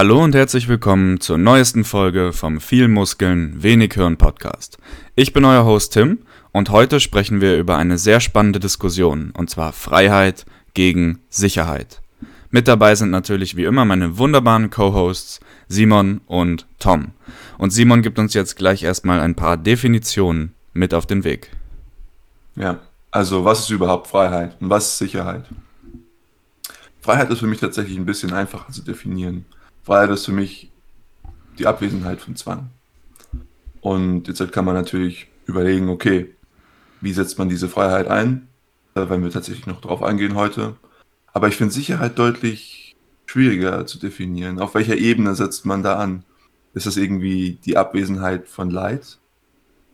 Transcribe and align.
Hallo 0.00 0.24
und 0.24 0.34
herzlich 0.34 0.66
willkommen 0.66 1.20
zur 1.20 1.36
neuesten 1.36 1.84
Folge 1.84 2.32
vom 2.32 2.62
Viel 2.62 2.88
Muskeln, 2.88 3.62
wenig 3.62 3.92
Hirn 3.92 4.16
Podcast. 4.16 4.78
Ich 5.14 5.34
bin 5.34 5.44
euer 5.44 5.66
Host 5.66 5.92
Tim 5.92 6.20
und 6.52 6.70
heute 6.70 7.00
sprechen 7.00 7.42
wir 7.42 7.58
über 7.58 7.76
eine 7.76 7.98
sehr 7.98 8.20
spannende 8.20 8.60
Diskussion 8.60 9.30
und 9.36 9.50
zwar 9.50 9.74
Freiheit 9.74 10.46
gegen 10.72 11.18
Sicherheit. 11.28 12.00
Mit 12.48 12.66
dabei 12.66 12.94
sind 12.94 13.10
natürlich 13.10 13.58
wie 13.58 13.64
immer 13.64 13.84
meine 13.84 14.16
wunderbaren 14.16 14.70
Co-Hosts 14.70 15.40
Simon 15.68 16.22
und 16.26 16.66
Tom. 16.78 17.08
Und 17.58 17.68
Simon 17.68 18.00
gibt 18.00 18.18
uns 18.18 18.32
jetzt 18.32 18.56
gleich 18.56 18.82
erstmal 18.82 19.20
ein 19.20 19.34
paar 19.34 19.58
Definitionen 19.58 20.54
mit 20.72 20.94
auf 20.94 21.04
den 21.04 21.24
Weg. 21.24 21.50
Ja, 22.56 22.78
also 23.10 23.44
was 23.44 23.60
ist 23.60 23.70
überhaupt 23.70 24.06
Freiheit 24.06 24.56
und 24.60 24.70
was 24.70 24.92
ist 24.92 24.98
Sicherheit? 24.98 25.44
Freiheit 27.02 27.28
ist 27.28 27.40
für 27.40 27.46
mich 27.46 27.60
tatsächlich 27.60 27.98
ein 27.98 28.06
bisschen 28.06 28.32
einfacher 28.32 28.72
zu 28.72 28.80
definieren. 28.80 29.44
Freiheit 29.82 30.10
ist 30.10 30.26
für 30.26 30.32
mich 30.32 30.70
die 31.58 31.66
Abwesenheit 31.66 32.20
von 32.20 32.36
Zwang. 32.36 32.70
Und 33.80 34.28
jetzt 34.28 34.52
kann 34.52 34.64
man 34.64 34.74
natürlich 34.74 35.28
überlegen, 35.46 35.88
okay, 35.88 36.34
wie 37.00 37.12
setzt 37.12 37.38
man 37.38 37.48
diese 37.48 37.68
Freiheit 37.68 38.08
ein? 38.08 38.48
Da 38.94 39.08
werden 39.08 39.22
wir 39.22 39.30
tatsächlich 39.30 39.66
noch 39.66 39.80
drauf 39.80 40.02
eingehen 40.02 40.34
heute. 40.34 40.76
Aber 41.32 41.48
ich 41.48 41.56
finde 41.56 41.72
Sicherheit 41.72 42.18
deutlich 42.18 42.96
schwieriger 43.26 43.86
zu 43.86 43.98
definieren. 43.98 44.58
Auf 44.58 44.74
welcher 44.74 44.96
Ebene 44.96 45.34
setzt 45.34 45.64
man 45.64 45.82
da 45.82 45.96
an? 45.96 46.24
Ist 46.74 46.86
das 46.86 46.96
irgendwie 46.96 47.58
die 47.64 47.76
Abwesenheit 47.76 48.48
von 48.48 48.70
Leid? 48.70 49.18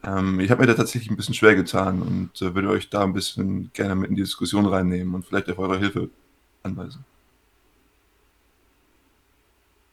Ähm, 0.03 0.41
ich 0.41 0.51
habe 0.51 0.63
mir 0.63 0.67
da 0.67 0.75
tatsächlich 0.75 1.11
ein 1.11 1.17
bisschen 1.17 1.35
schwer 1.35 1.55
getan 1.55 2.03
und 2.03 2.43
äh, 2.43 2.55
würde 2.55 2.71
euch 2.71 2.91
da 2.91 3.03
ein 3.03 3.13
bisschen 3.13 3.71
gerne 3.73 3.95
mit 3.95 4.11
in 4.11 4.17
die 4.17 4.23
Diskussion 4.23 4.67
reinnehmen 4.67 5.15
und 5.15 5.25
vielleicht 5.25 5.51
auch 5.51 5.59
eure 5.59 5.79
Hilfe 5.79 6.11
anweisen. 6.63 7.05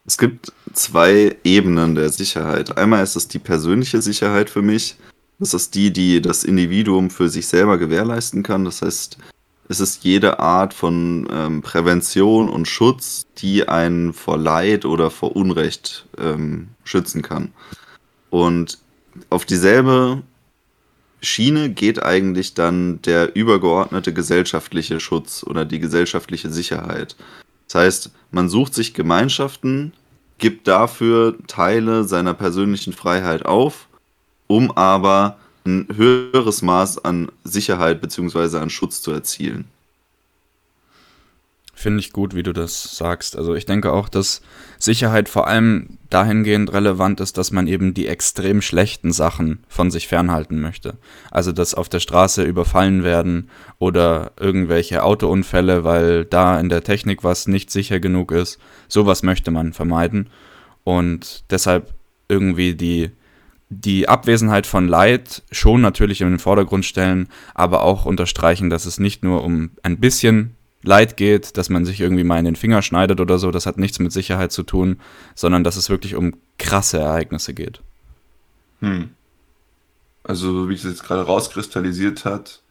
Es 0.05 0.17
gibt 0.17 0.51
zwei 0.73 1.37
Ebenen 1.43 1.95
der 1.95 2.09
Sicherheit. 2.09 2.77
Einmal 2.77 3.03
ist 3.03 3.15
es 3.15 3.29
die 3.29 3.39
persönliche 3.39 4.01
Sicherheit 4.01 4.49
für 4.49 4.61
mich. 4.61 4.97
Das 5.39 5.53
ist 5.53 5.75
die, 5.75 5.91
die 5.91 6.21
das 6.21 6.43
Individuum 6.43 7.09
für 7.09 7.29
sich 7.29 7.47
selber 7.47 7.77
gewährleisten 7.77 8.43
kann. 8.43 8.65
Das 8.65 8.81
heißt, 8.81 9.17
es 9.69 9.79
ist 9.79 10.03
jede 10.03 10.39
Art 10.39 10.73
von 10.73 11.27
ähm, 11.31 11.61
Prävention 11.61 12.49
und 12.49 12.67
Schutz, 12.67 13.25
die 13.37 13.67
einen 13.69 14.13
vor 14.13 14.37
Leid 14.37 14.83
oder 14.83 15.09
vor 15.09 15.35
Unrecht 15.35 16.05
ähm, 16.17 16.67
schützen 16.83 17.21
kann. 17.21 17.53
Und 18.29 18.79
auf 19.29 19.45
dieselbe 19.45 20.21
Schiene 21.21 21.69
geht 21.69 22.03
eigentlich 22.03 22.53
dann 22.55 23.01
der 23.03 23.35
übergeordnete 23.35 24.13
gesellschaftliche 24.13 24.99
Schutz 24.99 25.43
oder 25.43 25.63
die 25.63 25.79
gesellschaftliche 25.79 26.49
Sicherheit. 26.49 27.15
Das 27.73 27.81
heißt, 27.81 28.11
man 28.29 28.49
sucht 28.49 28.75
sich 28.75 28.93
Gemeinschaften, 28.93 29.93
gibt 30.37 30.67
dafür 30.67 31.35
Teile 31.47 32.03
seiner 32.03 32.35
persönlichen 32.35 32.93
Freiheit 32.93 33.47
auf, 33.47 33.87
um 34.45 34.69
aber 34.77 35.37
ein 35.65 35.87
höheres 35.91 36.61
Maß 36.61 37.03
an 37.03 37.31
Sicherheit 37.43 37.99
bzw. 37.99 38.59
an 38.59 38.69
Schutz 38.69 39.01
zu 39.01 39.11
erzielen. 39.11 39.65
Finde 41.75 42.01
ich 42.01 42.13
gut, 42.13 42.35
wie 42.35 42.43
du 42.43 42.53
das 42.53 42.95
sagst. 42.97 43.35
Also 43.35 43.55
ich 43.55 43.65
denke 43.65 43.91
auch, 43.91 44.07
dass 44.07 44.41
Sicherheit 44.77 45.27
vor 45.27 45.47
allem 45.47 45.97
dahingehend 46.11 46.71
relevant 46.71 47.19
ist, 47.19 47.39
dass 47.39 47.51
man 47.51 47.65
eben 47.65 47.95
die 47.95 48.07
extrem 48.07 48.61
schlechten 48.61 49.11
Sachen 49.11 49.63
von 49.67 49.89
sich 49.89 50.07
fernhalten 50.07 50.61
möchte. 50.61 50.97
Also 51.31 51.51
dass 51.51 51.73
auf 51.73 51.89
der 51.89 51.99
Straße 51.99 52.43
überfallen 52.43 53.03
werden 53.03 53.49
oder 53.79 54.33
irgendwelche 54.39 55.03
Autounfälle, 55.03 55.83
weil 55.83 56.25
da 56.25 56.59
in 56.59 56.69
der 56.69 56.83
Technik 56.83 57.23
was 57.23 57.47
nicht 57.47 57.71
sicher 57.71 57.99
genug 57.99 58.31
ist. 58.31 58.59
Sowas 58.87 59.23
möchte 59.23 59.49
man 59.49 59.73
vermeiden. 59.73 60.29
Und 60.83 61.43
deshalb 61.49 61.95
irgendwie 62.27 62.75
die, 62.75 63.09
die 63.69 64.07
Abwesenheit 64.07 64.67
von 64.67 64.87
Leid 64.87 65.41
schon 65.51 65.81
natürlich 65.81 66.21
in 66.21 66.29
den 66.29 66.39
Vordergrund 66.39 66.85
stellen, 66.85 67.29
aber 67.55 67.81
auch 67.81 68.05
unterstreichen, 68.05 68.69
dass 68.69 68.85
es 68.85 68.99
nicht 68.99 69.23
nur 69.23 69.43
um 69.43 69.71
ein 69.81 69.99
bisschen 69.99 70.55
Leid 70.83 71.17
geht, 71.17 71.57
dass 71.57 71.69
man 71.69 71.85
sich 71.85 71.99
irgendwie 71.99 72.23
mal 72.23 72.39
in 72.39 72.45
den 72.45 72.55
Finger 72.55 72.81
schneidet 72.81 73.19
oder 73.19 73.39
so, 73.39 73.51
das 73.51 73.65
hat 73.65 73.77
nichts 73.77 73.99
mit 73.99 74.11
Sicherheit 74.11 74.51
zu 74.51 74.63
tun, 74.63 74.99
sondern 75.33 75.63
dass 75.63 75.77
es 75.77 75.89
wirklich 75.89 76.15
um 76.15 76.35
krasse 76.59 76.99
Ereignisse 76.99 77.53
geht. 77.53 77.81
Hm. 78.81 79.09
Also, 80.23 80.69
wie 80.69 80.73
es 80.73 80.83
jetzt 80.83 81.03
gerade 81.03 81.23
rauskristallisiert 81.23 82.25
hat, 82.25 82.61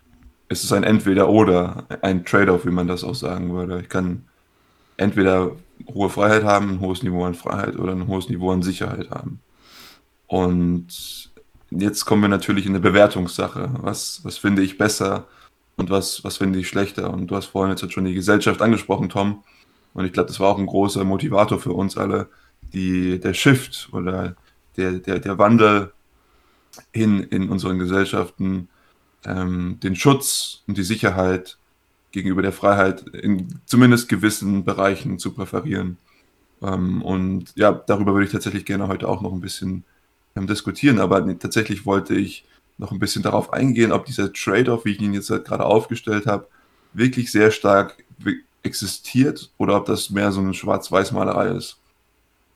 ist 0.49 0.65
es 0.65 0.73
ein 0.73 0.85
Entweder-Oder, 0.85 1.87
ein 2.03 2.25
Trade-off, 2.25 2.67
wie 2.67 2.71
man 2.71 2.87
das 2.87 3.05
auch 3.05 3.15
sagen 3.15 3.53
würde. 3.55 3.81
Ich 3.81 3.89
kann 3.89 4.25
entweder 4.97 5.53
hohe 5.89 6.11
Freiheit 6.11 6.45
haben, 6.45 6.71
ein 6.71 6.81
hohes 6.81 7.03
Niveau 7.03 7.25
an 7.25 7.35
Freiheit 7.35 7.77
oder 7.77 7.93
ein 7.93 8.07
hohes 8.07 8.29
Niveau 8.29 8.53
an 8.53 8.63
Sicherheit 8.63 9.11
haben. 9.11 9.41
Und 10.27 11.31
jetzt 11.71 12.05
kommen 12.05 12.23
wir 12.23 12.29
natürlich 12.29 12.67
in 12.67 12.73
eine 12.73 12.81
Bewertungssache. 12.81 13.71
Was, 13.81 14.21
was 14.23 14.39
finde 14.39 14.63
ich 14.63 14.79
besser? 14.79 15.27
Und 15.83 15.91
was, 15.91 16.23
was 16.23 16.37
finde 16.37 16.61
ich 16.61 16.69
schlechter. 16.69 17.13
Und 17.13 17.27
du 17.27 17.37
hast 17.37 17.47
vorhin 17.47 17.77
jetzt 17.77 17.93
schon 17.93 18.05
die 18.05 18.15
Gesellschaft 18.15 18.63
angesprochen, 18.63 19.09
Tom. 19.09 19.43
Und 19.95 20.05
ich 20.05 20.13
glaube, 20.13 20.29
das 20.29 20.39
war 20.41 20.51
auch 20.51 20.59
ein 20.59 20.67
großer 20.67 21.05
Motivator 21.05 21.59
für 21.59 21.73
uns 21.73 21.97
alle, 21.99 22.29
die, 22.73 23.19
der 23.19 23.35
Shift 23.35 23.89
oder 23.93 24.37
der, 24.77 24.93
der, 24.93 25.19
der 25.19 25.39
Wandel 25.39 25.93
hin 26.93 27.21
in 27.21 27.51
unseren 27.51 27.79
Gesellschaften, 27.79 28.69
ähm, 29.25 29.79
den 29.83 29.97
Schutz 29.97 30.63
und 30.67 30.79
die 30.79 30.85
Sicherheit 30.85 31.59
gegenüber 32.13 32.43
der 32.43 32.53
Freiheit 32.53 33.03
in 33.09 33.61
zumindest 33.67 34.09
gewissen 34.09 34.65
Bereichen 34.65 35.19
zu 35.19 35.33
präferieren. 35.33 35.99
Ähm, 36.63 37.03
und 37.03 37.53
ja, 37.57 37.73
darüber 37.73 38.15
würde 38.15 38.27
ich 38.27 38.33
tatsächlich 38.33 38.65
gerne 38.65 38.87
heute 38.87 39.09
auch 39.09 39.21
noch 39.21 39.33
ein 39.33 39.41
bisschen 39.41 39.85
ähm, 40.37 40.47
diskutieren. 40.47 41.01
Aber 41.01 41.27
tatsächlich 41.39 41.85
wollte 41.85 42.15
ich 42.15 42.45
noch 42.83 42.93
ein 42.93 42.99
bisschen 42.99 43.23
darauf 43.23 43.53
eingehen, 43.53 43.93
ob 43.93 44.05
dieser 44.05 44.33
Trade-off, 44.33 44.85
wie 44.85 44.91
ich 44.91 45.01
ihn 45.01 45.15
jetzt 45.15 45.31
halt 45.31 45.47
gerade 45.47 45.65
aufgestellt 45.65 46.27
habe, 46.27 46.49
wirklich 46.93 47.33
sehr 47.33 47.51
stark 47.51 48.05
existiert 48.63 49.51
oder 49.57 49.77
ob 49.77 49.87
das 49.87 50.11
mehr 50.11 50.33
so 50.33 50.41
eine 50.41 50.53
Schwarz-Weiß-Malerei 50.53 51.49
ist. 51.49 51.79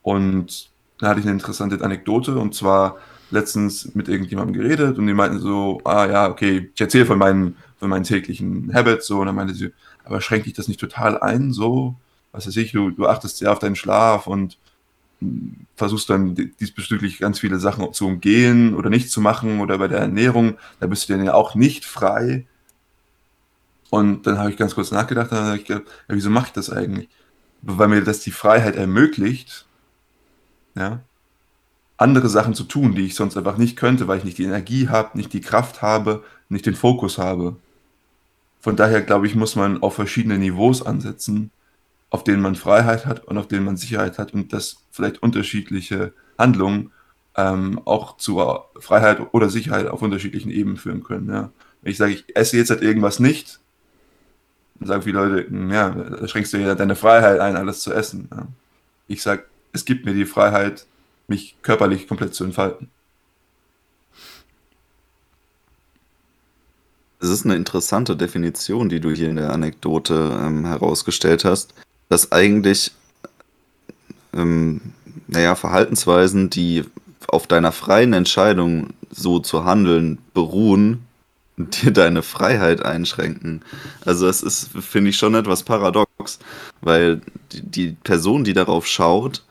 Und 0.03 0.69
da 0.99 1.09
hatte 1.09 1.19
ich 1.19 1.25
eine 1.25 1.33
interessante 1.33 1.83
Anekdote 1.83 2.37
und 2.37 2.53
zwar 2.53 2.97
letztens 3.29 3.93
mit 3.93 4.07
irgendjemandem 4.07 4.61
geredet 4.61 4.97
und 4.97 5.07
die 5.07 5.13
meinten 5.13 5.39
so, 5.39 5.81
ah 5.83 6.05
ja, 6.05 6.29
okay, 6.29 6.69
ich 6.73 6.81
erzähle 6.81 7.05
von 7.05 7.17
meinen, 7.17 7.57
von 7.79 7.89
meinen 7.89 8.03
täglichen 8.03 8.73
Habits 8.73 9.07
so 9.07 9.19
und 9.19 9.27
dann 9.27 9.35
meinte 9.35 9.53
sie, 9.53 9.73
aber 10.05 10.21
schränkt 10.21 10.45
dich 10.45 10.53
das 10.53 10.67
nicht 10.67 10.79
total 10.79 11.19
ein, 11.19 11.51
so, 11.51 11.95
was 12.31 12.47
weiß 12.47 12.55
ich, 12.57 12.71
du, 12.71 12.91
du 12.91 13.07
achtest 13.07 13.37
sehr 13.37 13.51
auf 13.51 13.59
deinen 13.59 13.75
Schlaf 13.75 14.27
und 14.27 14.57
versuchst 15.75 16.09
dann 16.09 16.35
diesbezüglich 16.59 17.19
ganz 17.19 17.39
viele 17.39 17.59
Sachen 17.59 17.91
zu 17.93 18.07
umgehen 18.07 18.75
oder 18.75 18.89
nicht 18.89 19.09
zu 19.09 19.21
machen 19.21 19.59
oder 19.59 19.77
bei 19.77 19.87
der 19.87 19.99
Ernährung, 19.99 20.57
da 20.79 20.87
bist 20.87 21.07
du 21.07 21.13
dann 21.13 21.25
ja 21.25 21.33
auch 21.33 21.55
nicht 21.55 21.85
frei. 21.85 22.45
Und 23.89 24.27
dann 24.27 24.37
habe 24.37 24.51
ich 24.51 24.57
ganz 24.57 24.75
kurz 24.75 24.91
nachgedacht, 24.91 25.31
dann 25.31 25.45
habe 25.45 25.57
ich 25.57 25.65
gedacht, 25.65 25.85
ja, 26.09 26.15
wieso 26.15 26.29
mache 26.29 26.47
ich 26.47 26.53
das 26.53 26.69
eigentlich? 26.69 27.09
Weil 27.61 27.87
mir 27.87 28.03
das 28.03 28.19
die 28.19 28.31
Freiheit 28.31 28.75
ermöglicht, 28.75 29.65
ja, 30.75 30.99
andere 31.97 32.29
Sachen 32.29 32.53
zu 32.53 32.63
tun, 32.63 32.93
die 32.93 33.05
ich 33.05 33.15
sonst 33.15 33.37
einfach 33.37 33.57
nicht 33.57 33.75
könnte, 33.75 34.07
weil 34.07 34.19
ich 34.19 34.23
nicht 34.23 34.37
die 34.37 34.43
Energie 34.43 34.89
habe, 34.89 35.17
nicht 35.17 35.33
die 35.33 35.41
Kraft 35.41 35.81
habe, 35.81 36.23
nicht 36.49 36.65
den 36.65 36.75
Fokus 36.75 37.17
habe. 37.17 37.55
Von 38.59 38.75
daher 38.75 39.01
glaube 39.01 39.25
ich, 39.25 39.33
muss 39.33 39.55
man 39.55 39.81
auf 39.81 39.95
verschiedene 39.95 40.37
Niveaus 40.37 40.85
ansetzen 40.85 41.51
auf 42.09 42.23
denen 42.23 42.41
man 42.41 42.55
Freiheit 42.55 43.05
hat 43.05 43.25
und 43.25 43.37
auf 43.37 43.47
denen 43.47 43.65
man 43.65 43.77
Sicherheit 43.77 44.17
hat 44.17 44.33
und 44.33 44.53
dass 44.53 44.77
vielleicht 44.91 45.21
unterschiedliche 45.21 46.13
Handlungen 46.37 46.91
ähm, 47.35 47.81
auch 47.85 48.17
zu 48.17 48.41
Freiheit 48.79 49.33
oder 49.33 49.49
Sicherheit 49.49 49.87
auf 49.87 50.01
unterschiedlichen 50.01 50.49
Ebenen 50.49 50.77
führen 50.77 51.03
können. 51.03 51.29
Ja. 51.29 51.51
Wenn 51.81 51.91
ich 51.91 51.97
sage, 51.97 52.13
ich 52.13 52.35
esse 52.35 52.57
jetzt 52.57 52.69
halt 52.69 52.81
irgendwas 52.81 53.19
nicht, 53.19 53.59
dann 54.79 54.87
sagen 54.87 55.01
viele 55.03 55.19
Leute, 55.19 55.49
hm, 55.49 55.71
ja, 55.71 55.89
da 55.89 56.27
schränkst 56.27 56.53
du 56.53 56.57
ja 56.57 56.75
deine 56.75 56.95
Freiheit 56.95 57.39
ein, 57.39 57.55
alles 57.57 57.81
zu 57.81 57.93
essen. 57.93 58.29
Ja. 58.31 58.47
Ich 59.07 59.21
sage, 59.21 59.43
es 59.73 59.85
gibt 59.85 60.05
mir 60.05 60.13
die 60.13 60.25
Freiheit, 60.25 60.85
mich 61.27 61.57
körperlich 61.61 62.07
komplett 62.07 62.33
zu 62.33 62.45
entfalten. 62.45 62.89
Es 67.19 67.29
ist 67.29 67.45
eine 67.45 67.55
interessante 67.55 68.15
Definition, 68.15 68.89
die 68.89 68.99
du 68.99 69.11
hier 69.11 69.29
in 69.29 69.37
der 69.37 69.51
Anekdote 69.51 70.39
ähm, 70.39 70.65
herausgestellt 70.65 71.45
hast 71.45 71.73
dass 72.09 72.31
eigentlich, 72.31 72.91
ähm, 74.33 74.81
naja, 75.27 75.55
Verhaltensweisen, 75.55 76.49
die 76.49 76.83
auf 77.27 77.47
deiner 77.47 77.71
freien 77.71 78.13
Entscheidung 78.13 78.93
so 79.09 79.39
zu 79.39 79.65
handeln 79.65 80.19
beruhen, 80.33 81.05
dir 81.57 81.91
deine 81.91 82.21
Freiheit 82.21 82.83
einschränken. 82.83 83.61
Also 84.05 84.27
es 84.27 84.43
ist, 84.43 84.69
finde 84.79 85.09
ich, 85.09 85.17
schon 85.17 85.35
etwas 85.35 85.63
paradox, 85.63 86.39
weil 86.81 87.21
die, 87.51 87.61
die 87.61 87.97
Person, 88.03 88.43
die 88.43 88.53
darauf 88.53 88.87
schaut, 88.87 89.43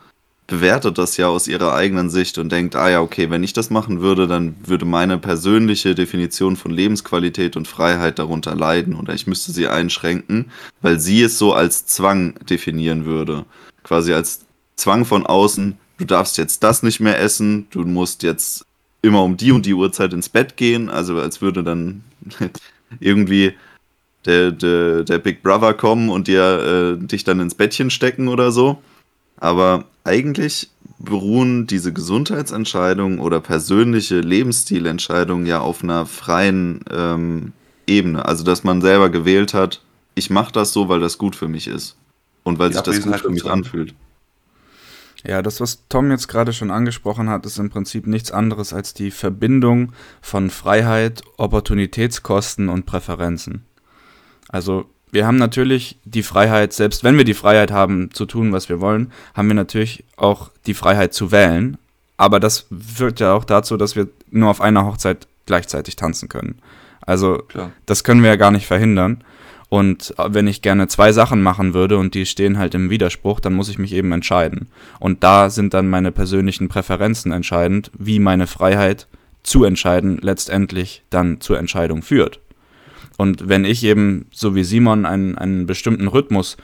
bewertet 0.47 0.99
das 0.99 1.17
ja 1.17 1.29
aus 1.29 1.49
ihrer 1.49 1.75
eigenen 1.75 2.09
Sicht 2.09 2.39
und 2.39 2.53
denkt, 2.53 2.77
ah 2.77 2.89
ja, 2.89 3.01
okay, 3.01 3.31
wenn 3.31 3.43
ich 3.43 3.53
das 3.53 3.71
machen 3.71 4.01
würde, 4.01 4.27
dann 4.29 4.55
würde 4.65 4.85
meine 4.85 5.19
persönliche 5.19 5.95
Definition 5.95 6.57
von 6.57 6.71
Lebensqualität 6.71 7.57
und 7.57 7.67
Freiheit 7.67 8.19
darunter 8.19 8.55
leiden 8.55 8.95
oder 8.95 9.13
ich 9.13 9.27
müsste 9.27 9.51
sie 9.53 9.67
einschränken, 9.67 10.51
weil 10.83 11.01
sie 11.01 11.23
es 11.23 11.39
so 11.39 11.53
als 11.53 11.87
Zwang 11.87 12.35
definieren 12.49 13.05
würde. 13.05 13.45
Quasi 13.83 14.13
als 14.13 14.45
Zwang 14.77 15.05
von 15.05 15.27
außen, 15.27 15.77
du 15.99 16.05
darfst 16.05 16.39
jetzt 16.39 16.63
das 16.63 16.83
nicht 16.83 17.01
mehr 17.01 17.21
essen, 17.21 17.67
du 17.71 17.81
musst 17.81 18.23
jetzt 18.23 18.65
immer 19.03 19.25
um 19.25 19.37
die 19.37 19.53
und 19.53 19.67
die 19.67 19.75
Uhrzeit 19.75 20.13
ins 20.13 20.29
Bett 20.29 20.57
gehen, 20.57 20.89
also 20.91 21.19
als 21.19 21.41
würde 21.41 21.65
dann 21.65 22.05
irgendwie 23.01 23.55
der, 24.27 24.53
der, 24.53 25.03
der 25.05 25.19
Big 25.19 25.43
Brother 25.43 25.75
kommen 25.75 26.09
und 26.09 26.29
dir 26.29 26.99
äh, 27.01 27.07
dich 27.07 27.25
dann 27.25 27.41
ins 27.41 27.55
Bettchen 27.55 27.91
stecken 27.91 28.29
oder 28.29 28.53
so. 28.53 28.79
Aber 29.37 29.85
eigentlich 30.05 30.71
beruhen 30.99 31.67
diese 31.67 31.93
Gesundheitsentscheidungen 31.93 33.19
oder 33.19 33.41
persönliche 33.41 34.21
Lebensstilentscheidungen 34.21 35.47
ja 35.47 35.61
auf 35.61 35.83
einer 35.83 36.07
freien 36.07 36.81
ähm, 36.91 37.53
Ebene. 37.87 38.25
Also 38.25 38.45
dass 38.45 38.65
man 38.65 38.81
selber 38.81 39.11
gewählt 39.11 39.55
hat, 39.55 39.83
ich 40.15 40.31
mache 40.31 40.53
das 40.53 40.73
so, 40.73 40.89
weil 40.89 41.01
das 41.01 41.19
gut 41.19 41.37
für 41.37 41.49
mich 41.49 41.69
ist. 41.69 41.97
Und 42.43 42.59
weil 42.59 42.71
Die 42.71 42.75
sich 42.75 42.83
das 42.83 43.03
gut 43.03 43.17
für 43.17 43.31
mich 43.31 43.45
anfühlt. 43.45 43.95
Ja, 45.25 45.43
das, 45.43 45.61
was 45.61 45.83
Tom 45.89 46.11
jetzt 46.11 46.29
gerade 46.29 46.53
schon 46.53 46.71
angesprochen 46.71 47.29
hat, 47.29 47.45
ist 47.47 47.59
im 47.59 47.71
Prinzip 47.71 48.07
nichts 48.07 48.31
anderes 48.31 48.73
als 48.73 48.95
die 48.95 49.11
Verbindung 49.11 49.93
von 50.21 50.51
Freiheit, 50.51 51.23
Opportunitätskosten 51.37 52.69
und 52.69 52.87
Präferenzen. 52.87 53.65
Also 54.49 54.87
wir 55.17 55.27
haben 55.27 55.39
natürlich 55.39 55.99
die 56.05 56.23
Freiheit, 56.23 56.75
selbst 56.75 57.03
wenn 57.03 57.17
wir 57.17 57.25
die 57.25 57.33
Freiheit 57.33 57.71
haben 57.71 58.11
zu 58.13 58.27
tun, 58.27 58.53
was 58.53 58.69
wir 58.69 58.83
wollen, 58.83 59.11
haben 59.33 59.49
wir 59.49 59.55
natürlich 59.55 60.05
auch 60.17 60.51
die 60.67 60.75
Freiheit 60.75 61.15
zu 61.15 61.33
wählen. 61.33 61.79
Aber 62.19 62.39
das 62.39 62.67
führt 62.95 63.19
ja 63.21 63.33
auch 63.33 63.45
dazu, 63.45 63.79
dass 63.79 63.97
wir 63.97 64.09
nur 64.31 64.51
auf 64.51 64.61
einer 64.61 64.85
Hochzeit 64.85 65.27
gleichzeitig 65.47 65.97
tanzen 65.97 66.29
können. 66.29 66.59
Also 67.01 67.39
Klar. 67.49 67.73
das 67.87 68.05
können 68.05 68.23
wir 68.23 68.29
ja 68.29 68.37
gar 68.37 68.51
nicht 68.51 68.67
verhindern. 68.67 69.25
Und 69.71 70.13
äh, 70.19 70.35
wenn 70.35 70.49
ich 70.49 70.61
gerne 70.61 70.87
zwei 70.87 71.13
Sachen 71.13 71.43
machen 71.43 71.73
würde 71.73 71.97
und 71.97 72.13
die 72.13 72.27
stehen 72.27 72.59
halt 72.59 72.75
im 72.75 72.91
Widerspruch, 72.91 73.41
dann 73.41 73.55
muss 73.55 73.71
ich 73.71 73.79
mich 73.79 73.95
eben 73.95 74.13
entscheiden. 74.13 74.69
Und 75.01 75.25
da 75.25 75.49
sind 75.49 75.73
dann 75.73 75.89
meine 75.89 76.13
persönlichen 76.13 76.69
Präferenzen 76.69 77.33
entscheidend, 77.33 77.91
wie 77.97 78.19
meine 78.19 78.47
Freiheit 78.47 79.07
zu 79.43 79.65
entscheiden 79.65 80.19
letztendlich 80.21 81.05
dann 81.09 81.41
zur 81.41 81.59
Entscheidung 81.59 82.03
führt. 82.03 82.41
Und 83.17 83.49
wenn 83.49 83.65
ich 83.65 83.85
eben, 83.85 84.27
so 84.33 84.55
wie 84.55 84.65
Simon, 84.65 85.07
einen, 85.07 85.39
einen 85.39 85.67
bestimmten 85.67 86.09
Rhythmus 86.09 86.57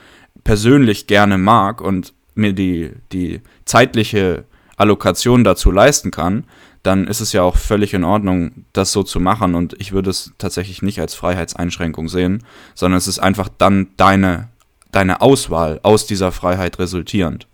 persönlich 0.43 1.07
gerne 1.07 1.37
mag 1.37 1.81
und 1.81 2.13
mir 2.35 2.53
die, 2.53 2.91
die 3.11 3.41
zeitliche 3.65 4.45
Allokation 4.77 5.43
dazu 5.43 5.71
leisten 5.71 6.11
kann, 6.11 6.45
dann 6.83 7.07
ist 7.07 7.21
es 7.21 7.31
ja 7.31 7.43
auch 7.43 7.55
völlig 7.55 7.93
in 7.93 8.03
Ordnung, 8.03 8.65
das 8.73 8.91
so 8.91 9.03
zu 9.03 9.19
machen. 9.19 9.55
Und 9.55 9.75
ich 9.79 9.93
würde 9.93 10.09
es 10.09 10.33
tatsächlich 10.37 10.81
nicht 10.81 10.99
als 10.99 11.15
Freiheitseinschränkung 11.15 12.09
sehen, 12.09 12.43
sondern 12.75 12.97
es 12.97 13.07
ist 13.07 13.19
einfach 13.19 13.49
dann 13.57 13.87
deine, 13.95 14.49
deine 14.91 15.21
Auswahl 15.21 15.79
aus 15.83 16.05
dieser 16.05 16.31
Freiheit 16.31 16.79
resultierend. 16.79 17.47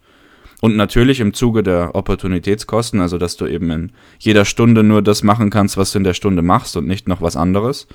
Und 0.62 0.76
natürlich 0.76 1.20
im 1.20 1.34
Zuge 1.34 1.64
der 1.64 1.96
Opportunitätskosten, 1.96 3.00
also 3.00 3.18
dass 3.18 3.38
du 3.38 3.46
eben 3.46 3.70
in 3.72 3.92
jeder 4.18 4.44
Stunde 4.44 4.84
nur 4.84 5.02
das 5.02 5.24
machen 5.24 5.50
kannst, 5.52 5.78
was 5.78 5.92
du 5.92 6.00
in 6.00 6.04
der 6.04 6.14
Stunde 6.16 6.42
machst 6.42 6.76
und 6.76 6.86
nicht 6.86 7.08
noch 7.08 7.22
was 7.22 7.38
anderes, 7.38 7.88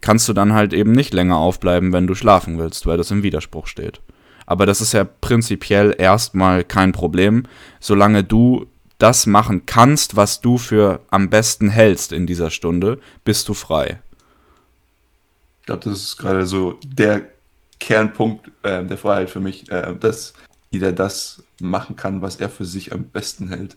kannst 0.00 0.28
du 0.28 0.32
dann 0.32 0.52
halt 0.52 0.72
eben 0.72 0.92
nicht 0.92 1.12
länger 1.14 1.36
aufbleiben, 1.36 1.92
wenn 1.92 2.06
du 2.06 2.14
schlafen 2.14 2.58
willst, 2.58 2.86
weil 2.86 2.96
das 2.96 3.10
im 3.10 3.22
Widerspruch 3.22 3.66
steht. 3.66 4.00
Aber 4.46 4.64
das 4.64 4.80
ist 4.80 4.92
ja 4.92 5.04
prinzipiell 5.04 5.94
erstmal 5.98 6.64
kein 6.64 6.92
Problem, 6.92 7.44
solange 7.80 8.24
du 8.24 8.66
das 8.98 9.26
machen 9.26 9.66
kannst, 9.66 10.16
was 10.16 10.40
du 10.40 10.58
für 10.58 11.00
am 11.10 11.30
besten 11.30 11.68
hältst 11.68 12.12
in 12.12 12.26
dieser 12.26 12.50
Stunde, 12.50 12.98
bist 13.24 13.48
du 13.48 13.54
frei. 13.54 14.00
Ich 15.60 15.66
glaube, 15.66 15.84
das 15.84 16.00
ist 16.00 16.16
gerade 16.16 16.46
so 16.46 16.78
der 16.84 17.26
Kernpunkt 17.78 18.50
äh, 18.62 18.84
der 18.84 18.98
Freiheit 18.98 19.30
für 19.30 19.40
mich, 19.40 19.70
äh, 19.70 19.94
dass 19.98 20.34
jeder 20.70 20.92
das 20.92 21.42
machen 21.60 21.96
kann, 21.96 22.22
was 22.22 22.36
er 22.36 22.48
für 22.48 22.64
sich 22.64 22.92
am 22.92 23.04
besten 23.04 23.48
hält. 23.48 23.76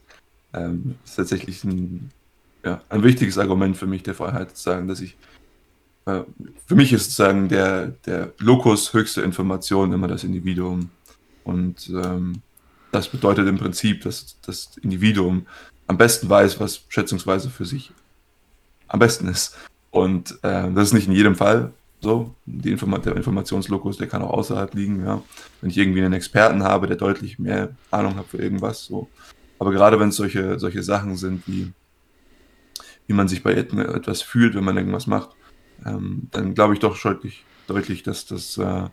Ähm, 0.53 0.95
ist 1.06 1.15
tatsächlich 1.15 1.63
ein, 1.63 2.12
ja, 2.63 2.81
ein 2.89 3.03
wichtiges 3.03 3.38
Argument 3.38 3.77
für 3.77 3.88
mich 3.88 4.03
der 4.03 4.15
Freiheit, 4.15 4.56
zu 4.56 4.63
sagen, 4.63 4.88
dass 4.88 5.01
ich 5.01 5.18
äh, 6.06 6.21
für 6.65 6.75
mich 6.75 6.94
ist 6.94 7.06
sozusagen 7.06 7.50
der, 7.50 7.88
der 8.06 8.33
Lokus 8.39 8.94
höchste 8.94 9.21
Information 9.21 9.94
immer 9.94 10.07
das 10.07 10.24
Individuum. 10.24 10.89
Und 11.44 11.89
ähm, 11.89 12.42
das 12.92 13.07
bedeutet 13.07 13.48
im 13.48 13.57
Prinzip, 13.57 14.01
dass 14.03 14.38
das 14.42 14.77
Individuum 14.81 15.45
am 15.88 15.98
besten 15.98 16.30
weiß, 16.30 16.59
was 16.59 16.83
schätzungsweise 16.89 17.50
für 17.50 17.65
sich 17.65 17.92
am 18.88 19.00
besten 19.00 19.27
ist. 19.27 19.57
Und 19.89 20.31
äh, 20.44 20.71
das 20.71 20.89
ist 20.89 20.94
nicht 20.94 21.07
in 21.07 21.13
jedem 21.13 21.36
Fall 21.36 21.71
so. 22.00 22.33
Die 22.45 22.71
Informa 22.71 22.97
der 22.97 23.15
Informationslokus, 23.15 23.97
der 23.97 24.07
kann 24.07 24.21
auch 24.21 24.31
außerhalb 24.31 24.74
liegen, 24.74 25.06
ja. 25.06 25.21
Wenn 25.59 25.69
ich 25.69 25.77
irgendwie 25.77 26.01
einen 26.01 26.13
Experten 26.13 26.63
habe, 26.63 26.88
der 26.88 26.97
deutlich 26.97 27.39
mehr 27.39 27.75
Ahnung 27.92 28.15
hat 28.15 28.27
für 28.27 28.38
irgendwas, 28.38 28.86
so. 28.86 29.09
Aber 29.59 29.71
gerade 29.71 30.00
wenn 30.00 30.09
es 30.09 30.15
solche, 30.15 30.57
solche 30.59 30.81
Sachen 30.81 31.15
sind, 31.18 31.47
wie, 31.47 31.71
wie 33.07 33.13
man 33.13 33.27
sich 33.27 33.44
bei 33.44 33.54
et- 33.54 33.74
etwas 33.74 34.21
fühlt, 34.21 34.56
wenn 34.56 34.63
man 34.63 34.77
irgendwas 34.77 35.07
macht, 35.07 35.30
ähm, 35.86 36.28
dann 36.31 36.54
glaube 36.54 36.74
ich 36.74 36.80
doch 36.80 37.00
deutlich, 37.00 37.44
deutlich 37.68 38.04
dass 38.04 38.25
das 38.25 38.57
äh, 38.57 38.89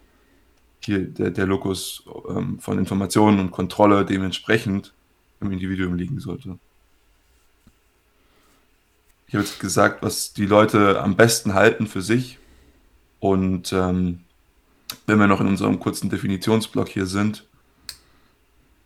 hier 0.81 1.01
der, 1.01 1.31
der 1.31 1.47
Lokus 1.47 2.05
ähm, 2.29 2.59
von 2.61 2.79
Informationen 2.79 3.41
und 3.41 3.51
Kontrolle 3.51 4.05
dementsprechend 4.05 4.95
im 5.41 5.53
Individuum 5.53 5.95
liegen 5.95 6.21
sollte. 6.21 6.59
Ich 9.27 9.35
habe 9.35 9.45
jetzt 9.45 9.61
gesagt, 9.61 10.03
was 10.03 10.33
die 10.33 10.47
Leute 10.47 11.03
am 11.03 11.15
besten 11.15 11.53
halten 11.53 11.87
für 11.87 12.01
sich. 12.01 12.39
Und 13.21 13.73
ähm, 13.75 14.21
wenn 15.07 15.19
wir 15.19 15.27
noch 15.27 15.41
in 15.41 15.49
unserem 15.49 15.81
kurzen 15.81 16.09
Definitionsblock 16.09 16.89
hier 16.89 17.05
sind, 17.05 17.47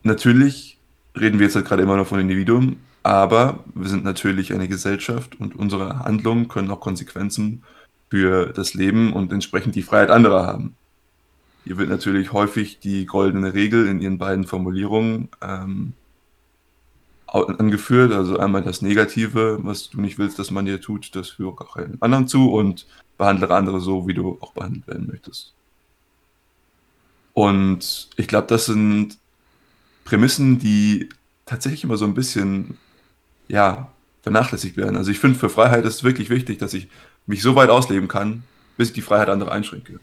natürlich 0.02 0.78
reden 1.16 1.38
wir 1.38 1.46
jetzt 1.46 1.54
halt 1.54 1.66
gerade 1.66 1.82
immer 1.82 1.96
noch 1.96 2.06
von 2.06 2.18
Individuum, 2.18 2.78
aber 3.02 3.62
wir 3.74 3.88
sind 3.88 4.04
natürlich 4.04 4.52
eine 4.52 4.66
Gesellschaft 4.66 5.38
und 5.38 5.54
unsere 5.54 6.00
Handlungen 6.00 6.48
können 6.48 6.70
auch 6.70 6.80
Konsequenzen 6.80 7.62
für 8.12 8.52
das 8.52 8.74
Leben 8.74 9.14
und 9.14 9.32
entsprechend 9.32 9.74
die 9.74 9.80
Freiheit 9.80 10.10
anderer 10.10 10.46
haben. 10.46 10.76
Hier 11.64 11.78
wird 11.78 11.88
natürlich 11.88 12.34
häufig 12.34 12.78
die 12.78 13.06
goldene 13.06 13.54
Regel 13.54 13.86
in 13.86 14.02
ihren 14.02 14.18
beiden 14.18 14.44
Formulierungen 14.44 15.30
ähm, 15.40 15.94
angeführt. 17.26 18.12
Also 18.12 18.38
einmal 18.38 18.60
das 18.60 18.82
Negative, 18.82 19.60
was 19.62 19.88
du 19.88 19.98
nicht 19.98 20.18
willst, 20.18 20.38
dass 20.38 20.50
man 20.50 20.66
dir 20.66 20.78
tut, 20.78 21.16
das 21.16 21.30
führe 21.30 21.52
auch 21.52 21.76
einem 21.76 21.96
anderen 22.00 22.28
zu 22.28 22.52
und 22.52 22.86
behandle 23.16 23.48
andere 23.48 23.80
so, 23.80 24.06
wie 24.06 24.12
du 24.12 24.36
auch 24.42 24.52
behandelt 24.52 24.86
werden 24.88 25.06
möchtest. 25.10 25.54
Und 27.32 28.10
ich 28.18 28.28
glaube, 28.28 28.48
das 28.48 28.66
sind 28.66 29.16
Prämissen, 30.04 30.58
die 30.58 31.08
tatsächlich 31.46 31.84
immer 31.84 31.96
so 31.96 32.04
ein 32.04 32.12
bisschen, 32.12 32.76
ja, 33.48 33.90
vernachlässigt 34.20 34.76
werden. 34.76 34.98
Also 34.98 35.10
ich 35.10 35.18
finde, 35.18 35.38
für 35.38 35.48
Freiheit 35.48 35.86
ist 35.86 35.94
es 35.94 36.04
wirklich 36.04 36.28
wichtig, 36.28 36.58
dass 36.58 36.74
ich 36.74 36.88
mich 37.26 37.42
so 37.42 37.54
weit 37.54 37.70
ausleben 37.70 38.08
kann, 38.08 38.44
bis 38.76 38.88
ich 38.88 38.94
die 38.94 39.02
Freiheit 39.02 39.28
anderer 39.28 39.52
einschränke. 39.52 40.00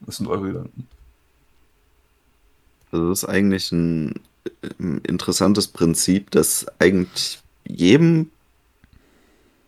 Was 0.00 0.16
sind 0.16 0.28
eure 0.28 0.46
Gedanken? 0.48 0.86
Also 2.92 3.10
Das 3.10 3.22
ist 3.22 3.28
eigentlich 3.28 3.72
ein 3.72 4.20
ähm, 4.78 5.00
interessantes 5.04 5.68
Prinzip, 5.68 6.30
das 6.30 6.66
eigentlich 6.78 7.40
jedem 7.66 8.30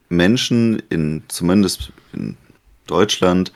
Menschen 0.09 0.83
in, 0.88 1.23
zumindest 1.28 1.92
in 2.12 2.37
Deutschland, 2.87 3.52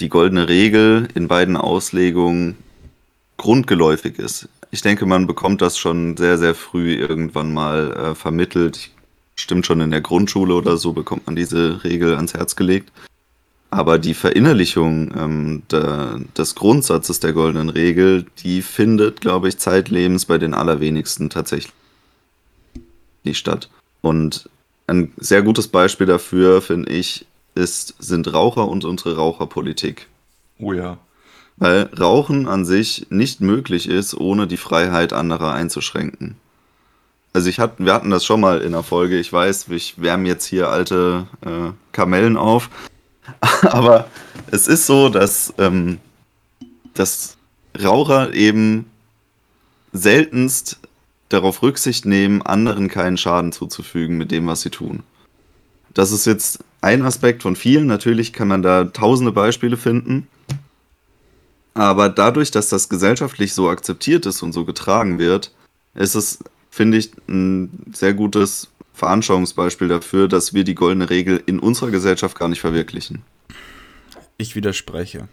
die 0.00 0.08
goldene 0.08 0.48
Regel 0.48 1.08
in 1.14 1.28
beiden 1.28 1.56
Auslegungen 1.56 2.56
grundgeläufig 3.36 4.18
ist. 4.18 4.48
Ich 4.70 4.82
denke, 4.82 5.06
man 5.06 5.26
bekommt 5.26 5.62
das 5.62 5.78
schon 5.78 6.16
sehr, 6.16 6.38
sehr 6.38 6.54
früh 6.54 6.94
irgendwann 6.94 7.52
mal 7.52 7.92
äh, 7.92 8.14
vermittelt. 8.14 8.90
Stimmt 9.36 9.66
schon 9.66 9.80
in 9.80 9.90
der 9.90 10.00
Grundschule 10.00 10.54
oder 10.54 10.76
so 10.76 10.92
bekommt 10.92 11.26
man 11.26 11.36
diese 11.36 11.84
Regel 11.84 12.14
ans 12.14 12.34
Herz 12.34 12.56
gelegt. 12.56 12.90
Aber 13.70 13.98
die 13.98 14.14
Verinnerlichung 14.14 15.12
ähm, 15.16 15.62
der, 15.70 16.20
des 16.36 16.54
Grundsatzes 16.54 17.20
der 17.20 17.32
goldenen 17.32 17.68
Regel, 17.68 18.24
die 18.42 18.62
findet, 18.62 19.20
glaube 19.20 19.48
ich, 19.48 19.58
zeitlebens 19.58 20.24
bei 20.24 20.38
den 20.38 20.54
allerwenigsten 20.54 21.28
tatsächlich 21.30 21.74
nicht 23.24 23.38
statt. 23.38 23.68
Und 24.00 24.48
ein 24.86 25.12
sehr 25.16 25.42
gutes 25.42 25.68
Beispiel 25.68 26.06
dafür, 26.06 26.62
finde 26.62 26.90
ich, 26.92 27.26
ist, 27.54 27.96
sind 27.98 28.32
Raucher 28.32 28.68
und 28.68 28.84
unsere 28.84 29.16
Raucherpolitik. 29.16 30.06
Oh 30.58 30.72
ja. 30.72 30.98
Weil 31.56 31.90
Rauchen 31.98 32.48
an 32.48 32.64
sich 32.64 33.06
nicht 33.10 33.40
möglich 33.40 33.88
ist, 33.88 34.14
ohne 34.14 34.46
die 34.46 34.56
Freiheit 34.56 35.12
anderer 35.12 35.52
einzuschränken. 35.52 36.36
Also 37.36 37.50
ich 37.50 37.60
hat, 37.60 37.74
wir 37.76 37.92
hatten 37.92 38.08
das 38.08 38.24
schon 38.24 38.40
mal 38.40 38.62
in 38.62 38.72
der 38.72 38.82
Folge, 38.82 39.18
ich 39.18 39.30
weiß, 39.30 39.68
ich 39.68 40.00
wärme 40.00 40.26
jetzt 40.26 40.46
hier 40.46 40.70
alte 40.70 41.26
äh, 41.44 41.70
Kamellen 41.92 42.38
auf. 42.38 42.70
Aber 43.60 44.08
es 44.50 44.66
ist 44.66 44.86
so, 44.86 45.10
dass, 45.10 45.52
ähm, 45.58 45.98
dass 46.94 47.36
Raucher 47.78 48.32
eben 48.32 48.86
seltenst 49.92 50.78
darauf 51.28 51.62
Rücksicht 51.62 52.06
nehmen, 52.06 52.40
anderen 52.40 52.88
keinen 52.88 53.18
Schaden 53.18 53.52
zuzufügen 53.52 54.16
mit 54.16 54.30
dem, 54.30 54.46
was 54.46 54.62
sie 54.62 54.70
tun. 54.70 55.02
Das 55.92 56.12
ist 56.12 56.24
jetzt 56.24 56.64
ein 56.80 57.02
Aspekt 57.02 57.42
von 57.42 57.54
vielen. 57.54 57.86
Natürlich 57.86 58.32
kann 58.32 58.48
man 58.48 58.62
da 58.62 58.84
tausende 58.84 59.32
Beispiele 59.32 59.76
finden. 59.76 60.26
Aber 61.74 62.08
dadurch, 62.08 62.50
dass 62.50 62.70
das 62.70 62.88
gesellschaftlich 62.88 63.52
so 63.52 63.68
akzeptiert 63.68 64.24
ist 64.24 64.42
und 64.42 64.54
so 64.54 64.64
getragen 64.64 65.18
wird, 65.18 65.52
ist 65.94 66.14
es, 66.14 66.38
finde 66.70 66.98
ich, 66.98 67.10
ein 67.28 67.70
sehr 67.92 68.14
gutes 68.14 68.68
Veranschauungsbeispiel 68.92 69.88
dafür, 69.88 70.28
dass 70.28 70.54
wir 70.54 70.64
die 70.64 70.74
goldene 70.74 71.10
Regel 71.10 71.42
in 71.46 71.58
unserer 71.58 71.90
Gesellschaft 71.90 72.38
gar 72.38 72.48
nicht 72.48 72.60
verwirklichen. 72.60 73.22
Ich 74.38 74.56
widerspreche. 74.56 75.28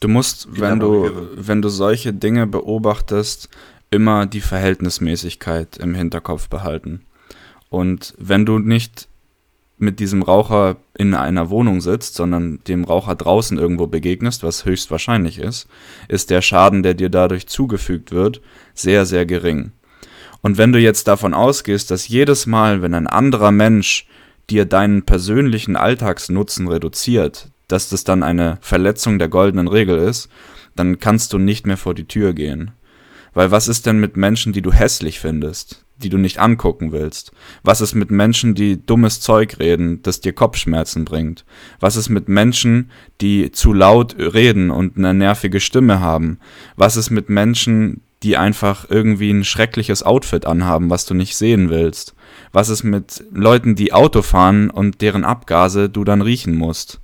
Du 0.00 0.08
musst, 0.08 0.60
wenn 0.60 0.78
du, 0.78 1.28
wenn 1.34 1.60
du 1.60 1.68
solche 1.68 2.12
Dinge 2.12 2.46
beobachtest, 2.46 3.48
immer 3.90 4.26
die 4.26 4.40
Verhältnismäßigkeit 4.40 5.78
im 5.78 5.94
Hinterkopf 5.94 6.48
behalten. 6.48 7.02
Und 7.70 8.14
wenn 8.18 8.46
du 8.46 8.58
nicht 8.58 9.08
mit 9.78 10.00
diesem 10.00 10.22
Raucher 10.22 10.76
in 10.96 11.14
einer 11.14 11.50
Wohnung 11.50 11.80
sitzt, 11.80 12.14
sondern 12.14 12.60
dem 12.66 12.84
Raucher 12.84 13.14
draußen 13.14 13.58
irgendwo 13.58 13.86
begegnest, 13.86 14.42
was 14.42 14.64
höchstwahrscheinlich 14.64 15.38
ist, 15.38 15.68
ist 16.08 16.30
der 16.30 16.42
Schaden, 16.42 16.82
der 16.82 16.94
dir 16.94 17.08
dadurch 17.08 17.46
zugefügt 17.46 18.12
wird, 18.12 18.40
sehr, 18.74 19.06
sehr 19.06 19.26
gering. 19.26 19.72
Und 20.40 20.58
wenn 20.58 20.72
du 20.72 20.78
jetzt 20.78 21.08
davon 21.08 21.34
ausgehst, 21.34 21.90
dass 21.90 22.08
jedes 22.08 22.46
Mal, 22.46 22.82
wenn 22.82 22.94
ein 22.94 23.06
anderer 23.06 23.50
Mensch 23.50 24.06
dir 24.50 24.64
deinen 24.64 25.02
persönlichen 25.02 25.76
Alltagsnutzen 25.76 26.68
reduziert, 26.68 27.48
dass 27.66 27.88
das 27.88 28.04
dann 28.04 28.22
eine 28.22 28.58
Verletzung 28.60 29.18
der 29.18 29.28
goldenen 29.28 29.68
Regel 29.68 29.98
ist, 29.98 30.28
dann 30.74 30.98
kannst 30.98 31.32
du 31.32 31.38
nicht 31.38 31.66
mehr 31.66 31.76
vor 31.76 31.94
die 31.94 32.06
Tür 32.06 32.32
gehen. 32.32 32.70
Weil 33.34 33.50
was 33.50 33.68
ist 33.68 33.86
denn 33.86 33.98
mit 33.98 34.16
Menschen, 34.16 34.52
die 34.52 34.62
du 34.62 34.72
hässlich 34.72 35.20
findest, 35.20 35.84
die 35.98 36.08
du 36.08 36.18
nicht 36.18 36.38
angucken 36.38 36.92
willst? 36.92 37.32
Was 37.62 37.80
ist 37.80 37.94
mit 37.94 38.10
Menschen, 38.10 38.54
die 38.54 38.84
dummes 38.84 39.20
Zeug 39.20 39.58
reden, 39.58 40.02
das 40.02 40.20
dir 40.20 40.32
Kopfschmerzen 40.32 41.04
bringt? 41.04 41.44
Was 41.80 41.96
ist 41.96 42.08
mit 42.08 42.28
Menschen, 42.28 42.90
die 43.20 43.52
zu 43.52 43.72
laut 43.72 44.16
reden 44.18 44.70
und 44.70 44.96
eine 44.96 45.14
nervige 45.14 45.60
Stimme 45.60 46.00
haben? 46.00 46.38
Was 46.76 46.96
ist 46.96 47.10
mit 47.10 47.28
Menschen, 47.28 48.02
die 48.22 48.36
einfach 48.36 48.86
irgendwie 48.88 49.30
ein 49.30 49.44
schreckliches 49.44 50.02
Outfit 50.02 50.46
anhaben, 50.46 50.90
was 50.90 51.06
du 51.06 51.14
nicht 51.14 51.36
sehen 51.36 51.70
willst? 51.70 52.14
Was 52.52 52.68
ist 52.68 52.82
mit 52.82 53.24
Leuten, 53.32 53.74
die 53.74 53.92
Auto 53.92 54.22
fahren 54.22 54.70
und 54.70 55.00
deren 55.00 55.24
Abgase 55.24 55.88
du 55.88 56.04
dann 56.04 56.22
riechen 56.22 56.54
musst? 56.54 57.00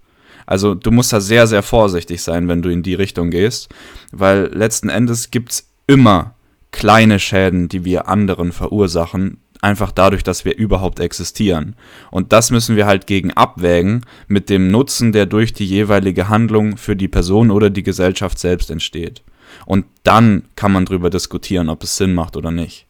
Also 0.46 0.74
du 0.74 0.90
musst 0.90 1.12
da 1.12 1.20
sehr, 1.20 1.46
sehr 1.46 1.62
vorsichtig 1.62 2.22
sein, 2.22 2.48
wenn 2.48 2.62
du 2.62 2.68
in 2.68 2.82
die 2.82 2.94
Richtung 2.94 3.30
gehst, 3.30 3.68
weil 4.12 4.50
letzten 4.52 4.88
Endes 4.88 5.30
gibt's 5.30 5.70
immer 5.86 6.33
kleine 6.74 7.20
Schäden, 7.20 7.68
die 7.68 7.84
wir 7.84 8.08
anderen 8.08 8.50
verursachen, 8.50 9.38
einfach 9.60 9.92
dadurch, 9.92 10.24
dass 10.24 10.44
wir 10.44 10.56
überhaupt 10.56 10.98
existieren. 10.98 11.76
Und 12.10 12.32
das 12.32 12.50
müssen 12.50 12.74
wir 12.74 12.84
halt 12.84 13.06
gegen 13.06 13.30
abwägen 13.30 14.04
mit 14.26 14.50
dem 14.50 14.68
Nutzen, 14.68 15.12
der 15.12 15.26
durch 15.26 15.52
die 15.52 15.66
jeweilige 15.66 16.28
Handlung 16.28 16.76
für 16.76 16.96
die 16.96 17.06
Person 17.06 17.52
oder 17.52 17.70
die 17.70 17.84
Gesellschaft 17.84 18.40
selbst 18.40 18.72
entsteht. 18.72 19.22
Und 19.66 19.86
dann 20.02 20.48
kann 20.56 20.72
man 20.72 20.84
darüber 20.84 21.10
diskutieren, 21.10 21.68
ob 21.68 21.84
es 21.84 21.96
Sinn 21.96 22.12
macht 22.12 22.36
oder 22.36 22.50
nicht. 22.50 22.86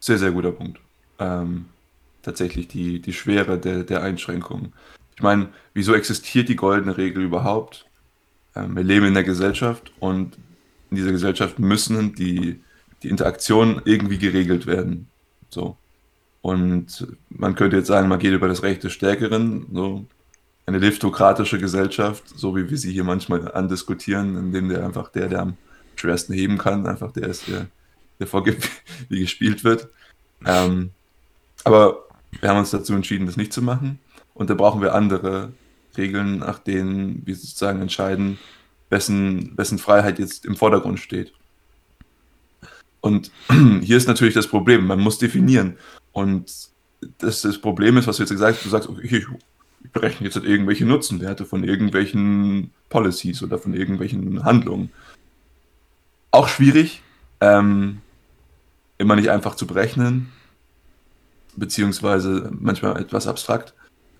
Sehr, 0.00 0.18
sehr 0.18 0.32
guter 0.32 0.50
Punkt. 0.50 0.80
Ähm, 1.20 1.66
tatsächlich 2.22 2.66
die, 2.66 2.98
die 2.98 3.12
Schwere 3.12 3.58
der, 3.58 3.84
der 3.84 4.02
Einschränkungen. 4.02 4.72
Ich 5.14 5.22
meine, 5.22 5.50
wieso 5.72 5.94
existiert 5.94 6.48
die 6.48 6.56
goldene 6.56 6.98
Regel 6.98 7.22
überhaupt? 7.22 7.86
Ähm, 8.56 8.74
wir 8.74 8.82
leben 8.82 9.06
in 9.06 9.14
der 9.14 9.22
Gesellschaft 9.22 9.92
und 10.00 10.36
in 10.94 10.96
dieser 10.96 11.12
Gesellschaft 11.12 11.58
müssen 11.58 12.14
die, 12.14 12.60
die 13.02 13.08
Interaktionen 13.08 13.82
irgendwie 13.84 14.18
geregelt 14.18 14.66
werden. 14.66 15.08
So. 15.50 15.76
Und 16.40 17.08
man 17.30 17.54
könnte 17.54 17.76
jetzt 17.76 17.88
sagen, 17.88 18.08
man 18.08 18.18
geht 18.18 18.32
über 18.32 18.48
das 18.48 18.62
Recht 18.62 18.84
des 18.84 18.92
Stärkeren, 18.92 19.66
so 19.72 20.06
eine 20.66 20.78
liftokratische 20.78 21.58
Gesellschaft, 21.58 22.22
so 22.28 22.56
wie 22.56 22.70
wir 22.70 22.78
sie 22.78 22.92
hier 22.92 23.04
manchmal 23.04 23.52
andiskutieren, 23.52 24.36
indem 24.36 24.68
der 24.68 24.84
einfach 24.84 25.10
der, 25.10 25.28
der 25.28 25.40
am 25.40 25.56
schwersten 25.96 26.32
heben 26.32 26.58
kann, 26.58 26.86
einfach 26.86 27.12
der 27.12 27.28
ist, 27.28 27.48
der, 27.48 27.66
der 28.20 28.26
vorgibt, 28.26 28.68
wie 29.08 29.20
gespielt 29.20 29.64
wird. 29.64 29.88
Ähm, 30.46 30.90
aber 31.64 32.04
wir 32.40 32.48
haben 32.48 32.58
uns 32.58 32.70
dazu 32.70 32.94
entschieden, 32.94 33.26
das 33.26 33.36
nicht 33.36 33.52
zu 33.52 33.62
machen. 33.62 33.98
Und 34.34 34.50
da 34.50 34.54
brauchen 34.54 34.80
wir 34.80 34.94
andere 34.94 35.52
Regeln, 35.96 36.38
nach 36.38 36.58
denen 36.58 37.22
wir 37.24 37.34
sozusagen 37.34 37.80
entscheiden, 37.80 38.38
wessen, 38.94 39.52
wessen 39.56 39.78
Freiheit 39.78 40.20
jetzt 40.20 40.46
im 40.46 40.54
Vordergrund 40.56 41.00
steht. 41.00 41.32
Und 43.00 43.30
hier 43.82 43.96
ist 43.96 44.08
natürlich 44.08 44.34
das 44.34 44.46
Problem, 44.46 44.86
man 44.86 45.00
muss 45.00 45.18
definieren. 45.18 45.76
Und 46.12 46.50
das, 47.18 47.42
das 47.42 47.58
Problem 47.58 47.96
ist, 47.98 48.06
was 48.06 48.16
du 48.16 48.22
jetzt 48.22 48.30
gesagt 48.30 48.56
hast, 48.56 48.64
du 48.64 48.70
sagst, 48.70 48.88
okay, 48.88 49.26
ich 49.82 49.90
berechne 49.92 50.26
jetzt 50.26 50.36
halt 50.36 50.46
irgendwelche 50.46 50.86
Nutzenwerte 50.86 51.44
von 51.44 51.64
irgendwelchen 51.64 52.70
Policies 52.88 53.42
oder 53.42 53.58
von 53.58 53.74
irgendwelchen 53.74 54.44
Handlungen. 54.44 54.90
Auch 56.30 56.48
schwierig, 56.48 57.02
ähm, 57.40 58.00
immer 58.96 59.16
nicht 59.16 59.30
einfach 59.30 59.56
zu 59.56 59.66
berechnen, 59.66 60.32
beziehungsweise 61.56 62.50
manchmal 62.58 62.98
etwas 63.00 63.26
abstrakt. 63.26 63.74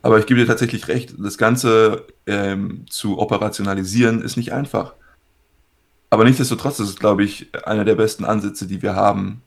Aber 0.05 0.19
ich 0.19 0.27
gebe 0.27 0.39
dir 0.39 0.47
tatsächlich 0.47 0.89
recht, 0.89 1.15
das 1.17 1.39
Ganze 1.39 2.05
ähm, 2.27 2.85
zu 2.91 3.19
operationalisieren 3.19 4.21
ist 4.21 4.37
nicht 4.37 4.53
einfach. 4.53 4.93
Aber 6.11 6.25
nichtsdestotrotz 6.25 6.79
ist 6.79 6.91
es, 6.91 6.97
glaube 6.97 7.25
ich, 7.25 7.49
einer 7.67 7.87
der 7.87 7.95
besten 7.95 8.27
Ansätze, 8.27 8.67
die 8.67 8.83
wir 8.83 8.97
haben, 8.97 9.41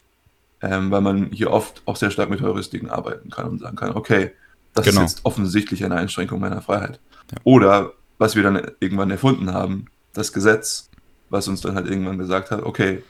ähm, 0.63 0.89
weil 0.89 1.01
man 1.01 1.31
hier 1.31 1.51
oft 1.51 1.83
auch 1.85 1.95
sehr 1.95 2.09
stark 2.09 2.31
mit 2.31 2.41
Heuristiken 2.41 2.89
arbeiten 2.89 3.29
kann 3.29 3.47
und 3.47 3.59
sagen 3.59 3.75
kann, 3.75 3.95
okay, 3.95 4.31
das 4.73 4.87
genau. 4.87 5.03
ist 5.03 5.11
jetzt 5.11 5.25
offensichtlich 5.25 5.85
eine 5.85 5.95
Einschränkung 5.95 6.39
meiner 6.39 6.63
Freiheit. 6.63 6.99
Ja. 7.31 7.37
Oder 7.43 7.93
was 8.17 8.35
wir 8.35 8.41
dann 8.41 8.59
irgendwann 8.79 9.11
erfunden 9.11 9.53
haben, 9.53 9.85
das 10.13 10.33
Gesetz, 10.33 10.89
was 11.29 11.47
uns 11.47 11.61
dann 11.61 11.75
halt 11.75 11.85
irgendwann 11.85 12.17
gesagt 12.17 12.49
hat, 12.49 12.63
okay, 12.63 13.03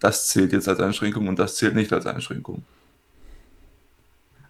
das 0.00 0.28
zählt 0.28 0.54
jetzt 0.54 0.70
als 0.70 0.80
Einschränkung 0.80 1.28
und 1.28 1.38
das 1.38 1.56
zählt 1.56 1.74
nicht 1.74 1.92
als 1.92 2.06
Einschränkung. 2.06 2.64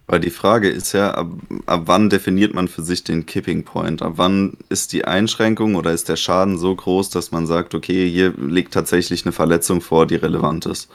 Weil 0.07 0.19
die 0.19 0.29
Frage 0.29 0.69
ist 0.69 0.93
ja, 0.93 1.11
ab, 1.15 1.31
ab 1.65 1.83
wann 1.85 2.09
definiert 2.09 2.53
man 2.53 2.67
für 2.67 2.83
sich 2.83 3.03
den 3.03 3.25
Kipping 3.25 3.63
Point? 3.63 4.03
Ab 4.03 4.13
wann 4.17 4.57
ist 4.69 4.93
die 4.93 5.05
Einschränkung 5.05 5.75
oder 5.75 5.91
ist 5.93 6.09
der 6.09 6.15
Schaden 6.15 6.57
so 6.57 6.75
groß, 6.75 7.09
dass 7.09 7.31
man 7.31 7.47
sagt, 7.47 7.73
okay, 7.73 8.09
hier 8.09 8.33
liegt 8.37 8.73
tatsächlich 8.73 9.25
eine 9.25 9.31
Verletzung 9.31 9.81
vor, 9.81 10.05
die 10.05 10.15
relevant 10.15 10.67
ist? 10.67 10.89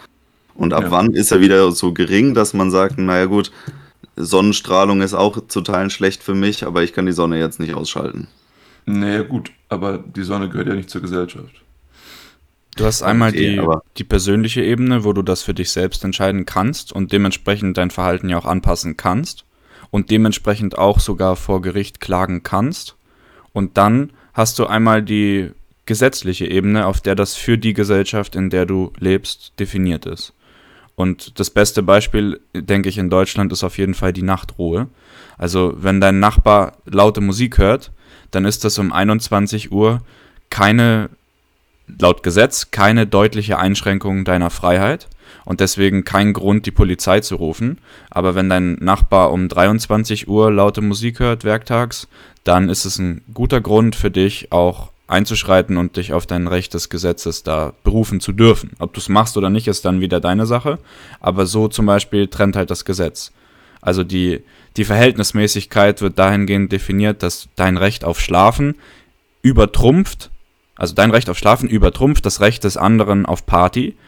Und 0.55 0.73
ab 0.73 0.85
ja. 0.85 0.90
wann 0.90 1.12
ist 1.12 1.33
er 1.33 1.40
wieder 1.40 1.73
so 1.73 1.93
gering, 1.93 2.35
dass 2.35 2.55
man 2.55 2.71
sagt, 2.71 2.99
naja 2.99 3.25
gut, 3.25 3.50
Sonnenstrahlung 4.17 5.00
ist 5.00 5.14
auch 5.14 5.47
zu 5.49 5.61
Teilen 5.62 5.90
schlecht 5.90 6.23
für 6.23 6.35
mich, 6.35 6.64
aber 6.64 6.83
ich 6.83 6.93
kann 6.93 7.07
die 7.07 7.12
Sonne 7.12 7.38
jetzt 7.38 7.59
nicht 7.59 7.75
ausschalten. 7.75 8.29
Naja 8.87 9.23
gut, 9.23 9.50
aber 9.69 9.99
die 9.99 10.23
Sonne 10.23 10.49
gehört 10.49 10.69
ja 10.69 10.75
nicht 10.75 10.90
zur 10.90 11.00
Gesellschaft. 11.00 11.62
Du 12.77 12.85
hast 12.85 13.03
einmal 13.03 13.31
okay, 13.31 13.57
die, 13.57 13.79
die 13.99 14.05
persönliche 14.05 14.62
Ebene, 14.62 15.05
wo 15.05 15.12
du 15.12 15.23
das 15.23 15.43
für 15.43 15.55
dich 15.55 15.71
selbst 15.71 16.05
entscheiden 16.05 16.47
kannst 16.47 16.93
und 16.93 17.12
dementsprechend 17.12 17.77
dein 17.77 17.91
Verhalten 17.91 18.29
ja 18.29 18.39
auch 18.39 18.47
anpassen 18.47 18.97
kannst 18.97 19.45
und 19.91 20.11
dementsprechend 20.11 20.79
auch 20.79 21.00
sogar 21.00 21.37
vor 21.37 21.62
Gericht 21.62 22.00
klagen 22.00 22.43
kannst. 22.43 22.97
Und 23.53 23.77
dann 23.77 24.11
hast 24.33 24.59
du 24.59 24.67
einmal 24.67 25.03
die 25.03 25.50
gesetzliche 25.87 26.47
Ebene, 26.47 26.87
auf 26.87 27.00
der 27.00 27.17
das 27.17 27.35
für 27.35 27.59
die 27.59 27.75
Gesellschaft, 27.75 28.37
in 28.37 28.50
der 28.50 28.67
du 28.67 28.93
lebst, 28.99 29.53
definiert 29.59 30.07
ist. 30.07 30.33
Und 30.95 31.41
das 31.41 31.50
beste 31.50 31.83
Beispiel, 31.83 32.41
denke 32.55 32.89
ich, 32.89 32.99
in 32.99 33.11
Deutschland 33.11 33.53
ist 33.53 33.65
auf 33.65 33.79
jeden 33.79 33.95
Fall 33.95 34.12
die 34.12 34.23
Nachtruhe. 34.23 34.89
Also 35.39 35.75
wenn 35.77 36.00
dein 36.00 36.21
Nachbar 36.21 36.75
laute 36.85 37.21
Musik 37.21 37.59
hört, 37.59 37.91
dann 38.31 38.45
ist 38.45 38.65
das 38.65 38.79
um 38.79 38.93
21 38.93 39.73
Uhr 39.73 40.03
keine 40.50 41.11
laut 41.99 42.23
Gesetz 42.23 42.70
keine 42.70 43.06
deutliche 43.06 43.59
Einschränkung 43.59 44.25
deiner 44.25 44.50
Freiheit 44.50 45.09
und 45.44 45.61
deswegen 45.61 46.04
kein 46.04 46.32
Grund, 46.32 46.66
die 46.66 46.70
Polizei 46.70 47.20
zu 47.20 47.37
rufen. 47.37 47.78
Aber 48.11 48.35
wenn 48.35 48.49
dein 48.49 48.75
Nachbar 48.75 49.32
um 49.32 49.49
23 49.49 50.28
Uhr 50.28 50.50
laute 50.50 50.80
Musik 50.80 51.20
hört, 51.20 51.44
werktags, 51.44 52.09
dann 52.44 52.68
ist 52.68 52.85
es 52.85 52.99
ein 52.99 53.23
guter 53.35 53.61
Grund 53.61 53.97
für 53.97 54.11
dich 54.11 54.52
auch 54.52 54.90
einzuschreiten 55.06 55.76
und 55.76 55.97
dich 55.97 56.12
auf 56.12 56.26
dein 56.26 56.47
Recht 56.47 56.73
des 56.73 56.88
Gesetzes 56.88 57.42
da 57.42 57.73
berufen 57.82 58.20
zu 58.20 58.32
dürfen. 58.32 58.70
Ob 58.78 58.94
du 58.94 59.00
es 59.00 59.09
machst 59.09 59.37
oder 59.37 59.50
nicht, 59.50 59.66
ist 59.66 59.85
dann 59.85 60.00
wieder 60.00 60.20
deine 60.20 60.47
Sache. 60.47 60.78
Aber 61.18 61.47
so 61.47 61.68
zum 61.68 61.87
Beispiel 61.87 62.28
trennt 62.28 62.56
halt 62.56 62.70
das 62.70 62.85
Gesetz. 62.85 63.32
Also 63.82 64.04
die, 64.04 64.42
die 64.76 64.85
Verhältnismäßigkeit 64.85 66.00
wird 66.00 66.18
dahingehend 66.18 66.70
definiert, 66.70 67.23
dass 67.23 67.49
dein 67.56 67.76
Recht 67.76 68.04
auf 68.04 68.20
Schlafen 68.20 68.76
übertrumpft 69.42 70.30
also 70.81 70.95
dein 70.95 71.11
Recht 71.11 71.29
auf 71.29 71.37
Schlafen 71.37 71.69
übertrumpft 71.69 72.25
das 72.25 72.41
Recht 72.41 72.65
des 72.65 72.79
anderen 72.79 73.27
auf 73.27 73.45
Party, 73.45 73.99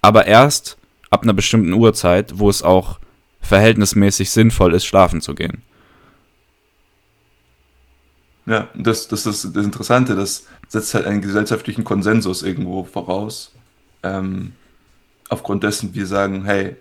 aber 0.00 0.26
erst 0.26 0.78
ab 1.10 1.24
einer 1.24 1.34
bestimmten 1.34 1.74
Uhrzeit, 1.74 2.38
wo 2.38 2.48
es 2.48 2.62
auch 2.62 2.98
verhältnismäßig 3.42 4.30
sinnvoll 4.30 4.72
ist, 4.72 4.86
schlafen 4.86 5.20
zu 5.20 5.34
gehen. 5.34 5.60
Ja, 8.46 8.68
das, 8.74 9.08
das 9.08 9.26
ist 9.26 9.54
das 9.54 9.64
Interessante, 9.64 10.16
das 10.16 10.46
setzt 10.68 10.94
halt 10.94 11.04
einen 11.04 11.20
gesellschaftlichen 11.20 11.84
Konsensus 11.84 12.42
irgendwo 12.42 12.84
voraus. 12.84 13.52
Ähm, 14.02 14.54
aufgrund 15.28 15.64
dessen 15.64 15.94
wir 15.94 16.06
sagen, 16.06 16.46
hey, 16.46 16.76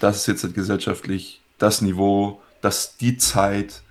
das 0.00 0.20
ist 0.20 0.28
jetzt 0.28 0.44
halt 0.44 0.54
gesellschaftlich 0.54 1.42
das 1.58 1.82
Niveau, 1.82 2.40
das 2.62 2.86
ist 2.86 3.00
die 3.02 3.18
Zeit, 3.18 3.82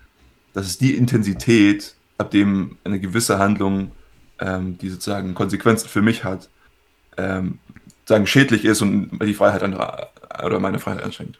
das 0.53 0.65
ist 0.65 0.81
die 0.81 0.95
Intensität, 0.95 1.93
ab 2.17 2.31
dem 2.31 2.79
eine 2.83 2.99
gewisse 2.99 3.37
Handlung, 3.37 3.91
ähm, 4.39 4.77
die 4.77 4.89
sozusagen 4.89 5.33
Konsequenzen 5.33 5.87
für 5.87 6.01
mich 6.01 6.23
hat, 6.23 6.49
ähm, 7.17 7.59
sagen 8.05 8.27
schädlich 8.27 8.65
ist 8.65 8.81
und 8.81 9.19
die 9.21 9.33
Freiheit 9.33 9.63
anderer 9.63 10.09
oder 10.43 10.59
meine 10.59 10.79
Freiheit 10.79 11.03
einschränkt. 11.03 11.39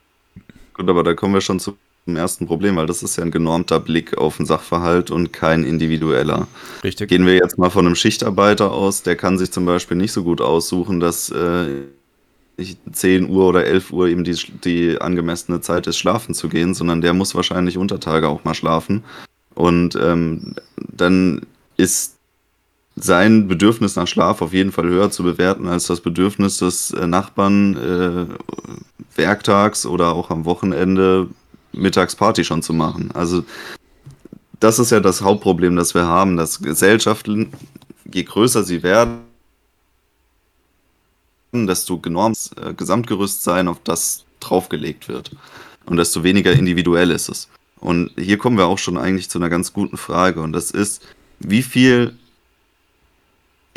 Gut, 0.74 0.90
aber 0.90 1.04
da 1.04 1.14
kommen 1.14 1.34
wir 1.34 1.42
schon 1.42 1.60
zum 1.60 1.78
ersten 2.06 2.48
Problem, 2.48 2.76
weil 2.76 2.86
das 2.86 3.04
ist 3.04 3.18
ja 3.18 3.24
ein 3.24 3.32
genormter 3.32 3.80
Blick 3.80 4.18
auf 4.18 4.38
den 4.38 4.46
Sachverhalt 4.46 5.12
und 5.12 5.34
kein 5.34 5.64
individueller. 5.64 6.48
Richtig. 6.84 7.10
Gehen 7.10 7.26
wir 7.26 7.34
jetzt 7.34 7.58
mal 7.58 7.70
von 7.70 7.86
einem 7.86 7.96
Schichtarbeiter 7.96 8.72
aus, 8.72 9.04
der 9.04 9.16
kann 9.16 9.38
sich 9.38 9.52
zum 9.52 9.66
Beispiel 9.66 9.98
nicht 9.98 10.12
so 10.12 10.24
gut 10.24 10.42
aussuchen, 10.42 11.00
dass 11.00 11.30
äh, 11.30 11.84
10 12.92 13.30
Uhr 13.30 13.48
oder 13.48 13.66
11 13.66 13.92
Uhr 13.92 14.08
eben 14.08 14.24
die, 14.24 14.36
die 14.64 15.00
angemessene 15.00 15.62
Zeit 15.62 15.88
ist, 15.88 15.98
schlafen 15.98 16.34
zu 16.34 16.50
gehen, 16.50 16.74
sondern 16.74 17.02
der 17.02 17.14
muss 17.14 17.36
wahrscheinlich 17.36 17.78
unter 17.78 18.00
Tage 18.00 18.28
auch 18.28 18.44
mal 18.44 18.56
schlafen. 18.56 19.04
Und 19.54 19.96
ähm, 19.96 20.56
dann 20.76 21.42
ist 21.78 22.17
sein 23.00 23.48
Bedürfnis 23.48 23.96
nach 23.96 24.08
Schlaf 24.08 24.42
auf 24.42 24.54
jeden 24.54 24.72
Fall 24.72 24.88
höher 24.88 25.12
zu 25.12 25.24
bewerten 25.24 25.68
als 25.68 25.88
das 25.88 26.02
Bedürfnis 26.02 26.58
des 26.58 26.92
äh, 26.92 27.06
Nachbarn 27.06 27.78
äh, 27.78 28.26
werktags 29.16 29.86
oder 29.86 30.14
auch 30.14 30.32
am 30.32 30.46
Wochenende 30.46 31.28
Mittagsparty 31.74 32.44
schon 32.44 32.64
zu 32.64 32.74
machen. 32.74 33.12
Also 33.14 33.44
das 34.60 34.80
ist 34.80 34.92
ja 34.92 35.00
das 35.00 35.22
Hauptproblem, 35.22 35.76
das 35.76 35.94
wir 35.94 36.08
haben, 36.08 36.38
dass 36.38 36.60
Gesellschaften, 36.60 37.54
je 38.12 38.24
größer 38.24 38.64
sie 38.64 38.82
werden, 38.82 39.20
desto 41.54 42.00
genormt 42.00 42.52
äh, 42.60 42.74
Gesamtgerüst 42.74 43.44
sein, 43.44 43.68
auf 43.68 43.78
das 43.84 44.26
draufgelegt 44.40 45.08
wird. 45.08 45.32
Und 45.86 45.98
desto 45.98 46.24
weniger 46.24 46.52
individuell 46.52 47.12
ist 47.12 47.30
es. 47.30 47.48
Und 47.80 48.12
hier 48.18 48.40
kommen 48.40 48.58
wir 48.58 48.66
auch 48.66 48.80
schon 48.80 48.98
eigentlich 48.98 49.30
zu 49.30 49.38
einer 49.38 49.50
ganz 49.50 49.72
guten 49.72 49.98
Frage. 49.98 50.42
Und 50.42 50.54
das 50.54 50.72
ist, 50.72 51.04
wie 51.40 51.62
viel 51.62 52.18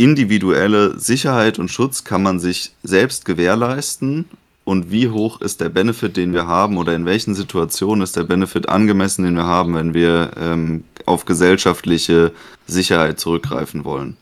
individuelle 0.03 0.99
Sicherheit 0.99 1.59
und 1.59 1.71
Schutz 1.71 2.05
kann 2.05 2.23
man 2.23 2.41
sich 2.41 2.73
selbst 2.83 3.27
gewährleisten 3.27 4.25
und 4.65 4.91
wie 4.91 5.11
hoch 5.11 5.43
ist 5.43 5.61
der 5.61 5.69
Benefit, 5.69 6.17
den 6.17 6.33
wir 6.33 6.47
haben 6.47 6.79
oder 6.79 6.95
in 6.95 7.05
welchen 7.05 7.35
Situationen 7.35 8.03
ist 8.03 8.17
der 8.17 8.25
Benefit 8.25 8.69
angemessen, 8.69 9.25
den 9.25 9.35
wir 9.35 9.45
haben, 9.45 9.75
wenn 9.75 9.93
wir 9.93 10.31
ähm, 10.39 10.85
auf 11.05 11.27
gesellschaftliche 11.27 12.33
Sicherheit 12.67 13.21
zurückgreifen 13.21 13.85
wollen. 13.85 14.17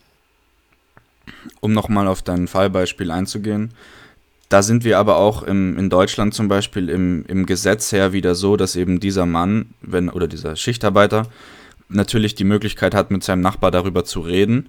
Um 1.60 1.72
nochmal 1.72 2.08
auf 2.08 2.22
dein 2.22 2.48
Fallbeispiel 2.48 3.12
einzugehen, 3.12 3.72
da 4.48 4.62
sind 4.62 4.82
wir 4.82 4.98
aber 4.98 5.18
auch 5.18 5.42
im, 5.44 5.78
in 5.78 5.90
Deutschland 5.90 6.34
zum 6.34 6.48
Beispiel 6.48 6.88
im, 6.88 7.24
im 7.28 7.46
Gesetz 7.46 7.92
her 7.92 8.12
wieder 8.12 8.34
so, 8.34 8.56
dass 8.56 8.74
eben 8.74 8.98
dieser 8.98 9.26
Mann, 9.26 9.66
wenn, 9.82 10.08
oder 10.08 10.26
dieser 10.26 10.56
Schichtarbeiter, 10.56 11.28
natürlich 11.88 12.34
die 12.34 12.44
Möglichkeit 12.44 12.94
hat, 12.94 13.12
mit 13.12 13.22
seinem 13.22 13.42
Nachbar 13.42 13.70
darüber 13.70 14.04
zu 14.04 14.20
reden. 14.20 14.68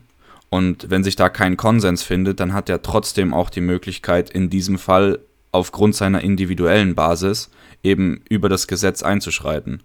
Und 0.49 0.89
wenn 0.89 1.03
sich 1.03 1.15
da 1.15 1.29
kein 1.29 1.57
Konsens 1.57 2.03
findet, 2.03 2.39
dann 2.39 2.53
hat 2.53 2.69
er 2.69 2.81
trotzdem 2.81 3.33
auch 3.33 3.49
die 3.49 3.61
Möglichkeit, 3.61 4.29
in 4.29 4.49
diesem 4.49 4.77
Fall 4.77 5.19
aufgrund 5.51 5.95
seiner 5.95 6.21
individuellen 6.21 6.95
Basis 6.95 7.49
eben 7.83 8.21
über 8.29 8.49
das 8.49 8.67
Gesetz 8.67 9.03
einzuschreiten. 9.03 9.83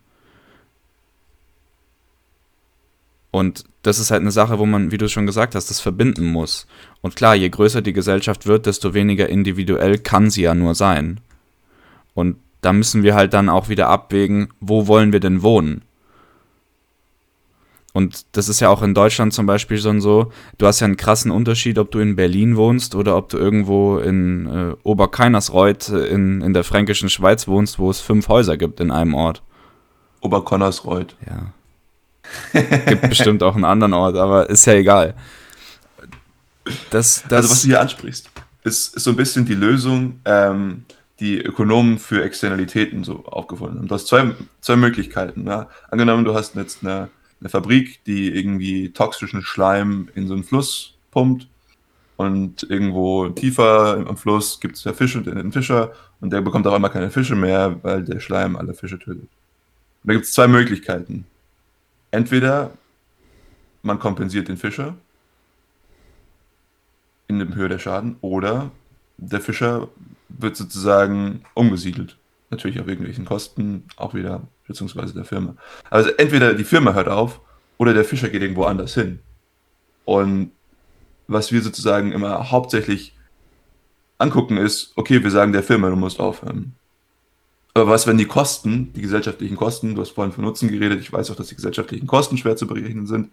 Und 3.30 3.64
das 3.82 3.98
ist 3.98 4.10
halt 4.10 4.20
eine 4.20 4.30
Sache, 4.30 4.58
wo 4.58 4.66
man, 4.66 4.90
wie 4.90 4.96
du 4.96 5.08
schon 5.08 5.26
gesagt 5.26 5.54
hast, 5.54 5.68
das 5.68 5.80
verbinden 5.80 6.26
muss. 6.26 6.66
Und 7.02 7.16
klar, 7.16 7.34
je 7.34 7.48
größer 7.48 7.82
die 7.82 7.92
Gesellschaft 7.92 8.46
wird, 8.46 8.66
desto 8.66 8.94
weniger 8.94 9.28
individuell 9.28 9.98
kann 9.98 10.30
sie 10.30 10.42
ja 10.42 10.54
nur 10.54 10.74
sein. 10.74 11.20
Und 12.14 12.36
da 12.60 12.72
müssen 12.72 13.02
wir 13.02 13.14
halt 13.14 13.34
dann 13.34 13.48
auch 13.48 13.68
wieder 13.68 13.88
abwägen, 13.88 14.48
wo 14.60 14.86
wollen 14.86 15.12
wir 15.12 15.20
denn 15.20 15.42
wohnen? 15.42 15.82
Und 17.96 18.36
das 18.36 18.48
ist 18.48 18.58
ja 18.58 18.70
auch 18.70 18.82
in 18.82 18.92
Deutschland 18.92 19.32
zum 19.32 19.46
Beispiel 19.46 19.78
schon 19.78 20.00
so, 20.00 20.32
du 20.58 20.66
hast 20.66 20.80
ja 20.80 20.84
einen 20.84 20.96
krassen 20.96 21.30
Unterschied, 21.30 21.78
ob 21.78 21.92
du 21.92 22.00
in 22.00 22.16
Berlin 22.16 22.56
wohnst 22.56 22.96
oder 22.96 23.16
ob 23.16 23.28
du 23.28 23.38
irgendwo 23.38 23.98
in 23.98 24.46
äh, 24.46 24.74
Oberkeinersreuth 24.82 25.90
in, 25.90 26.40
in 26.40 26.52
der 26.52 26.64
fränkischen 26.64 27.08
Schweiz 27.08 27.46
wohnst, 27.46 27.78
wo 27.78 27.88
es 27.88 28.00
fünf 28.00 28.26
Häuser 28.26 28.56
gibt 28.56 28.80
in 28.80 28.90
einem 28.90 29.14
Ort. 29.14 29.42
Oberkonnersreuth. 30.22 31.14
Ja. 31.24 32.60
gibt 32.86 33.08
bestimmt 33.08 33.44
auch 33.44 33.54
einen 33.54 33.64
anderen 33.64 33.92
Ort, 33.92 34.16
aber 34.16 34.50
ist 34.50 34.66
ja 34.66 34.72
egal. 34.74 35.14
Das, 36.90 37.22
das 37.28 37.32
also 37.32 37.50
was 37.50 37.62
du 37.62 37.68
hier 37.68 37.80
ansprichst, 37.80 38.28
ist, 38.64 38.96
ist 38.96 39.04
so 39.04 39.10
ein 39.10 39.16
bisschen 39.16 39.44
die 39.44 39.54
Lösung, 39.54 40.18
ähm, 40.24 40.84
die 41.20 41.40
Ökonomen 41.40 42.00
für 42.00 42.24
Externalitäten 42.24 43.04
so 43.04 43.24
aufgefunden 43.26 43.78
haben. 43.78 43.86
Du 43.86 43.94
hast 43.94 44.08
zwei, 44.08 44.34
zwei 44.60 44.74
Möglichkeiten. 44.74 45.46
Ja? 45.46 45.68
Angenommen, 45.92 46.24
du 46.24 46.34
hast 46.34 46.56
jetzt 46.56 46.82
eine 46.82 47.08
eine 47.40 47.48
Fabrik, 47.48 48.02
die 48.04 48.34
irgendwie 48.34 48.90
toxischen 48.90 49.42
Schleim 49.42 50.08
in 50.14 50.26
so 50.28 50.34
einen 50.34 50.44
Fluss 50.44 50.94
pumpt. 51.10 51.48
Und 52.16 52.62
irgendwo 52.70 53.28
tiefer 53.28 54.04
am 54.06 54.16
Fluss 54.16 54.60
gibt 54.60 54.76
es 54.76 54.84
ja 54.84 54.92
Fische 54.92 55.18
und 55.18 55.26
den 55.26 55.52
Fischer 55.52 55.92
und 56.20 56.32
der 56.32 56.40
bekommt 56.42 56.66
auch 56.66 56.72
einmal 56.72 56.90
keine 56.90 57.10
Fische 57.10 57.34
mehr, 57.34 57.76
weil 57.82 58.04
der 58.04 58.20
Schleim 58.20 58.56
alle 58.56 58.72
Fische 58.72 58.98
tötet. 58.98 59.22
Und 59.24 59.28
da 60.04 60.12
gibt 60.12 60.24
es 60.24 60.32
zwei 60.32 60.46
Möglichkeiten. 60.46 61.26
Entweder 62.12 62.70
man 63.82 63.98
kompensiert 63.98 64.48
den 64.48 64.56
Fischer 64.56 64.96
in 67.26 67.38
der 67.40 67.54
Höhe 67.54 67.68
der 67.68 67.80
Schaden 67.80 68.16
oder 68.20 68.70
der 69.16 69.40
Fischer 69.40 69.88
wird 70.28 70.56
sozusagen 70.56 71.42
umgesiedelt. 71.54 72.16
Natürlich 72.50 72.80
auf 72.80 72.88
irgendwelchen 72.88 73.24
Kosten, 73.24 73.84
auch 73.96 74.14
wieder 74.14 74.42
beziehungsweise 74.66 75.14
der 75.14 75.24
Firma. 75.24 75.56
Also 75.90 76.10
entweder 76.10 76.54
die 76.54 76.64
Firma 76.64 76.94
hört 76.94 77.08
auf 77.08 77.40
oder 77.78 77.94
der 77.94 78.04
Fischer 78.04 78.28
geht 78.28 78.42
irgendwo 78.42 78.64
anders 78.64 78.94
hin. 78.94 79.20
Und 80.04 80.52
was 81.26 81.52
wir 81.52 81.62
sozusagen 81.62 82.12
immer 82.12 82.50
hauptsächlich 82.50 83.16
angucken 84.18 84.56
ist, 84.56 84.92
okay, 84.96 85.22
wir 85.22 85.30
sagen 85.30 85.52
der 85.52 85.62
Firma, 85.62 85.88
du 85.90 85.96
musst 85.96 86.20
aufhören. 86.20 86.74
Aber 87.74 87.88
was, 87.88 88.06
wenn 88.06 88.18
die 88.18 88.26
Kosten, 88.26 88.92
die 88.92 89.02
gesellschaftlichen 89.02 89.56
Kosten, 89.56 89.94
du 89.94 90.00
hast 90.00 90.10
vorhin 90.10 90.32
von 90.32 90.44
Nutzen 90.44 90.68
geredet, 90.68 91.00
ich 91.00 91.12
weiß 91.12 91.30
auch, 91.30 91.36
dass 91.36 91.48
die 91.48 91.56
gesellschaftlichen 91.56 92.06
Kosten 92.06 92.36
schwer 92.36 92.56
zu 92.56 92.66
berechnen 92.66 93.06
sind, 93.06 93.30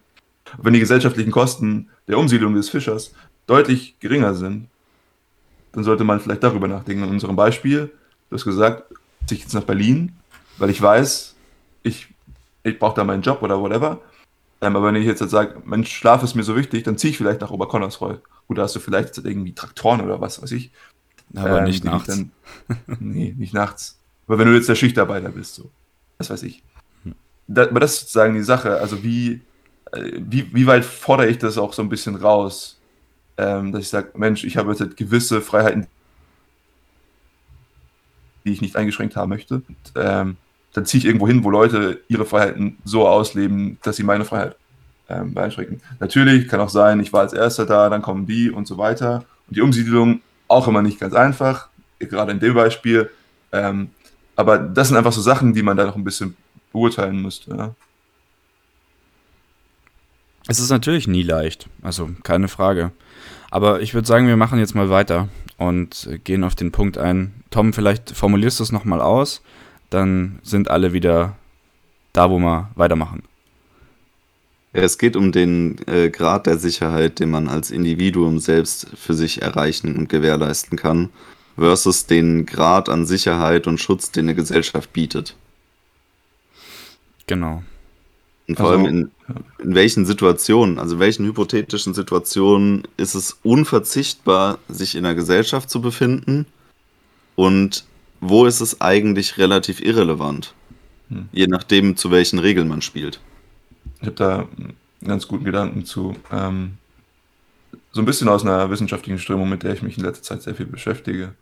wenn 0.57 0.73
die 0.73 0.79
gesellschaftlichen 0.79 1.31
Kosten 1.31 1.89
der 2.07 2.17
Umsiedlung 2.17 2.55
des 2.55 2.69
Fischers 2.69 3.13
deutlich 3.45 3.99
geringer 3.99 4.33
sind, 4.33 4.67
dann 5.73 5.83
sollte 5.83 6.03
man 6.03 6.19
vielleicht 6.19 6.43
darüber 6.43 6.67
nachdenken. 6.67 7.03
In 7.03 7.09
unserem 7.11 7.35
Beispiel, 7.35 7.91
du 8.29 8.35
hast 8.35 8.45
gesagt, 8.45 8.91
ich 9.29 9.41
jetzt 9.41 9.53
nach 9.53 9.63
Berlin, 9.63 10.13
weil 10.61 10.69
ich 10.69 10.81
weiß, 10.81 11.35
ich, 11.83 12.07
ich 12.63 12.77
brauche 12.77 12.95
da 12.95 13.03
meinen 13.03 13.23
Job 13.23 13.41
oder 13.41 13.59
whatever. 13.59 13.99
Ähm, 14.61 14.75
aber 14.75 14.87
wenn 14.87 14.95
ich 14.95 15.07
jetzt, 15.07 15.21
jetzt 15.21 15.31
sage, 15.31 15.59
Mensch, 15.65 15.91
Schlaf 15.91 16.21
ist 16.21 16.35
mir 16.35 16.43
so 16.43 16.55
wichtig, 16.55 16.83
dann 16.83 16.97
ziehe 16.97 17.09
ich 17.11 17.17
vielleicht 17.17 17.41
nach 17.41 17.49
Oberkonnersreuth. 17.49 18.21
Gut, 18.47 18.57
da 18.57 18.63
hast 18.63 18.75
du 18.75 18.79
vielleicht 18.79 19.17
irgendwie 19.17 19.53
Traktoren 19.53 20.01
oder 20.01 20.21
was 20.21 20.41
weiß 20.41 20.51
ich. 20.51 20.71
Aber 21.35 21.59
ähm, 21.59 21.63
nicht 21.63 21.83
nachts. 21.83 22.07
Dann, 22.07 22.31
nee, 22.99 23.33
nicht 23.35 23.53
nachts. 23.53 23.97
Aber 24.27 24.37
wenn 24.37 24.47
du 24.47 24.53
jetzt 24.53 24.69
der 24.69 24.75
Schichtarbeiter 24.75 25.29
bist, 25.29 25.55
so. 25.55 25.71
Was 26.19 26.29
weiß 26.29 26.43
ich. 26.43 26.61
Hm. 27.05 27.15
Da, 27.47 27.63
aber 27.63 27.79
das 27.79 27.93
ist 27.93 27.99
sozusagen 28.01 28.35
die 28.35 28.43
Sache. 28.43 28.77
Also 28.77 29.03
wie, 29.03 29.41
äh, 29.93 30.11
wie, 30.19 30.53
wie 30.53 30.67
weit 30.67 30.85
fordere 30.85 31.27
ich 31.27 31.39
das 31.39 31.57
auch 31.57 31.73
so 31.73 31.81
ein 31.81 31.89
bisschen 31.89 32.15
raus, 32.15 32.79
ähm, 33.37 33.71
dass 33.71 33.81
ich 33.81 33.89
sage, 33.89 34.11
Mensch, 34.15 34.43
ich 34.43 34.57
habe 34.57 34.69
jetzt 34.69 34.81
halt 34.81 34.95
gewisse 34.95 35.41
Freiheiten, 35.41 35.87
die 38.45 38.51
ich 38.51 38.61
nicht 38.61 38.75
eingeschränkt 38.75 39.15
haben 39.15 39.29
möchte. 39.29 39.55
Und, 39.55 39.93
ähm, 39.95 40.37
dann 40.73 40.85
ziehe 40.85 40.99
ich 40.99 41.05
irgendwo 41.05 41.27
hin, 41.27 41.43
wo 41.43 41.49
Leute 41.49 42.01
ihre 42.07 42.25
Freiheiten 42.25 42.77
so 42.83 43.07
ausleben, 43.07 43.77
dass 43.83 43.97
sie 43.97 44.03
meine 44.03 44.25
Freiheit 44.25 44.55
ähm, 45.09 45.37
einschränken. 45.37 45.81
Natürlich 45.99 46.47
kann 46.47 46.59
auch 46.59 46.69
sein, 46.69 46.99
ich 46.99 47.11
war 47.11 47.21
als 47.21 47.33
Erster 47.33 47.65
da, 47.65 47.89
dann 47.89 48.01
kommen 48.01 48.25
die 48.25 48.49
und 48.49 48.67
so 48.67 48.77
weiter. 48.77 49.25
Und 49.47 49.57
die 49.57 49.61
Umsiedlung 49.61 50.21
auch 50.47 50.67
immer 50.67 50.81
nicht 50.81 50.99
ganz 50.99 51.13
einfach, 51.13 51.69
gerade 51.99 52.31
in 52.31 52.39
dem 52.39 52.53
Beispiel. 52.53 53.09
Ähm, 53.51 53.89
aber 54.35 54.57
das 54.57 54.87
sind 54.87 54.97
einfach 54.97 55.11
so 55.11 55.21
Sachen, 55.21 55.53
die 55.53 55.61
man 55.61 55.77
da 55.77 55.85
noch 55.85 55.95
ein 55.95 56.03
bisschen 56.03 56.35
beurteilen 56.71 57.21
müsste. 57.21 57.55
Ja. 57.55 57.75
Es 60.47 60.59
ist 60.59 60.69
natürlich 60.69 61.07
nie 61.07 61.23
leicht, 61.23 61.67
also 61.81 62.09
keine 62.23 62.47
Frage. 62.47 62.91
Aber 63.49 63.81
ich 63.81 63.93
würde 63.93 64.07
sagen, 64.07 64.27
wir 64.27 64.37
machen 64.37 64.59
jetzt 64.59 64.75
mal 64.75 64.89
weiter 64.89 65.27
und 65.57 66.09
gehen 66.23 66.43
auf 66.43 66.55
den 66.55 66.71
Punkt 66.71 66.97
ein. 66.97 67.33
Tom, 67.49 67.73
vielleicht 67.73 68.11
formulierst 68.11 68.59
du 68.59 68.63
es 68.63 68.71
nochmal 68.71 69.01
aus 69.01 69.41
dann 69.91 70.39
sind 70.41 70.71
alle 70.71 70.93
wieder 70.93 71.37
da, 72.13 72.31
wo 72.31 72.39
wir 72.39 72.71
weitermachen. 72.75 73.23
Es 74.73 74.97
geht 74.97 75.15
um 75.15 75.31
den 75.31 75.77
äh, 75.85 76.09
Grad 76.09 76.47
der 76.47 76.57
Sicherheit, 76.57 77.19
den 77.19 77.29
man 77.29 77.49
als 77.49 77.71
Individuum 77.71 78.39
selbst 78.39 78.87
für 78.95 79.13
sich 79.13 79.41
erreichen 79.41 79.97
und 79.97 80.07
gewährleisten 80.07 80.77
kann, 80.77 81.09
versus 81.57 82.05
den 82.05 82.45
Grad 82.45 82.87
an 82.87 83.05
Sicherheit 83.05 83.67
und 83.67 83.79
Schutz, 83.79 84.11
den 84.11 84.25
eine 84.25 84.35
Gesellschaft 84.35 84.93
bietet. 84.93 85.35
Genau. 87.27 87.63
Und 88.47 88.55
vor 88.55 88.71
also, 88.71 88.85
allem 88.85 88.87
in, 88.87 89.11
in 89.59 89.75
welchen 89.75 90.05
Situationen, 90.05 90.79
also 90.79 90.99
welchen 90.99 91.25
hypothetischen 91.25 91.93
Situationen 91.93 92.83
ist 92.95 93.13
es 93.13 93.37
unverzichtbar, 93.43 94.57
sich 94.69 94.95
in 94.95 95.05
einer 95.05 95.15
Gesellschaft 95.15 95.69
zu 95.69 95.81
befinden 95.81 96.45
und 97.35 97.83
wo 98.21 98.45
ist 98.45 98.61
es 98.61 98.79
eigentlich 98.79 99.37
relativ 99.37 99.81
irrelevant? 99.81 100.53
Hm. 101.09 101.27
Je 101.31 101.47
nachdem, 101.47 101.97
zu 101.97 102.11
welchen 102.11 102.39
Regeln 102.39 102.67
man 102.67 102.81
spielt. 102.81 103.19
ich 103.99 104.07
habe 104.07 104.15
da 104.15 104.47
einen 104.59 104.75
ganz 105.05 105.27
guten 105.27 105.43
Gedanken 105.43 105.83
zu. 105.83 106.15
Ähm, 106.31 106.77
so 107.91 108.01
ein 108.01 108.05
bisschen 108.05 108.29
aus 108.29 108.43
einer 108.43 108.69
wissenschaftlichen 108.69 109.19
Strömung, 109.19 109.49
mit 109.49 109.63
der 109.63 109.73
ich 109.73 109.81
mich 109.81 109.97
in 109.97 110.03
letzter 110.03 110.23
Zeit 110.23 110.43
sehr 110.43 110.55
viel 110.55 110.65
beschäftige. 110.65 111.33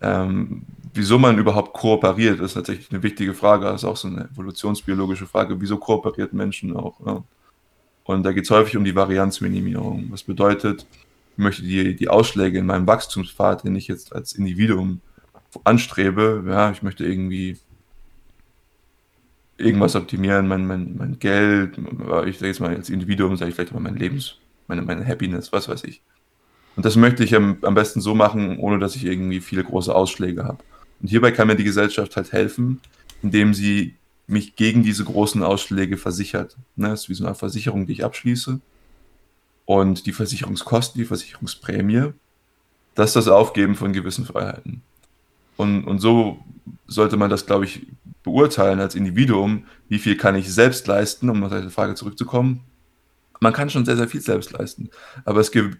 Ähm, 0.00 0.62
wieso 0.94 1.18
man 1.18 1.38
überhaupt 1.38 1.72
kooperiert, 1.72 2.40
ist 2.40 2.54
tatsächlich 2.54 2.90
eine 2.90 3.02
wichtige 3.02 3.34
Frage. 3.34 3.64
Das 3.64 3.82
ist 3.82 3.88
auch 3.88 3.96
so 3.96 4.08
eine 4.08 4.28
evolutionsbiologische 4.32 5.26
Frage. 5.26 5.60
Wieso 5.60 5.78
kooperiert 5.78 6.32
Menschen 6.32 6.76
auch? 6.76 6.94
Ja? 7.04 7.22
Und 8.04 8.22
da 8.22 8.32
geht 8.32 8.44
es 8.44 8.50
häufig 8.50 8.76
um 8.76 8.84
die 8.84 8.94
Varianzminimierung. 8.94 10.06
Was 10.10 10.22
bedeutet, 10.22 10.86
ich 11.32 11.38
möchte 11.38 11.62
die, 11.62 11.94
die 11.94 12.08
Ausschläge 12.08 12.58
in 12.58 12.66
meinem 12.66 12.86
Wachstumspfad, 12.86 13.64
den 13.64 13.76
ich 13.76 13.88
jetzt 13.88 14.14
als 14.14 14.32
Individuum 14.32 15.00
anstrebe, 15.64 16.44
ja, 16.46 16.70
ich 16.70 16.82
möchte 16.82 17.04
irgendwie 17.04 17.58
irgendwas 19.56 19.94
optimieren, 19.94 20.48
mein, 20.48 20.66
mein, 20.66 20.96
mein 20.96 21.18
Geld, 21.18 21.76
ich 22.26 22.38
sage 22.38 22.46
jetzt 22.46 22.60
mal 22.60 22.74
als 22.74 22.90
Individuum, 22.90 23.36
sage 23.36 23.50
ich 23.50 23.54
vielleicht 23.54 23.72
mal 23.72 23.80
mein 23.80 23.96
Lebens, 23.96 24.36
meine, 24.68 24.82
meine 24.82 25.06
Happiness, 25.06 25.52
was 25.52 25.68
weiß 25.68 25.84
ich. 25.84 26.02
Und 26.76 26.86
das 26.86 26.96
möchte 26.96 27.24
ich 27.24 27.34
am, 27.34 27.58
am 27.62 27.74
besten 27.74 28.00
so 28.00 28.14
machen, 28.14 28.58
ohne 28.58 28.78
dass 28.78 28.96
ich 28.96 29.04
irgendwie 29.04 29.40
viele 29.40 29.64
große 29.64 29.94
Ausschläge 29.94 30.44
habe. 30.44 30.58
Und 31.02 31.08
hierbei 31.08 31.32
kann 31.32 31.48
mir 31.48 31.56
die 31.56 31.64
Gesellschaft 31.64 32.16
halt 32.16 32.32
helfen, 32.32 32.80
indem 33.22 33.54
sie 33.54 33.96
mich 34.26 34.56
gegen 34.56 34.82
diese 34.82 35.04
großen 35.04 35.42
Ausschläge 35.42 35.96
versichert. 35.96 36.56
Ne, 36.76 36.88
das 36.88 37.02
ist 37.02 37.08
wie 37.08 37.14
so 37.14 37.26
eine 37.26 37.34
Versicherung, 37.34 37.86
die 37.86 37.92
ich 37.92 38.04
abschließe. 38.04 38.60
Und 39.66 40.06
die 40.06 40.12
Versicherungskosten, 40.12 41.00
die 41.00 41.06
Versicherungsprämie, 41.06 42.12
das 42.94 43.10
ist 43.10 43.16
das 43.16 43.28
Aufgeben 43.28 43.74
von 43.74 43.92
gewissen 43.92 44.24
Freiheiten. 44.24 44.82
Und, 45.60 45.84
und 45.84 45.98
so 45.98 46.42
sollte 46.86 47.18
man 47.18 47.28
das, 47.28 47.44
glaube 47.44 47.66
ich, 47.66 47.86
beurteilen 48.22 48.80
als 48.80 48.94
Individuum, 48.94 49.64
wie 49.88 49.98
viel 49.98 50.16
kann 50.16 50.34
ich 50.34 50.52
selbst 50.52 50.86
leisten, 50.86 51.28
um 51.28 51.44
auf 51.44 51.52
diese 51.52 51.70
Frage 51.70 51.94
zurückzukommen. 51.94 52.60
Man 53.40 53.52
kann 53.52 53.68
schon 53.68 53.84
sehr, 53.84 53.96
sehr 53.96 54.08
viel 54.08 54.22
selbst 54.22 54.52
leisten. 54.52 54.88
Aber 55.26 55.40
es 55.40 55.50
gibt 55.50 55.78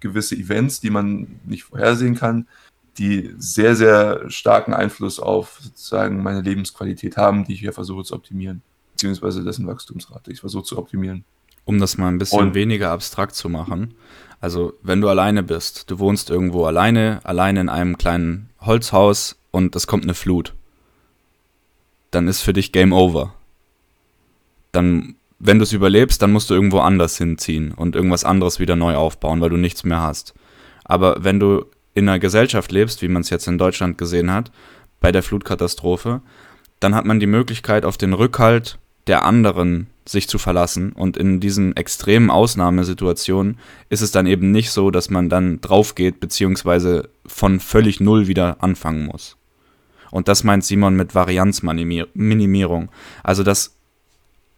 gewisse 0.00 0.34
Events, 0.34 0.80
die 0.80 0.90
man 0.90 1.40
nicht 1.44 1.62
vorhersehen 1.64 2.16
kann, 2.16 2.48
die 2.98 3.34
sehr, 3.38 3.76
sehr 3.76 4.28
starken 4.30 4.74
Einfluss 4.74 5.20
auf 5.20 5.58
sozusagen 5.60 6.22
meine 6.22 6.40
Lebensqualität 6.40 7.16
haben, 7.16 7.44
die 7.44 7.54
ich 7.54 7.60
hier 7.60 7.72
versuche 7.72 8.04
zu 8.04 8.14
optimieren. 8.14 8.62
Beziehungsweise 8.92 9.44
dessen 9.44 9.66
Wachstumsrate. 9.66 10.32
Ich 10.32 10.40
versuche 10.40 10.64
zu 10.64 10.78
optimieren. 10.78 11.24
Um 11.64 11.78
das 11.78 11.98
mal 11.98 12.08
ein 12.08 12.18
bisschen 12.18 12.40
Und, 12.40 12.54
weniger 12.54 12.90
abstrakt 12.90 13.34
zu 13.34 13.48
machen. 13.48 13.94
Also, 14.40 14.74
wenn 14.82 15.00
du 15.00 15.08
alleine 15.08 15.42
bist, 15.42 15.90
du 15.90 15.98
wohnst 15.98 16.30
irgendwo 16.30 16.66
alleine, 16.66 17.20
alleine 17.24 17.60
in 17.60 17.68
einem 17.68 17.96
kleinen 17.96 18.50
Holzhaus 18.60 19.36
und 19.50 19.74
es 19.76 19.86
kommt 19.86 20.04
eine 20.04 20.14
Flut, 20.14 20.54
dann 22.10 22.28
ist 22.28 22.42
für 22.42 22.52
dich 22.52 22.72
Game 22.72 22.92
Over. 22.92 23.34
Dann, 24.72 25.14
wenn 25.38 25.58
du 25.58 25.62
es 25.62 25.72
überlebst, 25.72 26.20
dann 26.20 26.32
musst 26.32 26.50
du 26.50 26.54
irgendwo 26.54 26.80
anders 26.80 27.16
hinziehen 27.16 27.72
und 27.72 27.96
irgendwas 27.96 28.24
anderes 28.24 28.58
wieder 28.58 28.76
neu 28.76 28.96
aufbauen, 28.96 29.40
weil 29.40 29.50
du 29.50 29.56
nichts 29.56 29.84
mehr 29.84 30.00
hast. 30.00 30.34
Aber 30.84 31.24
wenn 31.24 31.40
du 31.40 31.64
in 31.94 32.08
einer 32.08 32.18
Gesellschaft 32.18 32.72
lebst, 32.72 33.02
wie 33.02 33.08
man 33.08 33.22
es 33.22 33.30
jetzt 33.30 33.46
in 33.46 33.58
Deutschland 33.58 33.98
gesehen 33.98 34.32
hat, 34.32 34.50
bei 35.00 35.12
der 35.12 35.22
Flutkatastrophe, 35.22 36.20
dann 36.80 36.94
hat 36.94 37.04
man 37.04 37.20
die 37.20 37.26
Möglichkeit, 37.26 37.84
auf 37.84 37.96
den 37.96 38.12
Rückhalt 38.12 38.78
der 39.06 39.24
anderen 39.24 39.88
sich 40.06 40.28
zu 40.28 40.38
verlassen. 40.38 40.92
Und 40.92 41.16
in 41.16 41.40
diesen 41.40 41.76
extremen 41.76 42.30
Ausnahmesituationen 42.30 43.58
ist 43.88 44.02
es 44.02 44.10
dann 44.10 44.26
eben 44.26 44.50
nicht 44.50 44.70
so, 44.70 44.90
dass 44.90 45.10
man 45.10 45.28
dann 45.28 45.60
drauf 45.60 45.94
geht, 45.94 46.20
beziehungsweise 46.20 47.08
von 47.26 47.60
völlig 47.60 48.00
null 48.00 48.26
wieder 48.26 48.62
anfangen 48.62 49.06
muss. 49.06 49.36
Und 50.10 50.28
das 50.28 50.44
meint 50.44 50.64
Simon 50.64 50.94
mit 50.94 51.14
Varianzminimierung. 51.14 52.90
Also, 53.22 53.42
dass 53.42 53.76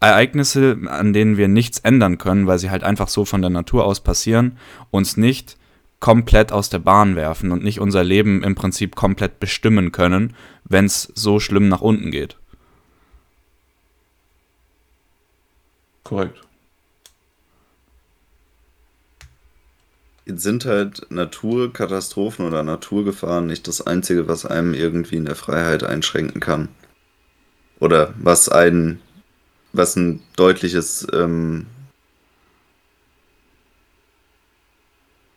Ereignisse, 0.01 0.77
an 0.87 1.13
denen 1.13 1.37
wir 1.39 1.49
nichts 1.49 1.79
ändern 1.79 2.19
können, 2.19 2.47
weil 2.47 2.59
sie 2.59 2.71
halt 2.71 2.85
einfach 2.85 3.09
so 3.09 3.25
von 3.25 3.41
der 3.41 3.51
Natur 3.51 3.87
aus 3.87 4.01
passieren, 4.01 4.59
uns 4.91 5.17
nicht 5.17 5.57
komplett 5.99 6.53
aus 6.53 6.69
der 6.69 6.79
Bahn 6.79 7.17
werfen 7.17 7.53
und 7.53 7.65
nicht 7.65 7.81
unser 7.81 8.05
Leben 8.05 8.43
im 8.43 8.55
Prinzip 8.55 8.95
komplett 8.95 9.41
bestimmen 9.41 9.93
können, 9.93 10.35
wenn 10.65 10.85
es 10.85 11.11
so 11.15 11.41
schlimm 11.41 11.69
nach 11.69 11.81
unten 11.81 12.11
geht. 12.11 12.37
Korrekt. 16.07 16.39
Jetzt 20.25 20.45
sind 20.45 20.65
halt 20.65 21.11
Naturkatastrophen 21.11 22.47
oder 22.47 22.63
Naturgefahren 22.63 23.49
nicht 23.49 23.67
das 23.67 23.85
Einzige, 23.85 24.29
was 24.29 24.47
einem 24.47 24.73
irgendwie 24.73 25.17
in 25.17 25.25
der 25.25 25.35
Freiheit 25.35 25.83
einschränken 25.83 26.41
kann. 26.41 26.69
Oder 27.81 28.15
was 28.19 28.49
ein, 28.49 29.01
was 29.73 29.97
ein 29.97 30.23
deutliches 30.37 31.09
ähm, 31.13 31.67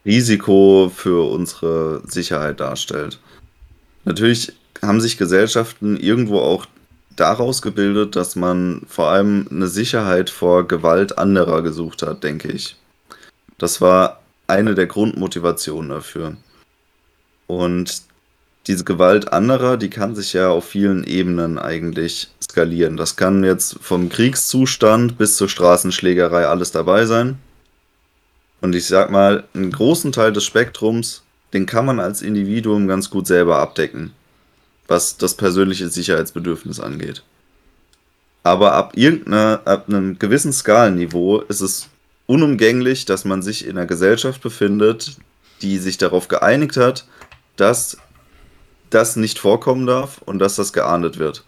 Risiko 0.05 0.91
für 0.95 1.32
unsere 1.32 2.03
Sicherheit 2.05 2.60
darstellt. 2.60 3.19
Natürlich 4.05 4.53
haben 4.84 5.01
sich 5.01 5.17
Gesellschaften 5.17 5.97
irgendwo 5.97 6.39
auch 6.39 6.67
daraus 7.19 7.62
gebildet, 7.62 8.15
dass 8.15 8.36
man 8.36 8.82
vor 8.88 9.10
allem 9.10 9.47
eine 9.51 9.67
Sicherheit 9.67 10.29
vor 10.29 10.67
Gewalt 10.67 11.17
anderer 11.17 11.62
gesucht 11.62 12.01
hat, 12.01 12.23
denke 12.23 12.51
ich. 12.51 12.75
Das 13.58 13.82
war 13.82 14.21
eine 14.47 14.75
der 14.75 14.88
Grundmotivationen 14.88 15.89
dafür. 15.89 16.38
Und 17.47 18.03
diese 18.67 18.84
Gewalt 18.84 19.34
anderer, 19.34 19.77
die 19.77 19.89
kann 19.89 20.15
sich 20.15 20.34
ja 20.34 20.49
auf 20.49 20.65
vielen 20.65 21.03
Ebenen 21.03 21.58
eigentlich 21.58 22.29
skalieren. 22.41 22.97
Das 22.97 23.15
kann 23.15 23.43
jetzt 23.43 23.77
vom 23.82 24.10
Kriegszustand 24.10 25.17
bis 25.17 25.38
zur 25.38 25.49
Straßenschlägerei 25.49 26.45
alles 26.45 26.71
dabei 26.71 27.05
sein. 27.05 27.39
Und 28.62 28.75
ich 28.75 28.86
sag 28.86 29.10
mal, 29.10 29.45
einen 29.53 29.71
großen 29.71 30.12
Teil 30.12 30.34
des 30.34 30.45
Spektrums, 30.45 31.23
den 31.53 31.65
kann 31.65 31.86
man 31.86 31.99
als 31.99 32.21
Individuum 32.21 32.88
ganz 32.88 33.10
gut 33.10 33.25
selber 33.25 33.58
abdecken, 33.58 34.12
was 34.89 35.17
das 35.17 35.36
persönliche 35.36 35.88
Sicherheitsbedürfnis 35.88 36.80
angeht. 36.80 37.23
Aber 38.43 38.73
ab 38.73 38.93
irgendeiner, 38.95 39.62
ab 39.65 39.86
einem 39.88 40.17
gewissen 40.17 40.52
Skalenniveau 40.52 41.41
ist 41.41 41.62
es 41.62 41.89
unumgänglich, 42.25 43.06
dass 43.06 43.23
man 43.23 43.41
sich 43.41 43.65
in 43.65 43.78
einer 43.78 43.86
Gesellschaft 43.86 44.41
befindet, 44.41 45.17
die 45.62 45.78
sich 45.78 45.97
darauf 45.97 46.28
geeinigt 46.28 46.78
hat, 46.78 47.06
dass 47.56 47.97
das 48.89 49.15
nicht 49.15 49.38
vorkommen 49.38 49.86
darf 49.86 50.21
und 50.25 50.39
dass 50.39 50.56
das 50.56 50.73
geahndet 50.73 51.19
wird. 51.19 51.43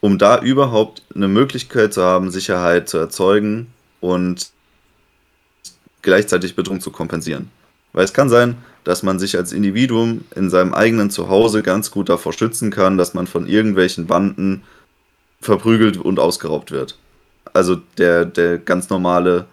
Um 0.00 0.18
da 0.18 0.40
überhaupt 0.40 1.02
eine 1.14 1.28
Möglichkeit 1.28 1.92
zu 1.92 2.02
haben, 2.02 2.30
Sicherheit 2.30 2.88
zu 2.88 2.98
erzeugen 2.98 3.72
und 4.00 4.50
gleichzeitig 6.00 6.56
Bedrohung 6.56 6.80
zu 6.80 6.90
kompensieren. 6.90 7.50
Weil 7.92 8.04
es 8.04 8.14
kann 8.14 8.28
sein, 8.28 8.56
dass 8.84 9.02
man 9.02 9.18
sich 9.18 9.36
als 9.36 9.52
Individuum 9.52 10.24
in 10.34 10.50
seinem 10.50 10.74
eigenen 10.74 11.10
Zuhause 11.10 11.62
ganz 11.62 11.90
gut 11.90 12.08
davor 12.08 12.32
schützen 12.32 12.70
kann, 12.70 12.98
dass 12.98 13.14
man 13.14 13.26
von 13.26 13.46
irgendwelchen 13.46 14.06
Banden 14.06 14.62
verprügelt 15.40 15.96
und 15.96 16.18
ausgeraubt 16.18 16.70
wird. 16.70 16.98
Also 17.52 17.76
der, 17.98 18.24
der 18.24 18.58
ganz 18.58 18.90
normale 18.90 19.46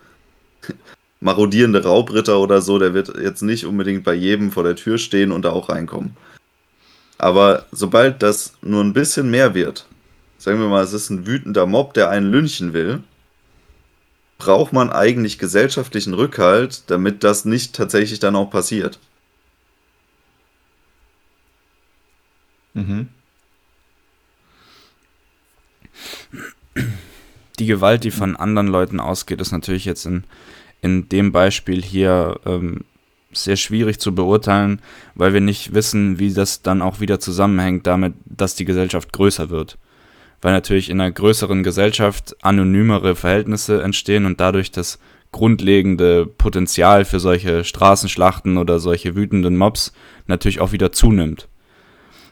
marodierende 1.19 1.83
Raubritter 1.83 2.39
oder 2.39 2.61
so, 2.61 2.79
der 2.79 2.93
wird 2.93 3.13
jetzt 3.21 3.41
nicht 3.41 3.65
unbedingt 3.65 4.03
bei 4.03 4.13
jedem 4.13 4.51
vor 4.51 4.63
der 4.63 4.75
Tür 4.75 4.97
stehen 4.97 5.31
und 5.31 5.43
da 5.43 5.51
auch 5.51 5.69
reinkommen. 5.69 6.15
Aber 7.17 7.65
sobald 7.71 8.23
das 8.23 8.53
nur 8.61 8.81
ein 8.83 8.93
bisschen 8.93 9.29
mehr 9.29 9.53
wird, 9.53 9.85
sagen 10.37 10.59
wir 10.59 10.69
mal, 10.69 10.83
es 10.83 10.93
ist 10.93 11.09
ein 11.09 11.27
wütender 11.27 11.65
Mob, 11.65 11.93
der 11.93 12.09
einen 12.09 12.31
lynchen 12.31 12.73
will, 12.73 13.03
braucht 14.37 14.71
man 14.71 14.89
eigentlich 14.89 15.37
gesellschaftlichen 15.37 16.13
Rückhalt, 16.13 16.83
damit 16.87 17.25
das 17.25 17.43
nicht 17.43 17.75
tatsächlich 17.75 18.19
dann 18.19 18.37
auch 18.37 18.49
passiert. 18.49 18.99
Mhm. 22.73 23.09
Die 27.59 27.65
Gewalt, 27.65 28.03
die 28.03 28.11
von 28.11 28.35
anderen 28.35 28.67
Leuten 28.67 28.99
ausgeht, 28.99 29.41
ist 29.41 29.51
natürlich 29.51 29.85
jetzt 29.85 30.05
in, 30.05 30.23
in 30.81 31.09
dem 31.09 31.31
Beispiel 31.31 31.81
hier 31.81 32.39
ähm, 32.45 32.85
sehr 33.33 33.57
schwierig 33.57 33.99
zu 33.99 34.15
beurteilen, 34.15 34.81
weil 35.13 35.33
wir 35.33 35.41
nicht 35.41 35.73
wissen, 35.73 36.19
wie 36.19 36.33
das 36.33 36.61
dann 36.61 36.81
auch 36.81 36.99
wieder 36.99 37.19
zusammenhängt 37.19 37.85
damit, 37.85 38.13
dass 38.25 38.55
die 38.55 38.65
Gesellschaft 38.65 39.11
größer 39.11 39.49
wird 39.49 39.77
weil 40.41 40.53
natürlich 40.53 40.89
in 40.89 41.01
einer 41.01 41.11
größeren 41.11 41.63
Gesellschaft 41.63 42.35
anonymere 42.41 43.15
Verhältnisse 43.15 43.81
entstehen 43.81 44.25
und 44.25 44.39
dadurch 44.39 44.71
das 44.71 44.99
grundlegende 45.31 46.25
Potenzial 46.25 47.05
für 47.05 47.19
solche 47.19 47.63
Straßenschlachten 47.63 48.57
oder 48.57 48.79
solche 48.79 49.15
wütenden 49.15 49.57
Mobs 49.57 49.93
natürlich 50.27 50.59
auch 50.59 50.71
wieder 50.71 50.91
zunimmt. 50.91 51.47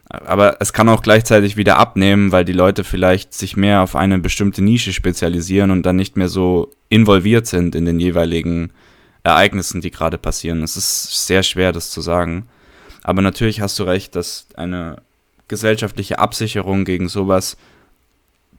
Aber 0.09 0.57
es 0.61 0.71
kann 0.71 0.87
auch 0.87 1.01
gleichzeitig 1.01 1.57
wieder 1.57 1.77
abnehmen, 1.77 2.31
weil 2.31 2.45
die 2.45 2.53
Leute 2.53 2.83
vielleicht 2.83 3.33
sich 3.33 3.57
mehr 3.57 3.81
auf 3.81 3.95
eine 3.95 4.19
bestimmte 4.19 4.63
Nische 4.63 4.93
spezialisieren 4.93 5.71
und 5.71 5.85
dann 5.85 5.97
nicht 5.97 6.15
mehr 6.15 6.29
so 6.29 6.71
involviert 6.87 7.45
sind 7.45 7.75
in 7.75 7.85
den 7.85 7.99
jeweiligen 7.99 8.71
Ereignissen, 9.23 9.81
die 9.81 9.91
gerade 9.91 10.17
passieren. 10.17 10.63
Es 10.63 10.77
ist 10.77 11.27
sehr 11.27 11.43
schwer, 11.43 11.73
das 11.73 11.91
zu 11.91 11.99
sagen. 11.99 12.47
Aber 13.03 13.21
natürlich 13.21 13.59
hast 13.59 13.77
du 13.79 13.83
recht, 13.83 14.15
dass 14.15 14.47
eine 14.55 15.01
gesellschaftliche 15.49 16.19
Absicherung 16.19 16.85
gegen 16.85 17.09
sowas 17.09 17.57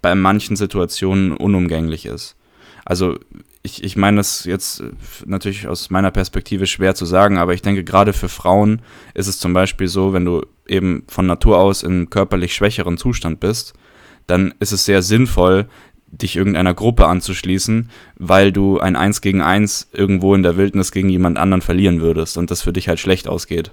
bei 0.03 0.15
manchen 0.15 0.57
Situationen 0.57 1.33
unumgänglich 1.33 2.07
ist. 2.07 2.37
Also 2.85 3.19
ich, 3.63 3.83
ich 3.83 3.97
meine 3.97 4.19
das 4.19 4.45
jetzt 4.45 4.83
natürlich 5.27 5.67
aus 5.67 5.91
meiner 5.91 6.11
Perspektive 6.11 6.67
schwer 6.67 6.95
zu 6.95 7.05
sagen, 7.05 7.39
aber 7.39 7.55
ich 7.55 7.63
denke, 7.63 7.85
gerade 7.85 8.13
für 8.13 8.29
Frauen 8.29 8.83
ist 9.15 9.27
es 9.27 9.39
zum 9.39 9.53
Beispiel 9.53 9.89
so, 9.89 10.13
wenn 10.13 10.25
du 10.25 10.47
eben 10.67 11.05
von 11.09 11.27
Natur 11.27 11.59
aus 11.59 11.83
in 11.83 12.11
körperlich 12.11 12.55
schwächeren 12.55 12.99
Zustand 12.99 13.41
bist, 13.41 13.75
dann 14.27 14.55
ist 14.61 14.73
es 14.73 14.85
sehr 14.85 15.03
sinnvoll, 15.03 15.69
dich 16.11 16.37
irgendeiner 16.37 16.75
Gruppe 16.75 17.07
anzuschließen, 17.07 17.91
weil 18.17 18.53
du 18.53 18.79
ein 18.81 18.97
Eins 18.97 19.21
gegen 19.21 19.43
Eins 19.43 19.89
irgendwo 19.93 20.35
in 20.35 20.43
der 20.43 20.57
Wildnis 20.57 20.93
gegen 20.93 21.11
jemand 21.11 21.37
anderen 21.37 21.61
verlieren 21.61 22.01
würdest 22.01 22.39
und 22.39 22.51
das 22.51 22.63
für 22.63 22.73
dich 22.73 22.89
halt 22.89 23.01
schlecht 23.01 23.29
ausgeht. 23.29 23.73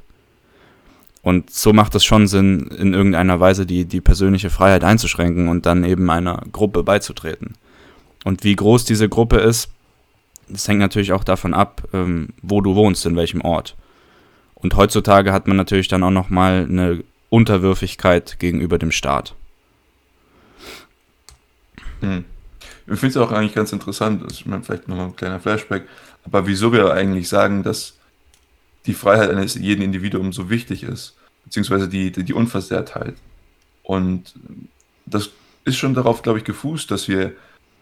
Und 1.21 1.49
so 1.49 1.73
macht 1.73 1.95
es 1.95 2.03
schon 2.05 2.27
Sinn, 2.27 2.67
in 2.77 2.93
irgendeiner 2.93 3.39
Weise 3.39 3.65
die, 3.65 3.85
die 3.85 4.01
persönliche 4.01 4.49
Freiheit 4.49 4.83
einzuschränken 4.83 5.47
und 5.47 5.65
dann 5.65 5.83
eben 5.83 6.09
einer 6.09 6.43
Gruppe 6.51 6.83
beizutreten. 6.83 7.55
Und 8.23 8.43
wie 8.43 8.55
groß 8.55 8.85
diese 8.85 9.09
Gruppe 9.09 9.37
ist, 9.37 9.69
das 10.47 10.67
hängt 10.67 10.79
natürlich 10.79 11.13
auch 11.13 11.23
davon 11.23 11.53
ab, 11.53 11.87
ähm, 11.93 12.29
wo 12.41 12.61
du 12.61 12.75
wohnst, 12.75 13.05
in 13.05 13.15
welchem 13.15 13.41
Ort. 13.41 13.75
Und 14.55 14.75
heutzutage 14.75 15.31
hat 15.31 15.47
man 15.47 15.57
natürlich 15.57 15.87
dann 15.87 16.03
auch 16.03 16.11
nochmal 16.11 16.65
eine 16.69 17.03
Unterwürfigkeit 17.29 18.39
gegenüber 18.39 18.77
dem 18.77 18.91
Staat. 18.91 19.35
Hm. 22.01 22.25
Ich 22.87 22.99
finde 22.99 23.07
es 23.07 23.17
auch 23.17 23.31
eigentlich 23.31 23.55
ganz 23.55 23.73
interessant, 23.73 24.23
also 24.23 24.33
ich 24.33 24.65
vielleicht 24.65 24.87
nochmal 24.87 25.07
ein 25.07 25.15
kleiner 25.15 25.39
Flashback, 25.39 25.87
aber 26.23 26.45
wieso 26.45 26.71
wir 26.71 26.93
eigentlich 26.93 27.27
sagen, 27.27 27.63
dass 27.63 27.97
die 28.85 28.93
Freiheit 28.93 29.31
eines 29.31 29.55
jeden 29.55 29.81
Individuums 29.81 30.35
so 30.35 30.49
wichtig 30.49 30.83
ist, 30.83 31.15
beziehungsweise 31.43 31.87
die, 31.87 32.11
die, 32.11 32.23
die 32.23 32.33
Unversehrtheit. 32.33 33.15
Und 33.81 34.35
das 35.05 35.31
ist 35.63 35.77
schon 35.77 35.95
darauf, 35.95 36.21
glaube 36.21 36.39
ich, 36.39 36.45
gefußt, 36.45 36.89
dass 36.91 37.07
wir 37.07 37.33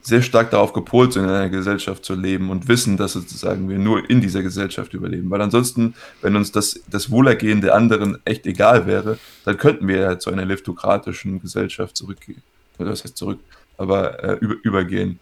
sehr 0.06 0.22
stark 0.22 0.52
darauf 0.52 0.74
gepolt 0.74 1.13
sind, 1.13 1.24
in 1.24 1.30
einer 1.30 1.50
Gesellschaft 1.50 2.04
zu 2.04 2.13
leben 2.13 2.50
und 2.50 2.68
wissen, 2.68 2.98
dass 2.98 3.13
sozusagen 3.13 3.70
wir 3.70 3.80
nur 3.80 4.10
in 4.10 4.20
dieser 4.20 4.44
Gesellschaft 4.44 4.94
überleben. 4.94 5.30
Weil 5.30 5.42
ansonsten, 5.42 5.96
wenn 6.22 6.36
uns 6.36 6.52
das, 6.52 6.82
das 6.89 7.10
Wohlergehen 7.10 7.62
der 7.62 7.74
anderen 7.74 8.18
echt 8.26 8.46
egal 8.46 8.86
wäre, 8.86 9.18
dann 9.46 9.58
könnten 9.58 9.88
wir 9.88 9.98
ja 9.98 10.20
zu 10.20 10.30
einer 10.30 10.44
liftokratischen 10.44 11.42
Gesellschaft 11.42 11.96
zurückgehen. 11.96 12.44
Oder 12.78 12.92
was 12.92 13.04
heißt 13.06 13.16
zurück? 13.16 13.39
Aber 13.78 14.22
äh, 14.22 14.38
über, 14.42 14.56
übergehen. 14.63 15.20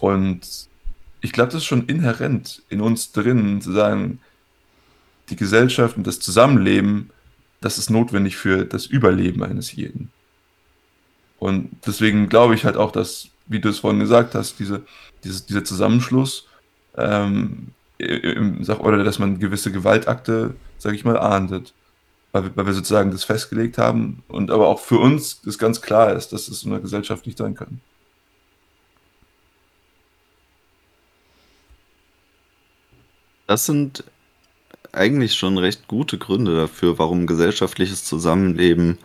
Und 0.00 0.68
ich 1.20 1.32
glaube, 1.32 1.52
das 1.52 1.62
ist 1.62 1.66
schon 1.66 1.86
inhärent 1.86 2.62
in 2.68 2.80
uns 2.80 3.12
drin, 3.12 3.60
zu 3.60 3.70
sagen, 3.70 4.18
die 5.28 5.36
Gesellschaft 5.36 5.96
und 5.96 6.06
das 6.06 6.18
Zusammenleben, 6.18 7.10
das 7.60 7.78
ist 7.78 7.90
notwendig 7.90 8.36
für 8.36 8.64
das 8.64 8.86
Überleben 8.86 9.44
eines 9.44 9.72
jeden. 9.72 10.10
Und 11.38 11.70
deswegen 11.86 12.28
glaube 12.28 12.56
ich 12.56 12.64
halt 12.64 12.76
auch, 12.76 12.90
dass 12.90 13.28
wie 13.50 13.60
du 13.60 13.68
es 13.68 13.80
vorhin 13.80 14.00
gesagt 14.00 14.34
hast, 14.34 14.58
diese, 14.60 14.82
dieses, 15.24 15.44
dieser 15.44 15.64
Zusammenschluss, 15.64 16.46
ähm, 16.96 17.68
im, 17.98 18.64
oder 18.78 19.04
dass 19.04 19.18
man 19.18 19.38
gewisse 19.38 19.72
Gewaltakte, 19.72 20.54
sage 20.78 20.96
ich 20.96 21.04
mal, 21.04 21.18
ahndet. 21.18 21.74
Weil, 22.32 22.56
weil 22.56 22.66
wir 22.66 22.72
sozusagen 22.72 23.10
das 23.10 23.24
festgelegt 23.24 23.76
haben 23.76 24.22
und 24.28 24.52
aber 24.52 24.68
auch 24.68 24.78
für 24.78 24.98
uns 24.98 25.42
das 25.42 25.58
ganz 25.58 25.82
klar 25.82 26.12
ist, 26.12 26.32
dass 26.32 26.46
es 26.46 26.62
in 26.62 26.70
einer 26.70 26.80
Gesellschaft 26.80 27.26
nicht 27.26 27.36
sein 27.36 27.56
kann. 27.56 27.80
Das 33.48 33.66
sind 33.66 34.04
eigentlich 34.92 35.34
schon 35.34 35.58
recht 35.58 35.88
gute 35.88 36.18
Gründe 36.18 36.54
dafür, 36.54 37.00
warum 37.00 37.26
gesellschaftliches 37.26 38.04
Zusammenleben 38.04 38.96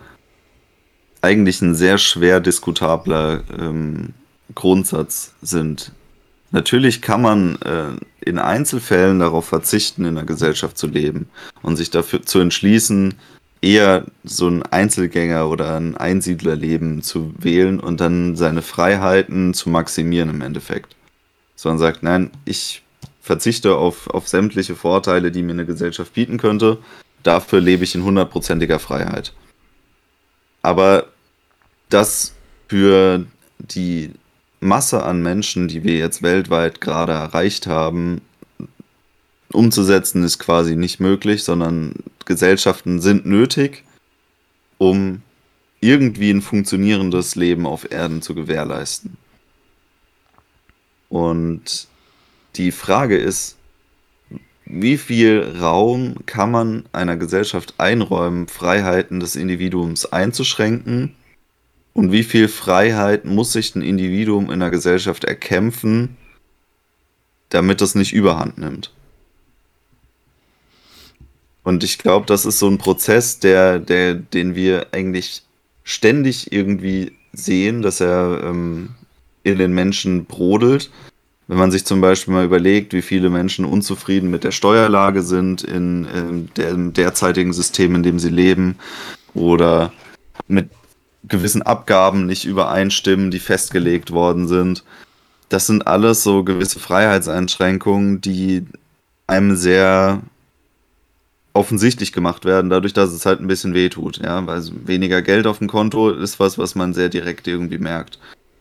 eigentlich 1.21 1.63
ein 1.63 1.73
sehr 1.73 1.97
schwer 1.97 2.39
diskutabler 2.39 3.43
ähm, 3.57 4.13
Grundsatz 4.53 5.33
sind. 5.41 5.91
Natürlich 6.51 7.01
kann 7.01 7.21
man 7.21 7.55
äh, 7.61 7.89
in 8.21 8.39
Einzelfällen 8.39 9.19
darauf 9.19 9.45
verzichten, 9.45 10.05
in 10.05 10.15
der 10.15 10.25
Gesellschaft 10.25 10.77
zu 10.77 10.87
leben 10.87 11.27
und 11.61 11.75
sich 11.75 11.89
dafür 11.89 12.21
zu 12.21 12.39
entschließen, 12.39 13.15
eher 13.61 14.05
so 14.23 14.47
ein 14.47 14.63
Einzelgänger 14.63 15.49
oder 15.49 15.75
ein 15.75 15.97
Einsiedlerleben 15.97 17.01
zu 17.01 17.33
wählen 17.37 17.79
und 17.79 17.99
dann 17.99 18.35
seine 18.35 18.61
Freiheiten 18.61 19.53
zu 19.53 19.69
maximieren 19.69 20.29
im 20.29 20.41
Endeffekt. 20.41 20.95
Sondern 21.55 21.79
sagt, 21.79 22.03
nein, 22.03 22.31
ich 22.45 22.83
verzichte 23.21 23.75
auf, 23.75 24.07
auf 24.07 24.27
sämtliche 24.27 24.75
Vorteile, 24.75 25.31
die 25.31 25.41
mir 25.41 25.53
eine 25.53 25.65
Gesellschaft 25.65 26.13
bieten 26.13 26.37
könnte. 26.37 26.77
Dafür 27.23 27.59
lebe 27.59 27.83
ich 27.83 27.95
in 27.95 28.03
hundertprozentiger 28.03 28.77
Freiheit. 28.77 29.33
Aber 30.61 31.07
das 31.89 32.33
für 32.67 33.25
die 33.57 34.11
Masse 34.65 35.03
an 35.03 35.21
Menschen, 35.21 35.67
die 35.67 35.83
wir 35.83 35.97
jetzt 35.97 36.21
weltweit 36.21 36.81
gerade 36.81 37.13
erreicht 37.13 37.67
haben, 37.67 38.21
umzusetzen, 39.51 40.23
ist 40.23 40.39
quasi 40.39 40.75
nicht 40.75 40.99
möglich, 40.99 41.43
sondern 41.43 41.93
Gesellschaften 42.25 42.99
sind 42.99 43.25
nötig, 43.25 43.83
um 44.77 45.21
irgendwie 45.79 46.31
ein 46.31 46.41
funktionierendes 46.41 47.35
Leben 47.35 47.65
auf 47.65 47.91
Erden 47.91 48.21
zu 48.21 48.35
gewährleisten. 48.35 49.17
Und 51.09 51.87
die 52.55 52.71
Frage 52.71 53.17
ist, 53.17 53.55
wie 54.65 54.97
viel 54.97 55.55
Raum 55.59 56.15
kann 56.25 56.49
man 56.49 56.85
einer 56.91 57.17
Gesellschaft 57.17 57.75
einräumen, 57.77 58.47
Freiheiten 58.47 59.19
des 59.19 59.35
Individuums 59.35 60.11
einzuschränken 60.11 61.15
und 61.95 62.11
wie 62.11 62.23
viel 62.23 62.49
Freiheit 62.49 63.23
muss 63.23 63.53
sich 63.53 63.73
ein 63.73 63.81
Individuum 63.81 64.51
in 64.51 64.59
der 64.59 64.69
Gesellschaft 64.69 65.23
erkämpfen, 65.23 66.17
damit 67.49 67.81
es 67.81 67.95
nicht 67.95 68.13
überhand 68.13 68.57
nimmt? 68.57 68.91
Und 71.63 71.85
ich 71.85 71.97
glaube, 71.97 72.25
das 72.25 72.45
ist 72.45 72.59
so 72.59 72.67
ein 72.67 72.77
Prozess, 72.77 73.39
der, 73.39 73.79
der, 73.79 74.13
den 74.13 74.55
wir 74.55 74.87
eigentlich 74.91 75.43
ständig 75.85 76.51
irgendwie 76.51 77.13
sehen, 77.31 77.81
dass 77.81 78.01
er 78.01 78.41
ähm, 78.43 78.89
in 79.43 79.57
den 79.57 79.73
Menschen 79.73 80.25
brodelt. 80.25 80.91
Wenn 81.47 81.57
man 81.57 81.71
sich 81.71 81.85
zum 81.85 82.01
Beispiel 82.01 82.33
mal 82.33 82.43
überlegt, 82.43 82.91
wie 82.91 83.01
viele 83.01 83.29
Menschen 83.29 83.63
unzufrieden 83.63 84.29
mit 84.29 84.43
der 84.43 84.51
Steuerlage 84.51 85.21
sind 85.21 85.63
in, 85.63 86.03
in 86.05 86.49
dem 86.57 86.91
derzeitigen 86.91 87.53
System, 87.53 87.95
in 87.95 88.03
dem 88.03 88.19
sie 88.19 88.29
leben, 88.29 88.75
oder 89.33 89.93
mit 90.47 90.69
gewissen 91.27 91.61
Abgaben 91.61 92.25
nicht 92.25 92.45
übereinstimmen, 92.45 93.31
die 93.31 93.39
festgelegt 93.39 94.11
worden 94.11 94.47
sind. 94.47 94.83
Das 95.49 95.67
sind 95.67 95.87
alles 95.87 96.23
so 96.23 96.43
gewisse 96.43 96.79
Freiheitseinschränkungen, 96.79 98.21
die 98.21 98.65
einem 99.27 99.55
sehr 99.55 100.21
offensichtlich 101.53 102.11
gemacht 102.11 102.43
werden, 102.45 102.69
dadurch, 102.69 102.93
dass 102.93 103.11
es 103.11 103.25
halt 103.25 103.39
ein 103.39 103.47
bisschen 103.47 103.73
wehtut. 103.73 104.17
Ja? 104.17 104.45
Weil 104.45 104.61
weniger 104.85 105.21
Geld 105.21 105.47
auf 105.47 105.59
dem 105.59 105.67
Konto 105.67 106.09
ist 106.09 106.39
was, 106.39 106.57
was 106.57 106.75
man 106.75 106.93
sehr 106.93 107.09
direkt 107.09 107.47
irgendwie 107.47 107.77
merkt. 107.77 108.19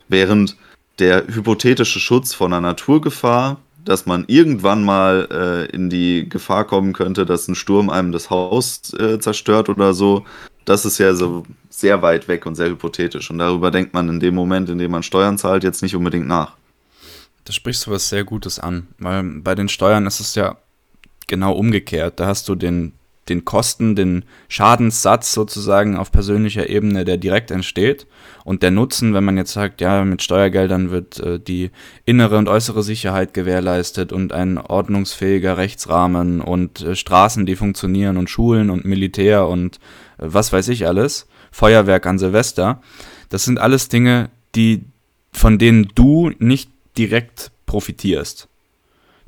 Während 0.08 0.56
der 1.00 1.26
hypothetische 1.26 1.98
Schutz 1.98 2.34
vor 2.34 2.46
einer 2.46 2.60
Naturgefahr, 2.60 3.58
dass 3.84 4.06
man 4.06 4.24
irgendwann 4.28 4.84
mal 4.84 5.28
äh, 5.30 5.74
in 5.74 5.90
die 5.90 6.28
Gefahr 6.28 6.64
kommen 6.64 6.92
könnte, 6.92 7.26
dass 7.26 7.48
ein 7.48 7.56
Sturm 7.56 7.90
einem 7.90 8.12
das 8.12 8.30
Haus 8.30 8.94
äh, 8.94 9.18
zerstört 9.18 9.68
oder 9.68 9.92
so, 9.92 10.24
das 10.64 10.84
ist 10.84 10.98
ja 10.98 11.14
so 11.14 11.44
sehr 11.68 12.02
weit 12.02 12.28
weg 12.28 12.46
und 12.46 12.54
sehr 12.54 12.68
hypothetisch. 12.68 13.30
Und 13.30 13.38
darüber 13.38 13.70
denkt 13.70 13.94
man 13.94 14.08
in 14.08 14.20
dem 14.20 14.34
Moment, 14.34 14.68
in 14.68 14.78
dem 14.78 14.90
man 14.90 15.02
Steuern 15.02 15.38
zahlt, 15.38 15.64
jetzt 15.64 15.82
nicht 15.82 15.96
unbedingt 15.96 16.26
nach. 16.26 16.56
Da 17.44 17.52
sprichst 17.52 17.86
du 17.86 17.90
was 17.90 18.08
sehr 18.08 18.24
Gutes 18.24 18.58
an, 18.58 18.88
weil 18.98 19.22
bei 19.22 19.54
den 19.54 19.68
Steuern 19.68 20.06
ist 20.06 20.20
es 20.20 20.34
ja 20.34 20.56
genau 21.26 21.52
umgekehrt. 21.52 22.18
Da 22.18 22.26
hast 22.26 22.48
du 22.48 22.54
den, 22.54 22.92
den 23.28 23.44
Kosten, 23.44 23.94
den 23.96 24.24
Schadenssatz 24.48 25.34
sozusagen 25.34 25.96
auf 25.96 26.10
persönlicher 26.10 26.70
Ebene, 26.70 27.04
der 27.04 27.18
direkt 27.18 27.50
entsteht. 27.50 28.06
Und 28.44 28.62
der 28.62 28.70
Nutzen, 28.70 29.12
wenn 29.12 29.24
man 29.24 29.36
jetzt 29.36 29.52
sagt, 29.52 29.82
ja, 29.82 30.04
mit 30.04 30.22
Steuergeldern 30.22 30.90
wird 30.90 31.20
äh, 31.20 31.38
die 31.38 31.70
innere 32.06 32.38
und 32.38 32.48
äußere 32.48 32.82
Sicherheit 32.82 33.34
gewährleistet 33.34 34.12
und 34.12 34.32
ein 34.32 34.56
ordnungsfähiger 34.56 35.58
Rechtsrahmen 35.58 36.40
und 36.40 36.80
äh, 36.80 36.96
Straßen, 36.96 37.44
die 37.44 37.56
funktionieren 37.56 38.16
und 38.16 38.30
Schulen 38.30 38.70
und 38.70 38.86
Militär 38.86 39.48
und 39.48 39.80
was 40.18 40.52
weiß 40.52 40.68
ich 40.68 40.86
alles, 40.86 41.26
Feuerwerk 41.50 42.06
an 42.06 42.18
Silvester. 42.18 42.80
Das 43.28 43.44
sind 43.44 43.58
alles 43.58 43.88
Dinge, 43.88 44.30
die, 44.54 44.84
von 45.32 45.58
denen 45.58 45.88
du 45.94 46.32
nicht 46.38 46.70
direkt 46.96 47.50
profitierst. 47.66 48.48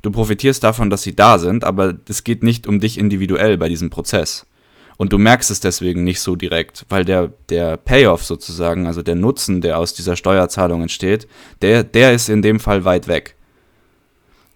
Du 0.01 0.11
profitierst 0.11 0.63
davon, 0.63 0.89
dass 0.89 1.01
sie 1.01 1.15
da 1.15 1.39
sind, 1.39 1.63
aber 1.63 1.95
es 2.07 2.23
geht 2.23 2.43
nicht 2.43 2.67
um 2.67 2.79
dich 2.79 2.97
individuell 2.97 3.57
bei 3.57 3.67
diesem 3.69 3.89
Prozess. 3.89 4.45
Und 4.97 5.13
du 5.13 5.17
merkst 5.17 5.51
es 5.51 5.59
deswegen 5.59 6.03
nicht 6.03 6.19
so 6.21 6.35
direkt, 6.35 6.85
weil 6.89 7.05
der, 7.05 7.31
der 7.49 7.77
Payoff 7.77 8.25
sozusagen, 8.25 8.87
also 8.87 9.03
der 9.03 9.15
Nutzen, 9.15 9.61
der 9.61 9.77
aus 9.77 9.93
dieser 9.93 10.15
Steuerzahlung 10.15 10.81
entsteht, 10.81 11.27
der, 11.61 11.83
der 11.83 12.13
ist 12.13 12.29
in 12.29 12.41
dem 12.41 12.59
Fall 12.59 12.83
weit 12.83 13.07
weg. 13.07 13.35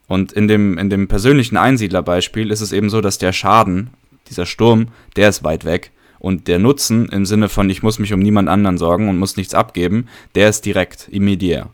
Und 0.07 0.31
in 0.33 0.47
dem, 0.47 0.77
in 0.77 0.89
dem 0.89 1.07
persönlichen 1.07 1.57
Einsiedlerbeispiel 1.57 2.51
ist 2.51 2.61
es 2.61 2.71
eben 2.71 2.89
so, 2.89 3.01
dass 3.01 3.17
der 3.17 3.33
Schaden, 3.33 3.91
dieser 4.29 4.45
Sturm, 4.45 4.87
der 5.15 5.29
ist 5.29 5.43
weit 5.43 5.63
weg 5.63 5.91
Und 6.21 6.47
der 6.47 6.59
Nutzen 6.59 7.09
im 7.09 7.25
Sinne 7.25 7.49
von, 7.49 7.67
ich 7.71 7.81
muss 7.81 7.97
mich 7.97 8.13
um 8.13 8.19
niemand 8.19 8.47
anderen 8.47 8.77
sorgen 8.77 9.09
und 9.09 9.17
muss 9.17 9.37
nichts 9.37 9.55
abgeben, 9.55 10.07
der 10.35 10.49
ist 10.49 10.67
direkt, 10.67 11.07
immediär. 11.09 11.71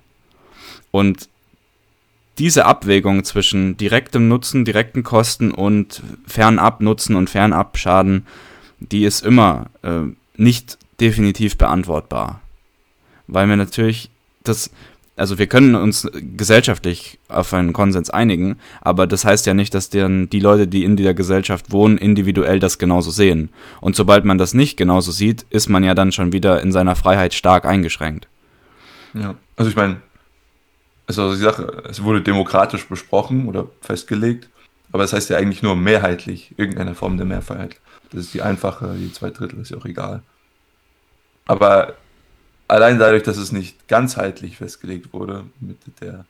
Und 0.89 1.27
diese 2.37 2.65
Abwägung 2.65 3.25
zwischen 3.25 3.75
direktem 3.75 4.29
Nutzen, 4.29 4.63
direkten 4.63 5.03
Kosten 5.03 5.51
und 5.51 6.01
fernab 6.25 6.79
Nutzen 6.79 7.17
und 7.17 7.29
fernab 7.29 7.77
Schaden, 7.77 8.25
die 8.79 9.03
ist 9.03 9.25
immer 9.25 9.65
äh, 9.81 10.03
nicht 10.37 10.77
definitiv 11.01 11.57
beantwortbar. 11.57 12.41
Weil 13.27 13.49
wir 13.49 13.57
natürlich 13.57 14.09
das, 14.45 14.71
also 15.17 15.39
wir 15.39 15.47
können 15.47 15.75
uns 15.75 16.07
gesellschaftlich 16.13 17.19
auf 17.27 17.51
einen 17.53 17.73
Konsens 17.73 18.11
einigen, 18.11 18.57
aber 18.81 19.07
das 19.07 19.25
heißt 19.25 19.47
ja 19.47 19.55
nicht, 19.55 19.73
dass 19.73 19.89
dann 19.89 20.29
die 20.29 20.39
Leute, 20.39 20.67
die 20.67 20.83
in 20.83 20.95
dieser 20.95 21.15
Gesellschaft 21.15 21.71
wohnen, 21.71 21.97
individuell 21.97 22.59
das 22.59 22.77
genauso 22.77 23.09
sehen. 23.09 23.49
Und 23.81 23.95
sobald 23.95 24.25
man 24.25 24.37
das 24.37 24.53
nicht 24.53 24.77
genauso 24.77 25.11
sieht, 25.11 25.45
ist 25.49 25.69
man 25.69 25.83
ja 25.83 25.95
dann 25.95 26.11
schon 26.11 26.33
wieder 26.33 26.61
in 26.61 26.71
seiner 26.71 26.95
Freiheit 26.95 27.33
stark 27.33 27.65
eingeschränkt. 27.65 28.27
Ja, 29.15 29.33
also 29.55 29.71
ich 29.71 29.75
meine, 29.75 29.97
also 31.07 31.33
die 31.33 31.41
Sache, 31.41 31.83
es 31.89 32.03
wurde 32.03 32.21
demokratisch 32.21 32.87
besprochen 32.87 33.47
oder 33.47 33.67
festgelegt, 33.81 34.49
aber 34.91 35.03
es 35.03 35.11
das 35.11 35.17
heißt 35.17 35.29
ja 35.31 35.37
eigentlich 35.37 35.63
nur 35.63 35.75
mehrheitlich, 35.75 36.53
irgendeine 36.57 36.93
Form 36.93 37.17
der 37.17 37.25
Mehrfreiheit. 37.25 37.77
Das 38.11 38.21
ist 38.21 38.33
die 38.35 38.43
einfache, 38.43 38.95
die 38.97 39.11
zwei 39.11 39.31
Drittel 39.31 39.59
ist 39.59 39.71
ja 39.71 39.77
auch 39.77 39.85
egal. 39.85 40.21
Aber 41.45 41.95
allein 42.67 42.99
dadurch, 42.99 43.23
dass 43.23 43.37
es 43.37 43.51
nicht 43.51 43.87
ganzheitlich 43.87 44.57
festgelegt 44.57 45.13
wurde, 45.13 45.45
mit 45.59 45.77
der, 46.01 46.25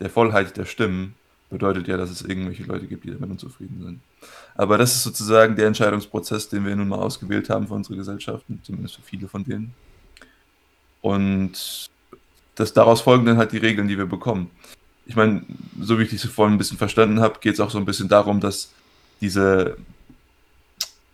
der 0.00 0.10
Vollheit 0.10 0.56
der 0.56 0.64
Stimmen, 0.64 1.14
bedeutet 1.50 1.88
ja, 1.88 1.96
dass 1.96 2.10
es 2.10 2.22
irgendwelche 2.22 2.64
Leute 2.64 2.86
gibt, 2.86 3.04
die 3.04 3.10
damit 3.10 3.30
unzufrieden 3.30 3.82
sind. 3.82 4.00
Aber 4.54 4.76
das 4.76 4.94
ist 4.94 5.04
sozusagen 5.04 5.56
der 5.56 5.66
Entscheidungsprozess, 5.66 6.48
den 6.48 6.66
wir 6.66 6.76
nun 6.76 6.88
mal 6.88 6.98
ausgewählt 6.98 7.48
haben 7.48 7.66
für 7.66 7.74
unsere 7.74 7.96
Gesellschaften, 7.96 8.60
zumindest 8.62 8.96
für 8.96 9.02
viele 9.02 9.28
von 9.28 9.44
denen. 9.44 9.72
Und 11.00 11.88
das 12.54 12.72
daraus 12.72 13.00
folgen 13.00 13.24
dann 13.24 13.38
halt 13.38 13.52
die 13.52 13.58
Regeln, 13.58 13.88
die 13.88 13.96
wir 13.96 14.06
bekommen. 14.06 14.50
Ich 15.06 15.16
meine, 15.16 15.42
so 15.80 15.98
wie 15.98 16.02
ich 16.02 16.10
dich 16.10 16.20
vorhin 16.22 16.56
ein 16.56 16.58
bisschen 16.58 16.76
verstanden 16.76 17.20
habe, 17.20 17.38
geht 17.40 17.54
es 17.54 17.60
auch 17.60 17.70
so 17.70 17.78
ein 17.78 17.86
bisschen 17.86 18.08
darum, 18.08 18.40
dass 18.40 18.72
diese 19.20 19.78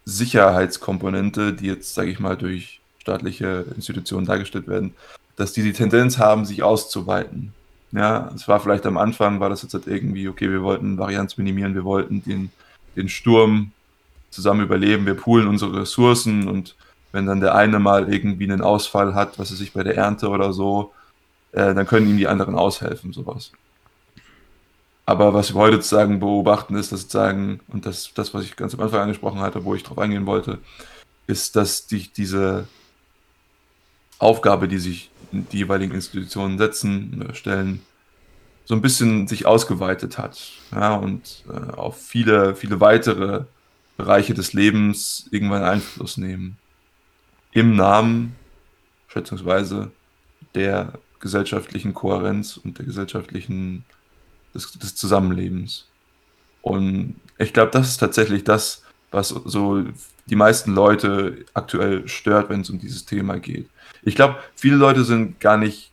Sicherheitskomponente, 0.05 1.53
die 1.53 1.67
jetzt, 1.67 1.95
sage 1.95 2.11
ich 2.11 2.19
mal, 2.19 2.37
durch 2.37 2.81
staatliche 3.05 3.67
Institutionen 3.77 4.27
dargestellt 4.27 4.67
werden, 4.67 4.95
dass 5.37 5.53
die 5.53 5.63
die 5.63 5.75
Tendenz 5.75 6.19
haben, 6.19 6.47
sich 6.47 6.63
auszuweiten. 6.63 7.53
Ja, 7.93 8.31
es 8.35 8.49
war 8.49 8.61
vielleicht 8.61 8.87
am 8.87 8.97
Anfang, 8.97 9.41
war 9.41 9.51
das 9.51 9.63
jetzt 9.63 9.75
halt 9.75 9.87
irgendwie, 9.87 10.27
okay, 10.29 10.51
wir 10.51 10.63
wollten 10.63 10.99
Varianz 10.99 11.37
minimieren, 11.37 11.75
wir 11.75 11.85
wollten 11.85 12.25
den, 12.25 12.51
den 12.97 13.09
Sturm 13.09 13.73
zusammen 14.31 14.63
überleben, 14.63 15.07
wir 15.07 15.15
poolen 15.15 15.47
unsere 15.47 15.83
Ressourcen 15.83 16.49
und 16.49 16.75
wenn 17.13 17.27
dann 17.27 17.41
der 17.41 17.55
eine 17.55 17.79
mal 17.79 18.13
irgendwie 18.13 18.51
einen 18.51 18.63
Ausfall 18.63 19.15
hat, 19.15 19.39
was 19.39 19.51
er 19.51 19.57
sich 19.57 19.75
bei 19.75 19.85
der 19.85 19.97
Ernte 19.97 20.29
oder 20.31 20.53
so, 20.53 20.93
äh, 21.53 21.75
dann 21.75 21.87
können 21.87 22.09
ihm 22.09 22.17
die 22.17 22.27
anderen 22.27 22.57
aushelfen, 22.57 23.13
sowas. 23.13 23.53
Aber 25.07 25.35
was 25.35 25.55
wir 25.55 25.61
heute 25.61 25.77
sozusagen 25.77 26.19
beobachten, 26.19 26.75
ist, 26.77 26.91
dass 26.91 27.03
sozusagen, 27.03 27.61
und 27.69 27.85
das, 27.85 28.11
das, 28.15 28.33
was 28.33 28.45
ich 28.45 28.57
ganz 28.57 28.75
am 28.75 28.81
Anfang 28.81 29.01
angesprochen 29.01 29.41
hatte, 29.41 29.65
wo 29.65 29.75
ich 29.75 29.83
drauf 29.83 29.99
eingehen 29.99 30.27
wollte, 30.27 30.59
ist, 31.27 31.55
dass 31.55 31.87
die, 31.87 32.09
diese 32.09 32.67
Aufgabe, 34.19 34.69
die 34.69 34.79
sich 34.79 35.11
die 35.33 35.59
jeweiligen 35.59 35.95
Institutionen 35.95 36.59
setzen 36.59 37.21
oder 37.21 37.35
stellen, 37.35 37.81
so 38.65 38.75
ein 38.75 38.83
bisschen 38.83 39.29
sich 39.29 39.47
ausgeweitet 39.47 40.17
hat 40.17 40.53
ja, 40.73 40.95
und 40.95 41.45
äh, 41.49 41.73
auf 41.73 42.01
viele, 42.01 42.55
viele 42.55 42.81
weitere 42.81 43.45
Bereiche 43.97 44.35
des 44.35 44.53
Lebens 44.53 45.29
irgendwann 45.31 45.63
Einfluss 45.63 46.17
nehmen. 46.17 46.57
Im 47.53 47.77
Namen, 47.77 48.35
schätzungsweise, 49.09 49.91
der 50.55 50.95
gesellschaftlichen 51.21 51.95
Kohärenz 51.95 52.57
und 52.57 52.79
der 52.79 52.87
gesellschaftlichen 52.87 53.85
des, 54.55 54.73
des 54.73 54.95
Zusammenlebens. 54.95 55.87
Und 56.63 57.17
ich 57.39 57.53
glaube, 57.53 57.71
das 57.71 57.89
ist 57.89 57.99
tatsächlich 57.99 58.45
das, 58.45 58.83
was 59.11 59.29
so 59.29 59.85
die 60.27 60.37
meisten 60.37 60.75
Leute 60.75 61.45
aktuell 61.53 62.09
stört, 62.09 62.49
wenn 62.49 62.63
es 62.63 62.71
um 62.71 62.79
dieses 62.79 63.05
Thema 63.05 63.39
geht. 63.39 63.69
Ich 64.05 64.15
glaube, 64.15 64.37
viele 64.55 64.77
Leute 64.77 65.05
sind 65.05 65.41
gar 65.41 65.57
nicht 65.57 65.91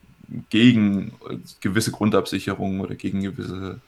gegen 0.50 1.12
gewisse 1.60 1.92
Grundabsicherungen 1.92 2.80
oder 2.80 2.94
gegen 2.94 3.22
gewisse 3.22 3.80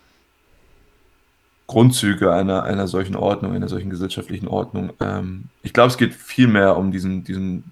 Grundzüge 1.67 2.33
einer, 2.33 2.65
einer 2.65 2.87
solchen 2.87 3.17
Ordnung, 3.17 3.55
einer 3.55 3.69
solchen 3.69 3.91
gesellschaftlichen 3.91 4.49
Ordnung. 4.49 4.93
Ähm, 5.01 5.45
ich 5.63 5.73
glaube, 5.73 5.89
es 5.89 5.97
geht 5.97 6.15
vielmehr 6.15 6.77
um 6.77 6.93
diesen, 6.93 7.25
diesen 7.25 7.65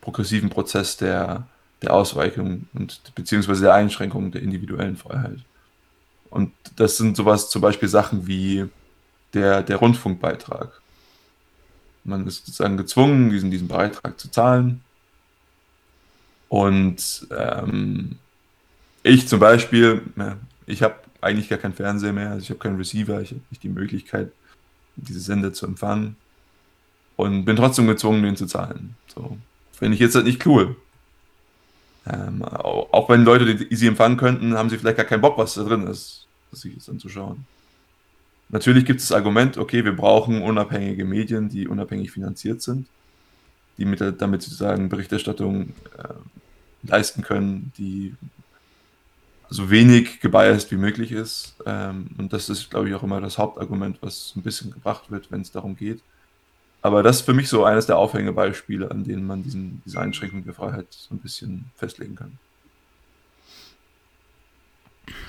progressiven 0.00 0.50
Prozess 0.50 0.96
der, 0.96 1.48
der 1.82 1.92
Ausweichung 1.92 2.68
und 2.74 3.00
beziehungsweise 3.14 3.64
der 3.64 3.74
Einschränkung 3.74 4.30
der 4.30 4.42
individuellen 4.42 4.96
Freiheit. 4.96 5.40
Und 6.30 6.52
das 6.76 6.96
sind 6.96 7.16
sowas 7.16 7.50
zum 7.50 7.62
Beispiel 7.62 7.88
Sachen 7.88 8.26
wie 8.26 8.66
der, 9.34 9.62
der 9.62 9.76
Rundfunkbeitrag. 9.76 10.80
Man 12.04 12.26
ist 12.26 12.46
sozusagen 12.46 12.76
gezwungen, 12.76 13.30
diesen, 13.30 13.50
diesen 13.50 13.66
Beitrag 13.66 14.20
zu 14.20 14.30
zahlen. 14.30 14.82
Und 16.48 17.26
ähm, 17.36 18.16
ich 19.02 19.28
zum 19.28 19.40
Beispiel, 19.40 20.02
ich 20.66 20.82
habe 20.82 20.96
eigentlich 21.20 21.48
gar 21.48 21.58
keinen 21.58 21.74
Fernseher 21.74 22.12
mehr, 22.12 22.30
also 22.30 22.42
ich 22.42 22.50
habe 22.50 22.60
keinen 22.60 22.76
Receiver, 22.76 23.20
ich 23.20 23.30
habe 23.30 23.40
nicht 23.50 23.62
die 23.62 23.68
Möglichkeit, 23.68 24.30
diese 24.96 25.20
Sender 25.20 25.52
zu 25.52 25.66
empfangen. 25.66 26.16
Und 27.16 27.46
bin 27.46 27.56
trotzdem 27.56 27.86
gezwungen, 27.86 28.22
den 28.22 28.36
zu 28.36 28.46
zahlen. 28.46 28.94
So. 29.14 29.38
Finde 29.72 29.94
ich 29.94 30.00
jetzt 30.00 30.14
halt 30.14 30.26
nicht 30.26 30.44
cool. 30.46 30.76
Ähm, 32.06 32.42
auch 32.42 33.08
wenn 33.08 33.24
Leute 33.24 33.56
die 33.56 33.74
sie 33.74 33.86
empfangen 33.86 34.16
könnten, 34.16 34.54
haben 34.54 34.70
sie 34.70 34.78
vielleicht 34.78 34.98
gar 34.98 35.06
keinen 35.06 35.22
Bock, 35.22 35.38
was 35.38 35.54
da 35.54 35.64
drin 35.64 35.86
ist, 35.86 36.26
sich 36.52 36.74
jetzt 36.74 36.88
anzuschauen. 36.88 37.46
Natürlich 38.48 38.84
gibt 38.84 39.00
es 39.00 39.08
das 39.08 39.16
Argument, 39.16 39.58
okay, 39.58 39.84
wir 39.84 39.96
brauchen 39.96 40.42
unabhängige 40.42 41.04
Medien, 41.04 41.48
die 41.48 41.66
unabhängig 41.66 42.12
finanziert 42.12 42.62
sind, 42.62 42.86
die 43.78 43.84
mit, 43.84 44.00
damit 44.00 44.42
sozusagen 44.42 44.88
Berichterstattung 44.88 45.74
äh, 45.98 46.14
leisten 46.82 47.22
können, 47.22 47.72
die 47.78 48.14
so 49.48 49.70
wenig 49.70 50.20
gebiased 50.20 50.70
wie 50.70 50.76
möglich 50.76 51.12
ist. 51.12 51.56
Ähm, 51.66 52.08
und 52.18 52.32
das 52.32 52.48
ist, 52.48 52.70
glaube 52.70 52.88
ich, 52.88 52.94
auch 52.94 53.02
immer 53.02 53.20
das 53.20 53.38
Hauptargument, 53.38 53.98
was 54.00 54.32
ein 54.36 54.42
bisschen 54.42 54.72
gebracht 54.72 55.10
wird, 55.10 55.30
wenn 55.30 55.40
es 55.40 55.52
darum 55.52 55.76
geht. 55.76 56.00
Aber 56.82 57.02
das 57.02 57.16
ist 57.16 57.22
für 57.22 57.34
mich 57.34 57.48
so 57.48 57.64
eines 57.64 57.86
der 57.86 57.98
Aufhängebeispiele, 57.98 58.90
an 58.90 59.04
denen 59.04 59.26
man 59.26 59.42
diesen, 59.42 59.82
diese 59.84 60.00
Einschränkung 60.00 60.44
der 60.44 60.54
Freiheit 60.54 60.86
so 60.90 61.14
ein 61.14 61.18
bisschen 61.18 61.70
festlegen 61.76 62.16
kann. 62.16 62.38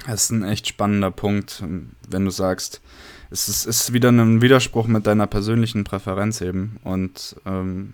Das 0.05 0.23
ist 0.23 0.29
ein 0.31 0.43
echt 0.43 0.67
spannender 0.67 1.11
Punkt, 1.11 1.63
wenn 2.07 2.25
du 2.25 2.31
sagst, 2.31 2.81
es 3.29 3.49
ist, 3.49 3.65
ist 3.65 3.93
wieder 3.93 4.09
ein 4.09 4.41
Widerspruch 4.41 4.87
mit 4.87 5.05
deiner 5.05 5.27
persönlichen 5.27 5.83
Präferenz 5.83 6.41
eben. 6.41 6.77
Und 6.83 7.35
ähm, 7.45 7.93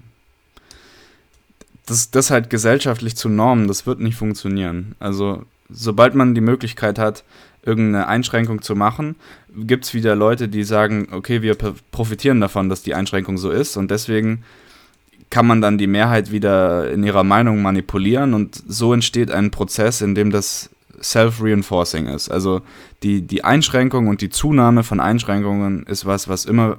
das, 1.86 2.12
das 2.12 2.32
halt 2.32 2.50
gesellschaftlich 2.50 3.15
zu 3.15 3.30
normen, 3.30 3.67
das 3.67 3.86
wird 3.86 4.00
nicht 4.00 4.15
funktionieren. 4.15 4.96
Also 5.00 5.43
sobald 5.69 6.15
man 6.15 6.36
die 6.36 6.41
Möglichkeit 6.41 6.98
hat, 7.00 7.24
irgendeine 7.65 8.08
Einschränkung 8.08 8.62
zu 8.62 8.76
machen, 8.76 9.15
gibt 9.56 9.86
es 9.86 9.93
wieder 9.93 10.15
Leute, 10.15 10.50
die 10.50 10.63
sagen, 10.63 11.08
okay, 11.12 11.41
wir 11.41 11.56
profitieren 11.91 12.41
davon, 12.41 12.69
dass 12.69 12.84
die 12.84 12.93
Einschränkung 12.93 13.38
so 13.38 13.50
ist 13.52 13.78
und 13.78 13.89
deswegen 13.91 14.43
kann 15.30 15.48
man 15.48 15.62
dann 15.62 15.78
die 15.78 15.88
Mehrheit 15.88 16.32
wieder 16.32 16.91
in 16.91 17.04
ihrer 17.04 17.24
Meinung 17.24 17.62
manipulieren 17.62 18.34
und 18.34 18.62
so 18.67 18.93
entsteht 18.93 19.32
ein 19.32 19.50
Prozess, 19.50 20.02
in 20.02 20.13
dem 20.13 20.30
das 20.30 20.69
self-reinforcing 21.02 22.08
ist. 22.08 22.30
Also 22.30 22.62
die, 23.02 23.22
die 23.22 23.43
Einschränkung 23.43 24.08
und 24.08 24.22
die 24.22 24.30
Zunahme 24.30 24.84
von 24.84 25.00
Einschränkungen 25.00 25.86
ist 25.88 26.06
was, 26.06 26.28
was 26.28 26.46
immer 26.46 26.78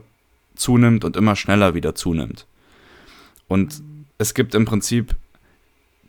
zunimmt 0.54 1.04
und 1.04 1.16
immer 1.16 1.36
schneller 1.36 1.74
wieder 1.74 1.94
zunimmt. 1.94 2.46
Und 3.48 3.82
es 4.18 4.34
gibt 4.34 4.54
im 4.54 4.64
Prinzip 4.64 5.14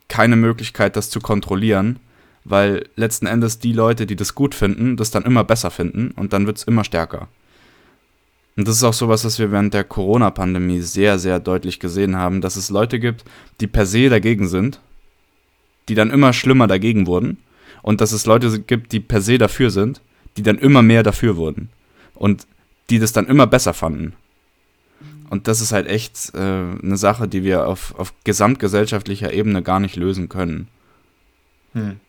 keine 0.07 0.35
Möglichkeit, 0.35 0.95
das 0.95 1.09
zu 1.09 1.19
kontrollieren, 1.19 1.99
weil 2.43 2.87
letzten 2.95 3.25
Endes 3.25 3.59
die 3.59 3.73
Leute, 3.73 4.05
die 4.05 4.15
das 4.15 4.35
gut 4.35 4.53
finden, 4.53 4.97
das 4.97 5.11
dann 5.11 5.23
immer 5.23 5.43
besser 5.43 5.71
finden 5.71 6.11
und 6.11 6.33
dann 6.33 6.45
wird 6.45 6.57
es 6.57 6.63
immer 6.63 6.83
stärker. 6.83 7.27
Und 8.55 8.67
das 8.67 8.77
ist 8.77 8.83
auch 8.83 8.93
sowas, 8.93 9.25
was 9.25 9.39
wir 9.39 9.51
während 9.51 9.73
der 9.73 9.83
Corona-Pandemie 9.83 10.79
sehr, 10.79 11.19
sehr 11.19 11.39
deutlich 11.39 11.79
gesehen 11.79 12.15
haben, 12.15 12.39
dass 12.39 12.55
es 12.55 12.69
Leute 12.69 12.99
gibt, 12.99 13.25
die 13.59 13.67
per 13.67 13.85
se 13.85 14.09
dagegen 14.09 14.47
sind, 14.47 14.79
die 15.89 15.95
dann 15.95 16.11
immer 16.11 16.31
schlimmer 16.31 16.67
dagegen 16.67 17.07
wurden 17.07 17.37
und 17.81 17.99
dass 17.99 18.11
es 18.11 18.25
Leute 18.25 18.59
gibt, 18.61 18.91
die 18.91 18.99
per 18.99 19.21
se 19.21 19.37
dafür 19.37 19.71
sind, 19.71 20.01
die 20.37 20.43
dann 20.43 20.57
immer 20.57 20.81
mehr 20.81 21.03
dafür 21.03 21.35
wurden 21.35 21.69
und 22.13 22.47
die 22.89 22.99
das 22.99 23.11
dann 23.11 23.27
immer 23.27 23.47
besser 23.47 23.73
fanden. 23.73 24.13
Und 25.29 25.47
das 25.47 25.61
ist 25.61 25.71
halt 25.71 25.87
echt 25.87 26.33
äh, 26.33 26.37
eine 26.37 26.97
Sache, 26.97 27.27
die 27.27 27.43
wir 27.43 27.67
auf, 27.67 27.95
auf 27.97 28.13
gesamtgesellschaftlicher 28.23 29.33
Ebene 29.33 29.61
gar 29.61 29.79
nicht 29.79 29.95
lösen 29.95 30.29
können. 30.29 30.67
Hm 31.73 31.99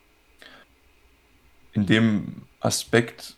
in 1.76 1.86
dem 1.86 2.42
Aspekt 2.60 3.36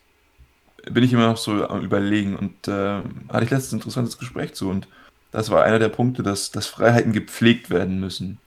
bin 0.88 1.02
ich 1.02 1.12
immer 1.12 1.26
noch 1.26 1.36
so 1.36 1.68
am 1.68 1.82
Überlegen 1.82 2.36
und 2.36 2.68
äh, 2.68 3.02
hatte 3.28 3.44
ich 3.44 3.50
letztens 3.50 3.72
ein 3.72 3.76
interessantes 3.78 4.16
Gespräch 4.16 4.54
zu 4.54 4.70
und 4.70 4.86
das 5.32 5.50
war 5.50 5.64
einer 5.64 5.78
der 5.78 5.90
Punkte, 5.90 6.22
dass, 6.22 6.50
dass 6.50 6.66
Freiheiten 6.68 7.12
gepflegt 7.12 7.68
werden 7.68 8.00
müssen. 8.00 8.38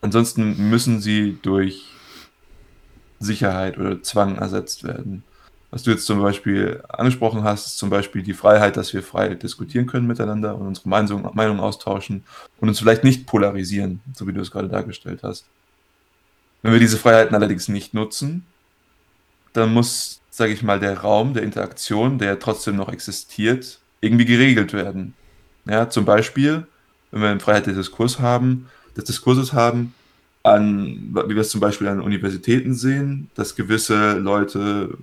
Ansonsten 0.00 0.70
müssen 0.70 1.00
sie 1.00 1.38
durch 1.42 1.84
Sicherheit 3.18 3.76
oder 3.76 4.02
Zwang 4.02 4.38
ersetzt 4.38 4.84
werden. 4.84 5.24
Was 5.72 5.82
du 5.82 5.90
jetzt 5.90 6.04
zum 6.04 6.20
Beispiel 6.20 6.82
angesprochen 6.86 7.44
hast, 7.44 7.66
ist 7.66 7.78
zum 7.78 7.88
Beispiel 7.88 8.22
die 8.22 8.34
Freiheit, 8.34 8.76
dass 8.76 8.92
wir 8.92 9.02
frei 9.02 9.34
diskutieren 9.34 9.86
können 9.86 10.06
miteinander 10.06 10.54
und 10.54 10.66
unsere 10.66 10.86
Meinung, 10.86 11.30
Meinung 11.32 11.60
austauschen 11.60 12.24
und 12.60 12.68
uns 12.68 12.78
vielleicht 12.78 13.04
nicht 13.04 13.26
polarisieren, 13.26 14.02
so 14.14 14.26
wie 14.26 14.34
du 14.34 14.42
es 14.42 14.50
gerade 14.50 14.68
dargestellt 14.68 15.20
hast. 15.22 15.46
Wenn 16.60 16.74
wir 16.74 16.78
diese 16.78 16.98
Freiheiten 16.98 17.34
allerdings 17.34 17.68
nicht 17.68 17.94
nutzen, 17.94 18.44
dann 19.54 19.72
muss, 19.72 20.20
sage 20.28 20.52
ich 20.52 20.62
mal, 20.62 20.78
der 20.78 20.98
Raum 20.98 21.32
der 21.32 21.42
Interaktion, 21.42 22.18
der 22.18 22.38
trotzdem 22.38 22.76
noch 22.76 22.92
existiert, 22.92 23.78
irgendwie 24.02 24.26
geregelt 24.26 24.74
werden. 24.74 25.14
Ja, 25.64 25.88
zum 25.88 26.04
Beispiel, 26.04 26.66
wenn 27.12 27.22
wir 27.22 27.30
eine 27.30 27.40
Freiheit 27.40 27.64
des 27.64 27.76
Diskurs 27.76 28.18
haben, 28.18 28.68
des 28.94 29.04
Diskurses 29.04 29.54
haben, 29.54 29.94
an, 30.42 31.14
wie 31.14 31.34
wir 31.34 31.40
es 31.40 31.50
zum 31.50 31.62
Beispiel 31.62 31.88
an 31.88 32.02
Universitäten 32.02 32.74
sehen, 32.74 33.30
dass 33.34 33.56
gewisse 33.56 34.18
Leute 34.18 34.98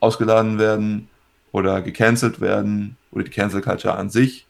ausgeladen 0.00 0.58
werden 0.58 1.08
oder 1.52 1.82
gecancelt 1.82 2.40
werden 2.40 2.96
oder 3.10 3.24
die 3.24 3.30
Cancel 3.30 3.60
Culture 3.60 3.94
an 3.94 4.10
sich. 4.10 4.46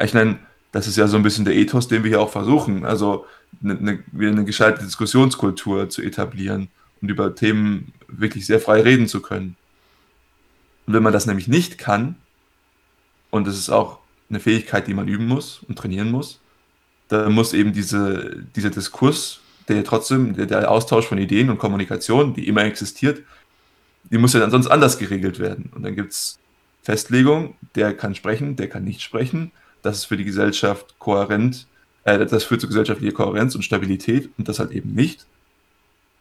Ich 0.00 0.14
meine, 0.14 0.38
das 0.72 0.86
ist 0.86 0.96
ja 0.96 1.06
so 1.06 1.16
ein 1.16 1.22
bisschen 1.22 1.44
der 1.44 1.56
Ethos, 1.56 1.88
den 1.88 2.04
wir 2.04 2.10
hier 2.10 2.20
auch 2.20 2.30
versuchen. 2.30 2.84
Also 2.84 3.26
eine, 3.62 3.78
eine, 3.78 4.28
eine 4.28 4.44
gescheite 4.44 4.84
Diskussionskultur 4.84 5.88
zu 5.88 6.02
etablieren 6.02 6.68
und 7.00 7.08
über 7.08 7.34
Themen 7.34 7.92
wirklich 8.06 8.46
sehr 8.46 8.60
frei 8.60 8.82
reden 8.82 9.08
zu 9.08 9.20
können. 9.20 9.56
Und 10.86 10.94
wenn 10.94 11.02
man 11.02 11.12
das 11.12 11.26
nämlich 11.26 11.48
nicht 11.48 11.78
kann, 11.78 12.16
und 13.30 13.46
das 13.46 13.58
ist 13.58 13.70
auch 13.70 13.98
eine 14.30 14.40
Fähigkeit, 14.40 14.86
die 14.86 14.94
man 14.94 15.08
üben 15.08 15.26
muss 15.26 15.62
und 15.68 15.76
trainieren 15.76 16.10
muss, 16.10 16.40
dann 17.08 17.32
muss 17.32 17.52
eben 17.52 17.72
diese, 17.72 18.36
dieser 18.56 18.70
Diskurs, 18.70 19.40
der 19.68 19.84
trotzdem, 19.84 20.34
der, 20.34 20.46
der 20.46 20.70
Austausch 20.70 21.06
von 21.06 21.18
Ideen 21.18 21.50
und 21.50 21.58
Kommunikation, 21.58 22.34
die 22.34 22.46
immer 22.48 22.64
existiert, 22.64 23.22
die 24.04 24.18
muss 24.18 24.32
ja 24.32 24.40
dann 24.40 24.50
sonst 24.50 24.68
anders 24.68 24.98
geregelt 24.98 25.38
werden. 25.38 25.70
Und 25.74 25.82
dann 25.82 25.94
gibt 25.94 26.12
es 26.12 26.38
Festlegung, 26.82 27.54
der 27.74 27.94
kann 27.94 28.14
sprechen, 28.14 28.56
der 28.56 28.68
kann 28.68 28.84
nicht 28.84 29.02
sprechen. 29.02 29.52
Das 29.82 29.98
ist 29.98 30.04
für 30.06 30.16
die 30.16 30.24
Gesellschaft 30.24 30.98
kohärent, 30.98 31.66
äh, 32.04 32.24
das 32.24 32.44
führt 32.44 32.60
zu 32.60 32.66
gesellschaftlicher 32.66 33.14
Kohärenz 33.14 33.54
und 33.54 33.62
Stabilität 33.62 34.30
und 34.38 34.48
das 34.48 34.58
halt 34.58 34.72
eben 34.72 34.94
nicht. 34.94 35.26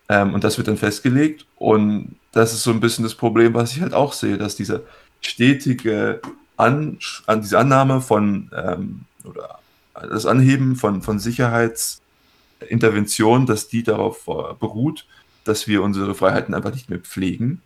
Ähm, 0.09 0.33
und 0.33 0.43
das 0.43 0.57
wird 0.57 0.67
dann 0.67 0.77
festgelegt. 0.77 1.45
Und 1.55 2.15
das 2.33 2.53
ist 2.53 2.63
so 2.63 2.71
ein 2.71 2.79
bisschen 2.79 3.03
das 3.03 3.15
Problem, 3.15 3.53
was 3.53 3.73
ich 3.73 3.81
halt 3.81 3.93
auch 3.93 4.13
sehe, 4.13 4.37
dass 4.37 4.55
diese 4.55 4.85
stetige 5.21 6.21
an, 6.57 6.99
an 7.25 7.41
diese 7.41 7.59
Annahme 7.59 8.01
von 8.01 8.49
ähm, 8.55 9.01
oder 9.23 9.59
das 9.93 10.25
Anheben 10.25 10.75
von, 10.75 11.01
von 11.01 11.19
Sicherheitsinterventionen, 11.19 13.47
dass 13.47 13.67
die 13.67 13.83
darauf 13.83 14.25
beruht, 14.59 15.05
dass 15.43 15.67
wir 15.67 15.81
unsere 15.81 16.13
Freiheiten 16.13 16.53
einfach 16.53 16.73
nicht 16.73 16.89
mehr 16.89 16.99
pflegen 16.99 17.61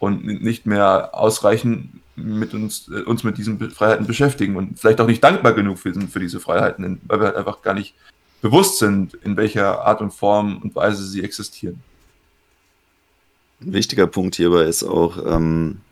und 0.00 0.24
nicht 0.24 0.66
mehr 0.66 1.10
ausreichend 1.12 2.00
mit 2.16 2.52
uns, 2.54 2.88
äh, 2.88 3.02
uns 3.02 3.22
mit 3.22 3.38
diesen 3.38 3.70
Freiheiten 3.70 4.06
beschäftigen 4.06 4.56
und 4.56 4.80
vielleicht 4.80 5.00
auch 5.00 5.06
nicht 5.06 5.22
dankbar 5.22 5.52
genug 5.52 5.78
für, 5.78 5.94
für 5.94 6.18
diese 6.18 6.40
Freiheiten, 6.40 7.00
weil 7.06 7.20
wir 7.20 7.26
halt 7.28 7.36
einfach 7.36 7.62
gar 7.62 7.74
nicht 7.74 7.94
bewusst 8.42 8.78
sind, 8.78 9.14
in 9.14 9.36
welcher 9.36 9.82
Art 9.82 10.00
und 10.00 10.12
Form 10.12 10.58
und 10.62 10.74
Weise 10.74 11.06
sie 11.06 11.22
existieren. 11.22 11.82
Ein 13.60 13.74
wichtiger 13.74 14.06
Punkt 14.06 14.36
hierbei 14.36 14.62
ist 14.62 14.82
auch, 14.82 15.18
ähm, 15.26 15.82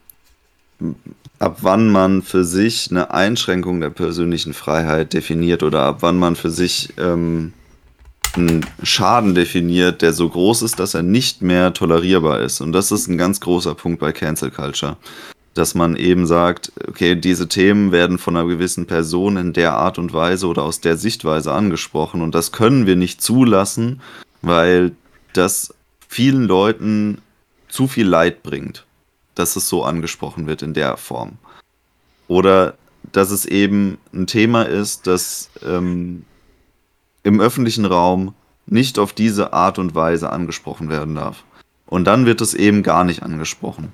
ab 1.39 1.59
wann 1.61 1.91
man 1.91 2.23
für 2.23 2.45
sich 2.45 2.91
eine 2.91 3.11
Einschränkung 3.11 3.81
der 3.81 3.91
persönlichen 3.91 4.55
Freiheit 4.55 5.13
definiert 5.13 5.63
oder 5.63 5.83
ab 5.83 5.99
wann 6.01 6.19
man 6.19 6.35
für 6.35 6.51
sich 6.51 6.95
ähm, 6.97 7.53
einen 8.39 8.66
Schaden 8.82 9.34
definiert, 9.34 10.03
der 10.03 10.12
so 10.12 10.28
groß 10.28 10.62
ist, 10.62 10.78
dass 10.78 10.95
er 10.95 11.03
nicht 11.03 11.43
mehr 11.43 11.74
tolerierbar 11.74 12.41
ist. 12.41 12.61
Und 12.61 12.72
das 12.72 12.91
ist 12.91 13.09
ein 13.09 13.18
ganz 13.18 13.41
großer 13.41 13.74
Punkt 13.74 14.01
bei 14.01 14.12
Cancel 14.12 14.51
Culture. 14.51 14.97
Dass 15.55 15.74
man 15.74 15.97
eben 15.97 16.26
sagt, 16.26 16.72
okay, 16.86 17.16
diese 17.16 17.49
Themen 17.49 17.91
werden 17.91 18.18
von 18.18 18.36
einer 18.36 18.49
gewissen 18.49 18.86
Person 18.86 19.36
in 19.36 19.53
der 19.53 19.74
Art 19.74 19.99
und 19.99 20.12
Weise 20.12 20.47
oder 20.47 20.62
aus 20.62 20.80
der 20.80 20.97
Sichtweise 20.97 21.53
angesprochen. 21.53 22.22
Und 22.22 22.34
das 22.34 22.53
können 22.53 22.86
wir 22.86 22.97
nicht 22.97 23.20
zulassen, 23.20 24.01
weil 24.41 24.93
das 25.32 25.74
vielen 26.09 26.45
Leuten 26.45 27.18
zu 27.68 27.89
viel 27.89 28.07
Leid 28.07 28.43
bringt 28.43 28.84
dass 29.39 29.57
es 29.57 29.68
so 29.68 29.84
angesprochen 29.84 30.47
wird 30.47 30.62
in 30.62 30.74
der 30.74 30.97
Form. 30.97 31.39
Oder 32.26 32.74
dass 33.12 33.30
es 33.30 33.47
eben 33.47 33.99
ein 34.12 34.26
Thema 34.26 34.64
ist, 34.64 35.07
das 35.07 35.51
ähm, 35.64 36.24
im 37.29 37.41
öffentlichen 37.41 37.85
Raum 37.85 38.35
nicht 38.66 38.99
auf 38.99 39.12
diese 39.12 39.53
Art 39.53 39.79
und 39.79 39.95
Weise 39.95 40.31
angesprochen 40.31 40.89
werden 40.89 41.14
darf. 41.14 41.45
Und 41.87 42.05
dann 42.05 42.26
wird 42.26 42.41
es 42.41 42.55
eben 42.55 42.83
gar 42.83 43.05
nicht 43.05 43.22
angesprochen. 43.22 43.93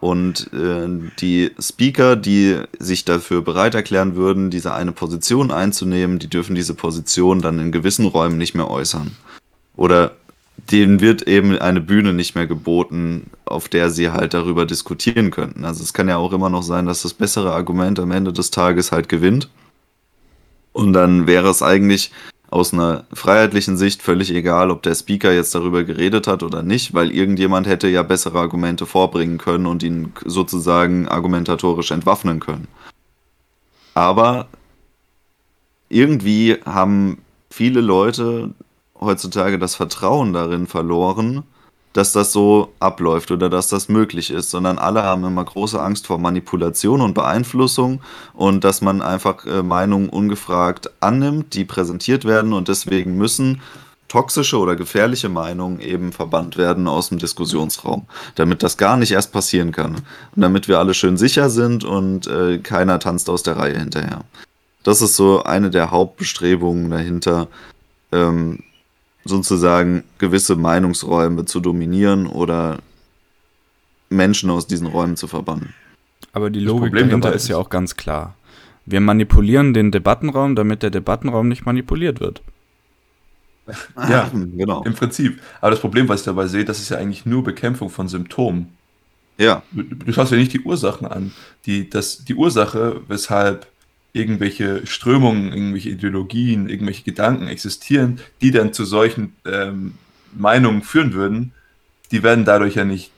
Und 0.00 0.52
äh, 0.52 0.88
die 1.20 1.52
Speaker, 1.58 2.16
die 2.16 2.58
sich 2.78 3.04
dafür 3.04 3.40
bereit 3.40 3.74
erklären 3.74 4.16
würden, 4.16 4.50
diese 4.50 4.74
eine 4.74 4.92
Position 4.92 5.50
einzunehmen, 5.50 6.18
die 6.18 6.28
dürfen 6.28 6.54
diese 6.54 6.74
Position 6.74 7.40
dann 7.40 7.58
in 7.58 7.72
gewissen 7.72 8.06
Räumen 8.06 8.36
nicht 8.36 8.54
mehr 8.54 8.70
äußern. 8.70 9.12
Oder 9.76 10.12
denen 10.70 11.00
wird 11.00 11.22
eben 11.22 11.58
eine 11.58 11.80
Bühne 11.80 12.12
nicht 12.12 12.34
mehr 12.34 12.46
geboten, 12.46 13.30
auf 13.46 13.68
der 13.68 13.90
sie 13.90 14.10
halt 14.10 14.34
darüber 14.34 14.66
diskutieren 14.66 15.30
könnten. 15.30 15.64
Also 15.64 15.82
es 15.82 15.94
kann 15.94 16.08
ja 16.08 16.18
auch 16.18 16.32
immer 16.32 16.50
noch 16.50 16.62
sein, 16.62 16.86
dass 16.86 17.02
das 17.02 17.14
bessere 17.14 17.52
Argument 17.52 17.98
am 17.98 18.10
Ende 18.10 18.32
des 18.32 18.50
Tages 18.50 18.92
halt 18.92 19.08
gewinnt. 19.08 19.48
Und 20.74 20.92
dann 20.92 21.26
wäre 21.26 21.48
es 21.48 21.62
eigentlich 21.62 22.10
aus 22.54 22.72
einer 22.72 23.02
freiheitlichen 23.12 23.76
Sicht 23.76 24.00
völlig 24.00 24.30
egal, 24.32 24.70
ob 24.70 24.84
der 24.84 24.94
Speaker 24.94 25.32
jetzt 25.32 25.56
darüber 25.56 25.82
geredet 25.82 26.28
hat 26.28 26.44
oder 26.44 26.62
nicht, 26.62 26.94
weil 26.94 27.10
irgendjemand 27.10 27.66
hätte 27.66 27.88
ja 27.88 28.04
bessere 28.04 28.38
Argumente 28.38 28.86
vorbringen 28.86 29.38
können 29.38 29.66
und 29.66 29.82
ihn 29.82 30.12
sozusagen 30.24 31.08
argumentatorisch 31.08 31.90
entwaffnen 31.90 32.38
können. 32.38 32.68
Aber 33.94 34.46
irgendwie 35.88 36.58
haben 36.64 37.18
viele 37.50 37.80
Leute 37.80 38.54
heutzutage 39.00 39.58
das 39.58 39.74
Vertrauen 39.74 40.32
darin 40.32 40.68
verloren, 40.68 41.42
dass 41.94 42.12
das 42.12 42.32
so 42.32 42.72
abläuft 42.80 43.30
oder 43.30 43.48
dass 43.48 43.68
das 43.68 43.88
möglich 43.88 44.30
ist, 44.30 44.50
sondern 44.50 44.78
alle 44.78 45.02
haben 45.04 45.24
immer 45.24 45.44
große 45.44 45.80
Angst 45.80 46.06
vor 46.06 46.18
Manipulation 46.18 47.00
und 47.00 47.14
Beeinflussung 47.14 48.02
und 48.34 48.64
dass 48.64 48.82
man 48.82 49.00
einfach 49.00 49.46
äh, 49.46 49.62
Meinungen 49.62 50.10
ungefragt 50.10 50.90
annimmt, 51.00 51.54
die 51.54 51.64
präsentiert 51.64 52.24
werden 52.26 52.52
und 52.52 52.68
deswegen 52.68 53.16
müssen 53.16 53.62
toxische 54.08 54.58
oder 54.58 54.76
gefährliche 54.76 55.28
Meinungen 55.28 55.80
eben 55.80 56.12
verbannt 56.12 56.56
werden 56.56 56.88
aus 56.88 57.08
dem 57.08 57.18
Diskussionsraum, 57.18 58.06
damit 58.34 58.62
das 58.62 58.76
gar 58.76 58.96
nicht 58.96 59.12
erst 59.12 59.32
passieren 59.32 59.72
kann 59.72 59.94
und 59.94 60.42
damit 60.42 60.68
wir 60.68 60.80
alle 60.80 60.94
schön 60.94 61.16
sicher 61.16 61.48
sind 61.48 61.84
und 61.84 62.26
äh, 62.26 62.58
keiner 62.58 62.98
tanzt 62.98 63.30
aus 63.30 63.44
der 63.44 63.56
Reihe 63.56 63.78
hinterher. 63.78 64.20
Das 64.82 65.00
ist 65.00 65.16
so 65.16 65.44
eine 65.44 65.70
der 65.70 65.90
Hauptbestrebungen 65.92 66.90
dahinter, 66.90 67.48
ähm, 68.12 68.60
sozusagen 69.24 70.04
gewisse 70.18 70.56
Meinungsräume 70.56 71.44
zu 71.44 71.60
dominieren 71.60 72.26
oder 72.26 72.78
Menschen 74.10 74.50
aus 74.50 74.66
diesen 74.66 74.86
Räumen 74.86 75.16
zu 75.16 75.26
verbannen. 75.26 75.74
Aber 76.32 76.50
die 76.50 76.60
Logik 76.60 76.94
dahinter 76.94 77.32
ist 77.32 77.48
ja 77.48 77.56
auch 77.56 77.70
ganz 77.70 77.96
klar. 77.96 78.34
Wir 78.86 79.00
manipulieren 79.00 79.72
den 79.72 79.90
Debattenraum, 79.90 80.56
damit 80.56 80.82
der 80.82 80.90
Debattenraum 80.90 81.48
nicht 81.48 81.64
manipuliert 81.64 82.20
wird. 82.20 82.42
Ja, 83.96 84.30
genau. 84.32 84.82
Im 84.84 84.92
Prinzip. 84.92 85.40
Aber 85.62 85.70
das 85.70 85.80
Problem, 85.80 86.06
was 86.06 86.20
ich 86.20 86.26
dabei 86.26 86.46
sehe, 86.48 86.66
das 86.66 86.80
ist 86.80 86.90
ja 86.90 86.98
eigentlich 86.98 87.24
nur 87.24 87.42
Bekämpfung 87.42 87.88
von 87.88 88.08
Symptomen. 88.08 88.68
Ja. 89.38 89.62
Du, 89.72 89.82
du 89.82 90.12
schaust 90.12 90.32
ja 90.32 90.36
nicht 90.36 90.52
die 90.52 90.60
Ursachen 90.60 91.06
an. 91.06 91.32
Die, 91.64 91.88
das, 91.88 92.24
die 92.24 92.34
Ursache, 92.34 93.00
weshalb 93.08 93.66
irgendwelche 94.14 94.86
Strömungen, 94.86 95.52
irgendwelche 95.52 95.90
Ideologien, 95.90 96.68
irgendwelche 96.68 97.02
Gedanken 97.02 97.48
existieren, 97.48 98.20
die 98.40 98.52
dann 98.52 98.72
zu 98.72 98.84
solchen 98.84 99.34
ähm, 99.44 99.94
Meinungen 100.32 100.82
führen 100.82 101.12
würden, 101.12 101.52
die 102.12 102.22
werden 102.22 102.44
dadurch 102.44 102.76
ja 102.76 102.84
nicht, 102.84 103.10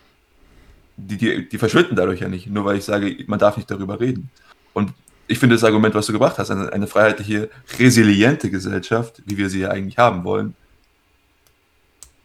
die, 0.97 1.18
die, 1.18 1.49
die 1.49 1.59
verschwinden 1.59 1.97
dadurch 1.97 2.20
ja 2.20 2.28
nicht, 2.28 2.49
nur 2.49 2.64
weil 2.64 2.78
ich 2.78 2.84
sage, 2.84 3.14
man 3.26 3.38
darf 3.38 3.59
nicht 3.59 3.70
darüber 3.70 4.01
reden. 4.01 4.30
Und 4.72 4.94
ich 5.28 5.38
finde 5.38 5.57
das 5.57 5.64
Argument, 5.64 5.94
was 5.94 6.07
du 6.07 6.14
gebracht 6.14 6.38
hast, 6.38 6.51
eine, 6.51 6.72
eine 6.72 6.86
freiheitliche, 6.86 7.51
resiliente 7.78 8.51
Gesellschaft, 8.51 9.22
wie 9.26 9.36
wir 9.36 9.51
sie 9.51 9.61
ja 9.61 9.68
eigentlich 9.68 9.99
haben 9.99 10.24
wollen, 10.24 10.55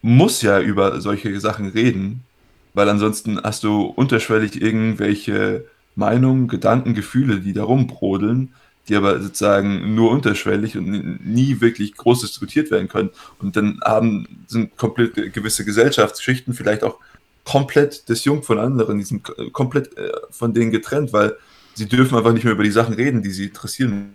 muss 0.00 0.40
ja 0.40 0.60
über 0.60 0.98
solche 1.02 1.38
Sachen 1.40 1.68
reden, 1.68 2.24
weil 2.72 2.88
ansonsten 2.88 3.38
hast 3.42 3.64
du 3.64 3.82
unterschwellig 3.84 4.60
irgendwelche 4.62 5.66
Meinungen, 5.94 6.48
Gedanken, 6.48 6.94
Gefühle, 6.94 7.40
die 7.40 7.52
da 7.52 7.64
rumbrodeln, 7.64 8.54
die 8.88 8.96
aber 8.96 9.20
sozusagen 9.20 9.94
nur 9.94 10.10
unterschwellig 10.10 10.76
und 10.76 11.24
nie 11.24 11.60
wirklich 11.60 11.96
groß 11.96 12.22
diskutiert 12.22 12.70
werden 12.70 12.88
können. 12.88 13.10
Und 13.38 13.56
dann 13.56 13.80
haben, 13.84 14.44
sind 14.48 14.76
komplett 14.76 15.14
gewisse 15.32 15.64
Gesellschaftsschichten 15.64 16.54
vielleicht 16.54 16.82
auch 16.82 16.98
komplett 17.44 18.08
disjunkt 18.08 18.44
von 18.44 18.58
anderen, 18.58 18.98
die 18.98 19.04
sind 19.04 19.24
komplett 19.52 19.96
äh, 19.96 20.12
von 20.30 20.54
denen 20.54 20.70
getrennt, 20.70 21.12
weil 21.12 21.36
sie 21.74 21.86
dürfen 21.86 22.16
einfach 22.16 22.32
nicht 22.32 22.44
mehr 22.44 22.52
über 22.52 22.64
die 22.64 22.70
Sachen 22.70 22.94
reden, 22.94 23.22
die 23.22 23.30
sie 23.30 23.46
interessieren 23.46 24.14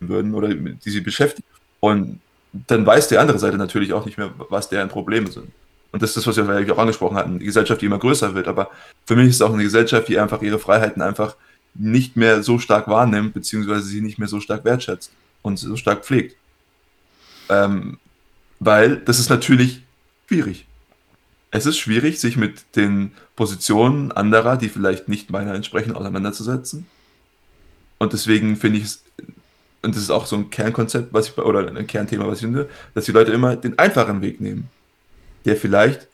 würden 0.00 0.34
oder 0.34 0.48
die 0.54 0.90
sie 0.90 1.00
beschäftigen. 1.00 1.46
Und 1.80 2.20
dann 2.52 2.86
weiß 2.86 3.08
die 3.08 3.18
andere 3.18 3.38
Seite 3.38 3.56
natürlich 3.56 3.92
auch 3.92 4.06
nicht 4.06 4.18
mehr, 4.18 4.30
was 4.48 4.68
deren 4.68 4.88
Probleme 4.88 5.30
sind. 5.30 5.48
Und 5.92 6.02
das 6.02 6.10
ist 6.10 6.26
das, 6.26 6.26
was 6.26 6.36
wir 6.36 6.74
auch 6.74 6.78
angesprochen 6.78 7.16
hatten, 7.16 7.38
die 7.38 7.44
Gesellschaft, 7.44 7.80
die 7.80 7.86
immer 7.86 7.98
größer 7.98 8.34
wird. 8.34 8.48
Aber 8.48 8.70
für 9.06 9.16
mich 9.16 9.28
ist 9.28 9.36
es 9.36 9.42
auch 9.42 9.52
eine 9.52 9.62
Gesellschaft, 9.62 10.08
die 10.08 10.18
einfach 10.18 10.42
ihre 10.42 10.58
Freiheiten 10.58 11.02
einfach 11.02 11.36
nicht 11.74 12.16
mehr 12.16 12.42
so 12.42 12.58
stark 12.58 12.88
wahrnimmt, 12.88 13.34
beziehungsweise 13.34 13.82
sie 13.82 14.00
nicht 14.00 14.18
mehr 14.18 14.28
so 14.28 14.40
stark 14.40 14.64
wertschätzt 14.64 15.12
und 15.42 15.58
so 15.58 15.76
stark 15.76 16.04
pflegt. 16.04 16.36
Ähm, 17.48 17.98
weil 18.60 18.96
das 18.96 19.18
ist 19.18 19.30
natürlich 19.30 19.82
schwierig. 20.28 20.66
Es 21.50 21.66
ist 21.66 21.78
schwierig, 21.78 22.20
sich 22.20 22.36
mit 22.36 22.64
den 22.76 23.12
Positionen 23.36 24.10
anderer, 24.12 24.56
die 24.56 24.68
vielleicht 24.68 25.08
nicht 25.08 25.30
meiner 25.30 25.54
entsprechen, 25.54 25.94
auseinanderzusetzen. 25.94 26.86
Und 27.98 28.12
deswegen 28.12 28.56
finde 28.56 28.78
ich 28.78 28.84
es, 28.84 29.04
und 29.82 29.94
das 29.94 30.02
ist 30.02 30.10
auch 30.10 30.26
so 30.26 30.36
ein 30.36 30.50
Kernkonzept, 30.50 31.12
was 31.12 31.28
ich, 31.28 31.38
oder 31.38 31.68
ein 31.68 31.86
Kernthema, 31.86 32.26
was 32.26 32.38
ich 32.38 32.44
finde, 32.44 32.68
dass 32.94 33.04
die 33.04 33.12
Leute 33.12 33.32
immer 33.32 33.54
den 33.54 33.78
einfachen 33.78 34.22
Weg 34.22 34.40
nehmen, 34.40 34.68
der 35.44 35.56
vielleicht 35.56 36.08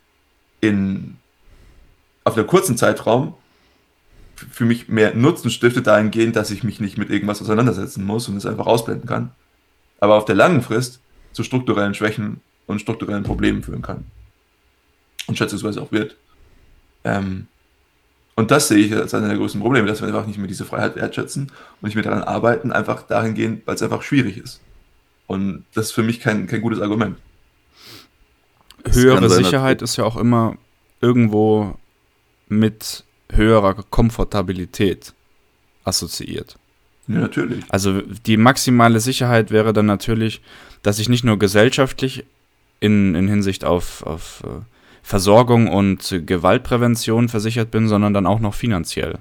in, 0.61 1.17
auf 2.25 2.37
einem 2.37 2.47
kurzen 2.47 2.77
Zeitraum 2.77 3.35
für 4.51 4.65
mich 4.65 4.89
mehr 4.89 5.15
Nutzen 5.15 5.51
stiftet 5.51 5.87
dahingehend, 5.87 6.37
dass 6.37 6.51
ich 6.51 6.63
mich 6.63 6.81
nicht 6.81 6.99
mit 6.99 7.11
irgendwas 7.11 7.43
auseinandersetzen 7.43 8.05
muss 8.05 8.29
und 8.29 8.37
es 8.37 8.47
einfach 8.47 8.67
ausblenden 8.67 9.09
kann. 9.09 9.33
Aber 9.99 10.15
auf 10.15 10.25
der 10.25 10.35
langen 10.35 10.63
Frist 10.63 11.01
zu 11.33 11.43
strukturellen 11.43 11.95
Schwächen 11.95 12.41
und 12.67 12.81
strukturellen 12.81 13.23
Problemen 13.23 13.63
führen 13.63 13.83
kann. 13.83 14.05
Und 15.27 15.37
schätzungsweise 15.37 15.83
auch 15.83 15.93
wird. 15.93 16.17
Ähm, 17.05 17.47
und 18.35 18.51
das 18.51 18.69
sehe 18.69 18.79
ich 18.79 18.95
als 18.95 19.13
einer 19.13 19.29
der 19.29 19.37
größten 19.37 19.61
Probleme, 19.61 19.87
dass 19.87 20.01
wir 20.01 20.09
einfach 20.09 20.27
nicht 20.27 20.39
mehr 20.39 20.49
diese 20.49 20.65
Freiheit 20.65 20.97
wertschätzen 20.97 21.53
und 21.81 21.83
nicht 21.83 21.95
mehr 21.95 22.05
daran 22.05 22.23
arbeiten, 22.23 22.73
einfach 22.73 23.03
dahingehend, 23.03 23.67
weil 23.67 23.75
es 23.75 23.83
einfach 23.83 24.03
schwierig 24.03 24.39
ist. 24.39 24.61
Und 25.27 25.65
das 25.75 25.87
ist 25.87 25.93
für 25.93 26.03
mich 26.03 26.21
kein, 26.21 26.47
kein 26.47 26.63
gutes 26.63 26.81
Argument. 26.81 27.17
Höhere 28.91 29.29
Sicherheit 29.29 29.83
ist 29.83 29.97
ja 29.97 30.05
auch 30.05 30.17
immer 30.17 30.57
irgendwo 31.01 31.77
mit 32.49 33.05
höherer 33.33 33.75
Komfortabilität 33.91 35.13
assoziiert. 35.85 36.57
Ja, 37.09 37.21
natürlich. 37.21 37.65
Also 37.69 38.03
die 38.03 38.37
maximale 38.37 39.01
Sicherheit 39.01 39.51
wäre 39.51 39.73
dann 39.73 39.87
natürlich, 39.87 40.43
dass 40.83 40.99
ich 40.99 41.09
nicht 41.09 41.25
nur 41.25 41.39
gesellschaftlich 41.39 42.25
in, 42.79 43.15
in 43.15 43.29
Hinsicht 43.29 43.65
auf, 43.65 44.05
auf 44.07 44.43
äh, 44.45 44.63
Versorgung 45.03 45.69
und 45.69 46.23
Gewaltprävention 46.25 47.29
versichert 47.29 47.71
bin, 47.71 47.89
sondern 47.89 48.15
dann 48.15 48.27
auch 48.27 48.41
noch 48.41 48.55
finanziell. 48.55 49.19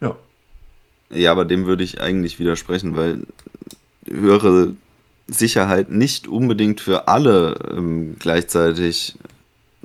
Ja. 0.00 0.16
Ja, 1.10 1.32
aber 1.32 1.44
dem 1.44 1.66
würde 1.66 1.84
ich 1.84 2.00
eigentlich 2.00 2.38
widersprechen, 2.38 2.96
weil 2.96 3.26
höhere 4.06 4.74
Sicherheit 5.26 5.90
nicht 5.90 6.26
unbedingt 6.26 6.80
für 6.80 7.08
alle 7.08 7.58
ähm, 7.70 8.16
gleichzeitig 8.18 9.16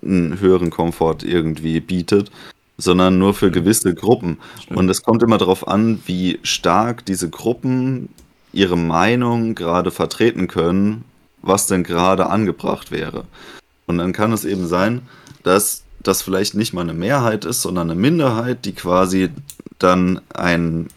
einen 0.05 0.39
höheren 0.39 0.69
Komfort 0.69 1.23
irgendwie 1.23 1.79
bietet, 1.79 2.31
sondern 2.77 3.17
nur 3.17 3.33
für 3.33 3.51
gewisse 3.51 3.93
Gruppen. 3.93 4.37
Stimmt. 4.61 4.79
Und 4.79 4.89
es 4.89 5.03
kommt 5.03 5.23
immer 5.23 5.37
darauf 5.37 5.67
an, 5.67 6.01
wie 6.05 6.39
stark 6.43 7.05
diese 7.05 7.29
Gruppen 7.29 8.09
ihre 8.51 8.77
Meinung 8.77 9.55
gerade 9.55 9.91
vertreten 9.91 10.47
können, 10.47 11.03
was 11.41 11.67
denn 11.67 11.83
gerade 11.83 12.27
angebracht 12.29 12.91
wäre. 12.91 13.25
Und 13.85 13.97
dann 13.97 14.13
kann 14.13 14.31
es 14.31 14.45
eben 14.45 14.67
sein, 14.67 15.01
dass 15.43 15.83
das 16.01 16.21
vielleicht 16.21 16.55
nicht 16.55 16.73
mal 16.73 16.81
eine 16.81 16.93
Mehrheit 16.93 17.45
ist, 17.45 17.61
sondern 17.61 17.89
eine 17.89 17.99
Minderheit, 17.99 18.65
die 18.65 18.73
quasi 18.73 19.29
dann 19.79 20.21
ein, 20.33 20.87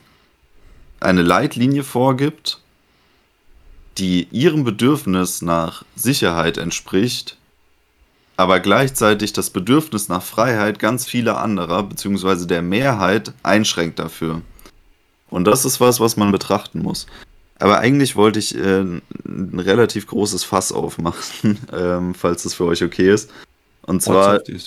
eine 1.01 1.23
Leitlinie 1.23 1.85
vorgibt, 1.85 2.61
die 3.99 4.29
ihrem 4.31 4.65
Bedürfnis 4.65 5.43
nach 5.43 5.85
Sicherheit 5.95 6.59
entspricht 6.59 7.39
aber 8.37 8.61
gleichzeitig 8.61 9.32
das 9.32 9.51
Bedürfnis 9.51 10.09
nach 10.09 10.22
Freiheit 10.22 10.78
ganz 10.78 11.07
vieler 11.07 11.41
anderer, 11.41 11.82
beziehungsweise 11.82 12.47
der 12.47 12.62
Mehrheit, 12.62 13.32
einschränkt 13.43 13.99
dafür. 13.99 14.43
Und 15.28 15.45
das 15.45 15.64
ist 15.64 15.80
was, 15.80 16.01
was 16.01 16.16
man 16.16 16.32
betrachten 16.32 16.80
muss. 16.82 17.07
Aber 17.59 17.78
eigentlich 17.78 18.16
wollte 18.16 18.39
ich 18.39 18.55
äh, 18.55 18.80
ein 18.80 19.59
relativ 19.59 20.07
großes 20.07 20.45
Fass 20.45 20.72
aufmachen, 20.72 21.59
ähm, 21.72 22.14
falls 22.14 22.43
das 22.43 22.55
für 22.55 22.64
euch 22.64 22.84
okay 22.84 23.12
ist. 23.12 23.30
Und 23.82 24.03
zwar 24.03 24.41
äh, 24.47 24.61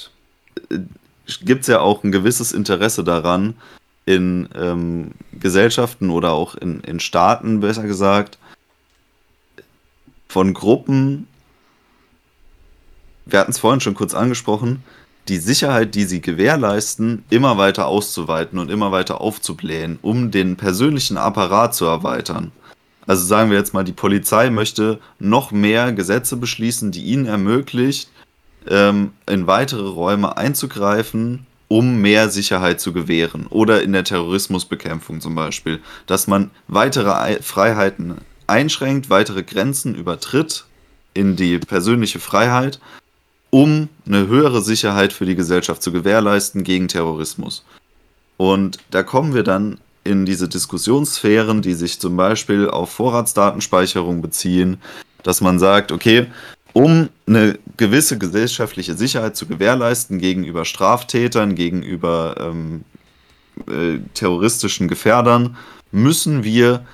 gibt 1.44 1.62
es 1.62 1.68
ja 1.68 1.80
auch 1.80 2.04
ein 2.04 2.12
gewisses 2.12 2.52
Interesse 2.52 3.04
daran, 3.04 3.56
in 4.06 4.50
ähm, 4.56 5.12
Gesellschaften 5.34 6.10
oder 6.10 6.32
auch 6.32 6.56
in, 6.56 6.80
in 6.82 7.00
Staaten, 7.00 7.60
besser 7.60 7.84
gesagt, 7.84 8.40
von 10.28 10.56
Gruppen 10.56 11.28
wir 13.32 13.40
hatten 13.40 13.52
es 13.52 13.60
vorhin 13.60 13.82
schon 13.82 13.96
kurz 13.96 14.14
angesprochen, 14.14 14.84
die 15.28 15.38
Sicherheit, 15.38 15.96
die 15.96 16.06
sie 16.06 16.22
gewährleisten, 16.22 17.24
immer 17.30 17.58
weiter 17.58 17.88
auszuweiten 17.88 18.58
und 18.58 18.72
immer 18.72 18.92
weiter 18.92 19.22
aufzublähen, 19.22 20.00
um 20.02 20.32
den 20.32 20.58
persönlichen 20.58 21.18
Apparat 21.18 21.76
zu 21.76 21.86
erweitern. 21.86 22.52
Also 23.06 23.26
sagen 23.26 23.50
wir 23.50 23.58
jetzt 23.58 23.74
mal, 23.74 23.84
die 23.84 23.92
Polizei 23.92 24.50
möchte 24.50 25.00
noch 25.20 25.52
mehr 25.52 25.94
Gesetze 25.94 26.38
beschließen, 26.38 26.92
die 26.92 27.04
ihnen 27.04 27.26
ermöglicht, 27.26 28.10
ähm, 28.68 29.14
in 29.28 29.48
weitere 29.48 29.88
Räume 29.88 30.38
einzugreifen, 30.38 31.46
um 31.68 32.02
mehr 32.02 32.30
Sicherheit 32.30 32.82
zu 32.82 32.94
gewähren. 32.94 33.48
Oder 33.48 33.84
in 33.84 33.94
der 33.94 34.04
Terrorismusbekämpfung 34.04 35.22
zum 35.22 35.36
Beispiel, 35.36 35.80
dass 36.08 36.28
man 36.28 36.52
weitere 36.68 37.42
Freiheiten 37.42 38.16
einschränkt, 38.48 39.10
weitere 39.10 39.44
Grenzen 39.44 39.96
übertritt 39.96 40.66
in 41.14 41.36
die 41.36 41.60
persönliche 41.60 42.20
Freiheit 42.20 42.80
um 43.50 43.90
eine 44.06 44.28
höhere 44.28 44.62
Sicherheit 44.62 45.14
für 45.14 45.26
die 45.26 45.36
Gesellschaft 45.36 45.82
zu 45.82 45.92
gewährleisten 45.92 46.64
gegen 46.64 46.88
Terrorismus. 46.88 47.66
Und 48.38 48.78
da 48.92 49.04
kommen 49.04 49.34
wir 49.34 49.44
dann 49.44 49.80
in 50.04 50.26
diese 50.26 50.48
Diskussionssphären, 50.48 51.62
die 51.62 51.74
sich 51.74 52.00
zum 52.00 52.16
Beispiel 52.16 52.70
auf 52.70 52.92
Vorratsdatenspeicherung 52.92 54.22
beziehen, 54.22 54.78
dass 55.24 55.42
man 55.42 55.60
sagt, 55.60 55.92
okay, 55.92 56.28
um 56.74 57.10
eine 57.28 57.58
gewisse 57.78 58.18
gesellschaftliche 58.18 58.96
Sicherheit 58.96 59.36
zu 59.36 59.48
gewährleisten 59.48 60.20
gegenüber 60.20 60.66
Straftätern, 60.66 61.56
gegenüber 61.56 62.36
ähm, 62.40 62.84
äh, 63.68 64.00
terroristischen 64.14 64.88
Gefährdern, 64.88 65.58
müssen 65.92 66.44
wir 66.44 66.86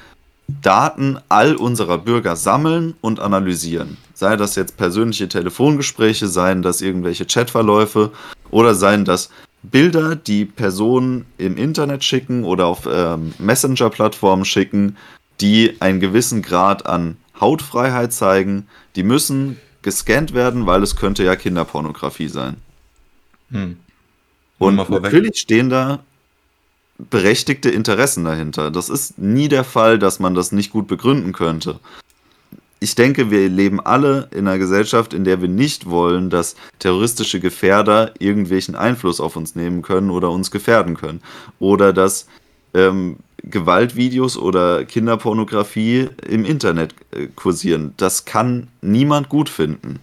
Daten 0.47 1.17
all 1.29 1.55
unserer 1.55 1.97
Bürger 1.97 2.35
sammeln 2.35 2.95
und 3.01 3.19
analysieren. 3.19 3.97
Sei 4.13 4.35
das 4.37 4.55
jetzt 4.55 4.77
persönliche 4.77 5.27
Telefongespräche, 5.27 6.27
seien 6.27 6.61
das 6.61 6.81
irgendwelche 6.81 7.25
Chatverläufe 7.25 8.11
oder 8.51 8.75
seien 8.75 9.05
das 9.05 9.29
Bilder, 9.63 10.15
die 10.15 10.45
Personen 10.45 11.25
im 11.37 11.57
Internet 11.57 12.03
schicken 12.03 12.43
oder 12.43 12.67
auf 12.67 12.87
ähm, 12.91 13.33
Messenger-Plattformen 13.39 14.45
schicken, 14.45 14.97
die 15.41 15.75
einen 15.79 15.99
gewissen 15.99 16.41
Grad 16.41 16.85
an 16.85 17.17
Hautfreiheit 17.39 18.13
zeigen. 18.13 18.67
Die 18.95 19.03
müssen 19.03 19.57
gescannt 19.81 20.33
werden, 20.33 20.65
weil 20.65 20.83
es 20.83 20.95
könnte 20.95 21.23
ja 21.23 21.35
Kinderpornografie 21.35 22.27
sein. 22.27 22.57
Hm. 23.51 23.77
Und 24.57 24.89
natürlich 24.89 25.39
stehen 25.39 25.69
da 25.69 25.99
berechtigte 26.97 27.69
Interessen 27.69 28.23
dahinter. 28.23 28.71
Das 28.71 28.89
ist 28.89 29.17
nie 29.17 29.47
der 29.47 29.63
Fall, 29.63 29.99
dass 29.99 30.19
man 30.19 30.35
das 30.35 30.51
nicht 30.51 30.71
gut 30.71 30.87
begründen 30.87 31.33
könnte. 31.33 31.79
Ich 32.79 32.95
denke, 32.95 33.31
wir 33.31 33.49
leben 33.49 33.79
alle 33.79 34.29
in 34.31 34.47
einer 34.47 34.57
Gesellschaft, 34.57 35.13
in 35.13 35.23
der 35.23 35.41
wir 35.41 35.47
nicht 35.47 35.89
wollen, 35.89 36.29
dass 36.29 36.55
terroristische 36.79 37.39
Gefährder 37.39 38.13
irgendwelchen 38.19 38.75
Einfluss 38.75 39.19
auf 39.19 39.35
uns 39.35 39.55
nehmen 39.55 39.81
können 39.81 40.11
oder 40.11 40.29
uns 40.29 40.51
gefährden 40.51 40.95
können. 40.95 41.21
Oder 41.59 41.93
dass 41.93 42.27
ähm, 42.73 43.17
Gewaltvideos 43.43 44.37
oder 44.37 44.85
Kinderpornografie 44.85 46.09
im 46.27 46.45
Internet 46.45 46.93
äh, 47.11 47.27
kursieren. 47.35 47.93
Das 47.97 48.25
kann 48.25 48.67
niemand 48.81 49.29
gut 49.29 49.49
finden. 49.49 49.99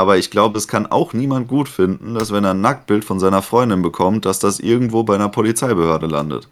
Aber 0.00 0.16
ich 0.16 0.30
glaube, 0.30 0.56
es 0.56 0.66
kann 0.66 0.86
auch 0.86 1.12
niemand 1.12 1.46
gut 1.46 1.68
finden, 1.68 2.14
dass 2.14 2.32
wenn 2.32 2.42
er 2.42 2.52
ein 2.52 2.62
Nacktbild 2.62 3.04
von 3.04 3.20
seiner 3.20 3.42
Freundin 3.42 3.82
bekommt, 3.82 4.24
dass 4.24 4.38
das 4.38 4.58
irgendwo 4.58 5.02
bei 5.02 5.14
einer 5.14 5.28
Polizeibehörde 5.28 6.06
landet. 6.06 6.48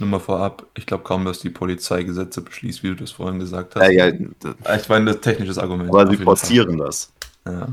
Nur 0.00 0.08
mal 0.08 0.18
vorab, 0.18 0.66
ich 0.74 0.86
glaube 0.86 1.04
kaum, 1.04 1.24
dass 1.24 1.38
die 1.38 1.50
Polizei 1.50 2.02
Gesetze 2.02 2.40
beschließt, 2.40 2.82
wie 2.82 2.88
du 2.88 2.96
das 2.96 3.12
vorhin 3.12 3.38
gesagt 3.38 3.76
hast. 3.76 3.92
Ja, 3.92 4.08
ja, 4.08 4.12
ich 4.76 4.88
meine, 4.88 5.12
das 5.12 5.20
technisches 5.20 5.56
Argument. 5.56 5.88
Aber 5.88 6.10
sie 6.10 6.16
forcieren 6.16 6.78
das. 6.78 7.12
Ja. 7.46 7.68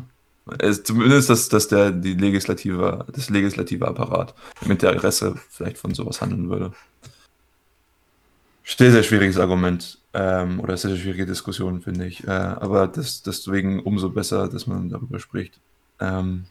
Es, 0.60 0.84
zumindest 0.84 1.32
dass, 1.32 1.50
dass 1.50 1.68
der, 1.68 1.90
die 1.90 2.14
Legislative, 2.14 3.08
das 3.12 3.32
legislative 3.32 3.88
Apparat 3.88 4.36
mit 4.68 4.84
der 4.84 4.94
Interesse 4.94 5.34
vielleicht 5.50 5.80
von 5.80 5.96
sowas 5.96 6.22
handeln 6.22 6.52
würde. 6.52 6.74
Sehr, 8.76 8.92
sehr 8.92 9.04
schwieriges 9.04 9.40
Argument 9.40 9.98
ähm, 10.14 10.60
oder 10.60 10.76
sehr, 10.76 10.92
sehr 10.92 11.00
schwierige 11.00 11.26
Diskussion, 11.26 11.82
finde 11.82 12.06
ich. 12.06 12.28
Äh, 12.28 12.32
aber 12.32 12.88
das, 12.88 13.24
deswegen 13.24 13.80
umso 13.80 14.10
besser, 14.10 14.48
dass 14.50 14.68
man 14.68 14.90
darüber 14.90 15.20
spricht. 15.20 15.60
Ähm, 16.00 16.46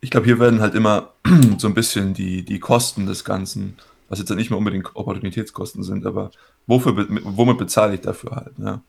ich 0.00 0.10
glaube, 0.10 0.26
hier 0.26 0.38
werden 0.38 0.60
halt 0.60 0.74
immer 0.74 1.10
so 1.58 1.66
ein 1.66 1.74
bisschen 1.74 2.14
die, 2.14 2.44
die 2.44 2.60
Kosten 2.60 3.06
des 3.06 3.24
Ganzen 3.24 3.76
was 4.08 4.18
jetzt 4.18 4.30
nicht 4.30 4.50
mehr 4.50 4.58
unbedingt 4.58 4.94
Opportunitätskosten 4.94 5.82
sind, 5.82 6.06
aber 6.06 6.30
wofür, 6.66 7.06
womit 7.24 7.58
bezahle 7.58 7.94
ich 7.94 8.00
dafür 8.00 8.36
halt, 8.36 8.52
ja. 8.58 8.82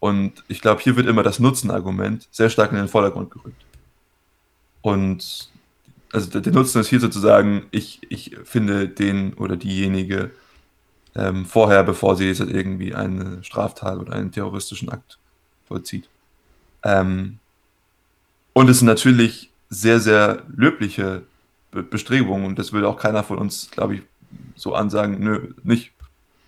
Und 0.00 0.42
ich 0.48 0.60
glaube, 0.60 0.80
hier 0.82 0.96
wird 0.96 1.06
immer 1.06 1.22
das 1.22 1.38
Nutzenargument 1.38 2.26
sehr 2.32 2.50
stark 2.50 2.72
in 2.72 2.78
den 2.78 2.88
Vordergrund 2.88 3.30
gerückt. 3.30 3.64
Und 4.80 5.48
also 6.12 6.40
der 6.40 6.52
Nutzen 6.52 6.80
ist 6.80 6.88
hier 6.88 6.98
sozusagen, 6.98 7.66
ich, 7.70 8.00
ich 8.08 8.36
finde 8.42 8.88
den 8.88 9.34
oder 9.34 9.56
diejenige 9.56 10.32
ähm, 11.14 11.44
vorher, 11.44 11.82
bevor 11.84 12.16
sie 12.16 12.26
jetzt 12.26 12.40
irgendwie 12.40 12.94
eine 12.94 13.42
Straftat 13.44 13.98
oder 13.98 14.14
einen 14.14 14.32
terroristischen 14.32 14.88
Akt 14.88 15.18
vollzieht. 15.66 16.08
Ähm, 16.82 17.38
und 18.52 18.68
es 18.68 18.78
sind 18.78 18.88
natürlich 18.88 19.50
sehr, 19.68 20.00
sehr 20.00 20.42
löbliche 20.54 21.22
Bestrebungen 21.70 22.46
und 22.46 22.58
das 22.58 22.72
würde 22.72 22.88
auch 22.88 22.98
keiner 22.98 23.24
von 23.24 23.38
uns, 23.38 23.70
glaube 23.70 23.96
ich, 23.96 24.02
so 24.54 24.74
ansagen, 24.74 25.18
nö, 25.20 25.54
nicht. 25.62 25.92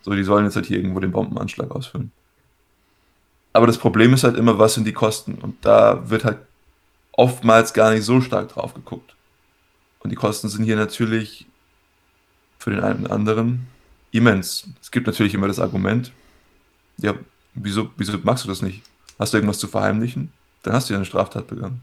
So, 0.02 0.14
die 0.14 0.24
sollen 0.24 0.44
jetzt 0.44 0.56
halt 0.56 0.66
hier 0.66 0.76
irgendwo 0.76 1.00
den 1.00 1.12
Bombenanschlag 1.12 1.70
ausführen. 1.70 2.12
Aber 3.54 3.66
das 3.66 3.78
Problem 3.78 4.12
ist 4.12 4.24
halt 4.24 4.36
immer, 4.36 4.58
was 4.58 4.74
sind 4.74 4.86
die 4.86 4.92
Kosten? 4.92 5.34
Und 5.34 5.64
da 5.64 6.10
wird 6.10 6.24
halt 6.24 6.38
oftmals 7.12 7.72
gar 7.72 7.90
nicht 7.92 8.04
so 8.04 8.20
stark 8.20 8.48
drauf 8.48 8.74
geguckt. 8.74 9.14
Und 10.00 10.10
die 10.10 10.16
Kosten 10.16 10.48
sind 10.48 10.64
hier 10.64 10.76
natürlich 10.76 11.46
für 12.58 12.70
den 12.70 12.80
einen 12.80 13.04
oder 13.06 13.14
anderen 13.14 13.66
immens. 14.14 14.68
Es 14.80 14.90
gibt 14.90 15.06
natürlich 15.06 15.34
immer 15.34 15.48
das 15.48 15.58
Argument, 15.58 16.12
ja, 16.98 17.14
wieso, 17.54 17.90
wieso 17.96 18.16
magst 18.22 18.44
du 18.44 18.48
das 18.48 18.62
nicht? 18.62 18.82
Hast 19.18 19.32
du 19.32 19.38
irgendwas 19.38 19.58
zu 19.58 19.66
verheimlichen? 19.66 20.32
Dann 20.62 20.74
hast 20.74 20.88
du 20.88 20.94
ja 20.94 20.98
eine 20.98 21.04
Straftat 21.04 21.46
begangen. 21.48 21.80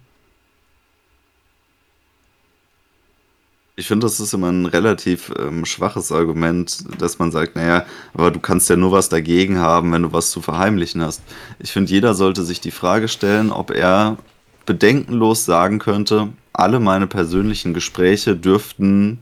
Ich 3.76 3.88
finde, 3.88 4.06
das 4.06 4.20
ist 4.20 4.34
immer 4.34 4.52
ein 4.52 4.66
relativ 4.66 5.32
ähm, 5.40 5.66
schwaches 5.66 6.12
Argument, 6.12 6.84
dass 7.02 7.20
man 7.20 7.32
sagt, 7.32 7.56
naja, 7.56 7.86
aber 8.14 8.32
du 8.32 8.40
kannst 8.40 8.70
ja 8.70 8.76
nur 8.76 8.92
was 8.92 9.10
dagegen 9.10 9.60
haben, 9.60 9.92
wenn 9.92 10.04
du 10.04 10.14
was 10.14 10.32
zu 10.32 10.42
verheimlichen 10.42 11.02
hast. 11.02 11.22
Ich 11.60 11.72
finde, 11.72 11.92
jeder 11.92 12.14
sollte 12.14 12.44
sich 12.44 12.62
die 12.62 12.72
Frage 12.72 13.08
stellen, 13.08 13.52
ob 13.52 13.72
er 13.72 14.18
bedenkenlos 14.66 15.46
sagen 15.46 15.80
könnte, 15.80 16.30
alle 16.54 16.80
meine 16.80 17.08
persönlichen 17.08 17.74
Gespräche 17.74 18.36
dürften 18.36 19.20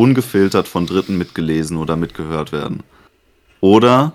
ungefiltert 0.00 0.66
von 0.66 0.86
Dritten 0.86 1.18
mitgelesen 1.18 1.76
oder 1.76 1.94
mitgehört 1.94 2.52
werden. 2.52 2.82
Oder 3.60 4.14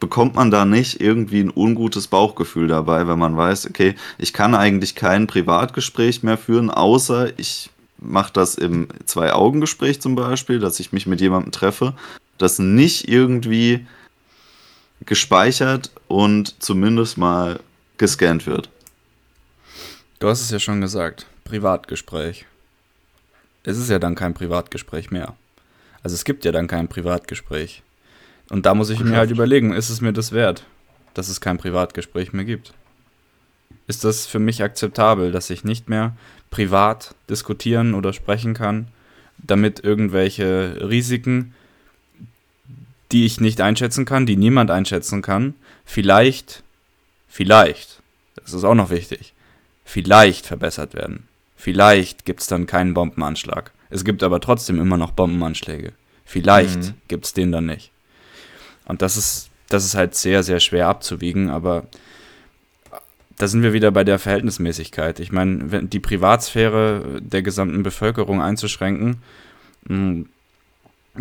bekommt 0.00 0.34
man 0.34 0.50
da 0.50 0.64
nicht 0.64 1.00
irgendwie 1.00 1.38
ein 1.38 1.52
ungutes 1.54 2.08
Bauchgefühl 2.08 2.66
dabei, 2.66 3.06
wenn 3.06 3.20
man 3.20 3.36
weiß, 3.36 3.68
okay, 3.68 3.94
ich 4.18 4.32
kann 4.32 4.56
eigentlich 4.56 4.96
kein 4.96 5.28
Privatgespräch 5.28 6.24
mehr 6.24 6.36
führen, 6.36 6.70
außer 6.70 7.38
ich 7.38 7.70
mache 7.98 8.32
das 8.32 8.56
im 8.56 8.88
Zwei-Augen-Gespräch 9.04 10.00
zum 10.00 10.16
Beispiel, 10.16 10.58
dass 10.58 10.80
ich 10.80 10.92
mich 10.92 11.06
mit 11.06 11.20
jemandem 11.20 11.52
treffe, 11.52 11.94
das 12.36 12.58
nicht 12.58 13.08
irgendwie 13.08 13.86
gespeichert 15.06 15.92
und 16.08 16.60
zumindest 16.60 17.16
mal 17.16 17.60
gescannt 17.96 18.48
wird. 18.48 18.70
Du 20.18 20.26
hast 20.28 20.40
es 20.40 20.50
ja 20.50 20.58
schon 20.58 20.80
gesagt, 20.80 21.26
Privatgespräch. 21.44 22.44
Es 23.64 23.78
ist 23.78 23.90
ja 23.90 23.98
dann 23.98 24.14
kein 24.14 24.34
Privatgespräch 24.34 25.10
mehr. 25.10 25.34
Also 26.02 26.14
es 26.14 26.24
gibt 26.24 26.44
ja 26.44 26.52
dann 26.52 26.66
kein 26.66 26.88
Privatgespräch. 26.88 27.82
Und 28.50 28.66
da 28.66 28.74
muss 28.74 28.90
ich 28.90 29.00
mir 29.00 29.16
halt 29.16 29.30
überlegen, 29.30 29.72
ist 29.72 29.88
es 29.88 30.00
mir 30.00 30.12
das 30.12 30.32
wert, 30.32 30.64
dass 31.14 31.28
es 31.28 31.40
kein 31.40 31.58
Privatgespräch 31.58 32.32
mehr 32.32 32.44
gibt? 32.44 32.74
Ist 33.86 34.04
das 34.04 34.26
für 34.26 34.38
mich 34.38 34.62
akzeptabel, 34.62 35.32
dass 35.32 35.50
ich 35.50 35.64
nicht 35.64 35.88
mehr 35.88 36.16
privat 36.50 37.14
diskutieren 37.30 37.94
oder 37.94 38.12
sprechen 38.12 38.54
kann, 38.54 38.88
damit 39.38 39.82
irgendwelche 39.82 40.88
Risiken, 40.88 41.54
die 43.10 43.24
ich 43.24 43.40
nicht 43.40 43.60
einschätzen 43.60 44.04
kann, 44.04 44.26
die 44.26 44.36
niemand 44.36 44.70
einschätzen 44.70 45.22
kann, 45.22 45.54
vielleicht, 45.84 46.62
vielleicht, 47.28 48.02
das 48.36 48.52
ist 48.52 48.64
auch 48.64 48.74
noch 48.74 48.90
wichtig, 48.90 49.32
vielleicht 49.84 50.46
verbessert 50.46 50.94
werden. 50.94 51.26
Vielleicht 51.62 52.24
gibt 52.24 52.40
es 52.40 52.48
dann 52.48 52.66
keinen 52.66 52.92
Bombenanschlag. 52.92 53.70
Es 53.88 54.04
gibt 54.04 54.24
aber 54.24 54.40
trotzdem 54.40 54.80
immer 54.80 54.96
noch 54.96 55.12
Bombenanschläge. 55.12 55.92
Vielleicht 56.24 56.80
mhm. 56.80 56.94
gibt 57.06 57.24
es 57.24 57.34
den 57.34 57.52
dann 57.52 57.66
nicht. 57.66 57.92
Und 58.86 59.00
das 59.00 59.16
ist, 59.16 59.48
das 59.68 59.84
ist 59.84 59.94
halt 59.94 60.16
sehr, 60.16 60.42
sehr 60.42 60.58
schwer 60.58 60.88
abzuwiegen, 60.88 61.50
aber 61.50 61.84
da 63.36 63.46
sind 63.46 63.62
wir 63.62 63.72
wieder 63.72 63.92
bei 63.92 64.02
der 64.02 64.18
Verhältnismäßigkeit. 64.18 65.20
Ich 65.20 65.30
meine, 65.30 65.84
die 65.84 66.00
Privatsphäre 66.00 67.20
der 67.22 67.42
gesamten 67.42 67.84
Bevölkerung 67.84 68.42
einzuschränken, 68.42 69.22
hm, 69.86 70.28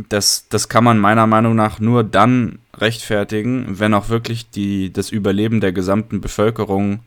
das, 0.09 0.47
das 0.49 0.69
kann 0.69 0.83
man 0.83 0.97
meiner 0.97 1.27
Meinung 1.27 1.53
nach 1.55 1.79
nur 1.79 2.03
dann 2.03 2.57
rechtfertigen, 2.75 3.77
wenn 3.77 3.93
auch 3.93 4.09
wirklich 4.09 4.49
die, 4.49 4.91
das 4.91 5.11
Überleben 5.11 5.61
der 5.61 5.71
gesamten 5.71 6.19
Bevölkerung 6.19 7.01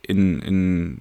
in, 0.00 0.40
in, 0.40 1.00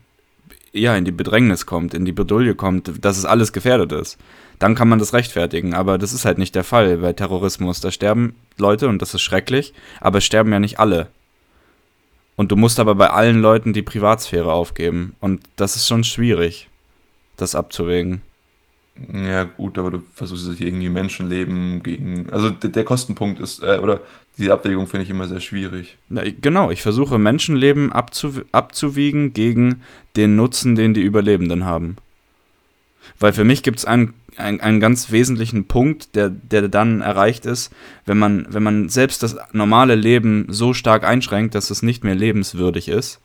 ja, 0.77 0.95
in 0.95 1.05
die 1.05 1.11
Bedrängnis 1.11 1.65
kommt, 1.65 1.93
in 1.93 2.05
die 2.05 2.11
Bedulie 2.11 2.55
kommt, 2.55 3.03
dass 3.03 3.17
es 3.17 3.25
alles 3.25 3.53
gefährdet 3.53 3.91
ist. 3.91 4.17
Dann 4.59 4.75
kann 4.75 4.89
man 4.89 4.99
das 4.99 5.13
rechtfertigen, 5.13 5.73
aber 5.73 5.97
das 5.97 6.13
ist 6.13 6.25
halt 6.25 6.37
nicht 6.37 6.55
der 6.55 6.63
Fall 6.63 6.97
bei 6.97 7.13
Terrorismus. 7.13 7.79
Da 7.81 7.91
sterben 7.91 8.35
Leute 8.57 8.87
und 8.87 9.01
das 9.01 9.13
ist 9.13 9.21
schrecklich, 9.21 9.73
aber 9.99 10.17
es 10.19 10.25
sterben 10.25 10.51
ja 10.51 10.59
nicht 10.59 10.79
alle. 10.79 11.07
Und 12.35 12.51
du 12.51 12.55
musst 12.55 12.79
aber 12.79 12.95
bei 12.95 13.09
allen 13.09 13.41
Leuten 13.41 13.73
die 13.73 13.81
Privatsphäre 13.81 14.51
aufgeben. 14.51 15.15
Und 15.19 15.41
das 15.55 15.75
ist 15.75 15.87
schon 15.87 16.03
schwierig, 16.03 16.69
das 17.35 17.55
abzuwägen. 17.55 18.21
Ja, 19.13 19.43
gut, 19.43 19.77
aber 19.77 19.91
du 19.91 20.03
versuchst 20.13 20.47
es 20.47 20.59
irgendwie 20.59 20.89
Menschenleben 20.89 21.83
gegen. 21.83 22.29
Also 22.31 22.49
der, 22.49 22.69
der 22.69 22.83
Kostenpunkt 22.83 23.39
ist, 23.39 23.61
äh, 23.63 23.79
oder 23.81 24.01
diese 24.37 24.53
Abwägung 24.53 24.87
finde 24.87 25.03
ich 25.03 25.09
immer 25.09 25.27
sehr 25.27 25.39
schwierig. 25.39 25.97
Na, 26.09 26.23
genau, 26.41 26.71
ich 26.71 26.81
versuche 26.81 27.17
Menschenleben 27.17 27.91
abzu, 27.91 28.33
abzuwiegen 28.51 29.33
gegen 29.33 29.81
den 30.15 30.35
Nutzen, 30.35 30.75
den 30.75 30.93
die 30.93 31.01
Überlebenden 31.01 31.65
haben. 31.65 31.97
Weil 33.19 33.33
für 33.33 33.43
mich 33.43 33.63
gibt 33.63 33.79
es 33.79 33.85
einen 33.85 34.13
ein, 34.37 34.61
einen 34.61 34.79
ganz 34.79 35.11
wesentlichen 35.11 35.65
Punkt, 35.65 36.15
der, 36.15 36.29
der 36.29 36.67
dann 36.67 37.01
erreicht 37.01 37.45
ist, 37.45 37.71
wenn 38.05 38.17
man, 38.17 38.45
wenn 38.49 38.63
man 38.63 38.89
selbst 38.89 39.23
das 39.23 39.37
normale 39.51 39.95
Leben 39.95 40.45
so 40.49 40.73
stark 40.73 41.03
einschränkt, 41.03 41.55
dass 41.55 41.69
es 41.69 41.81
nicht 41.81 42.03
mehr 42.03 42.15
lebenswürdig 42.15 42.87
ist, 42.89 43.19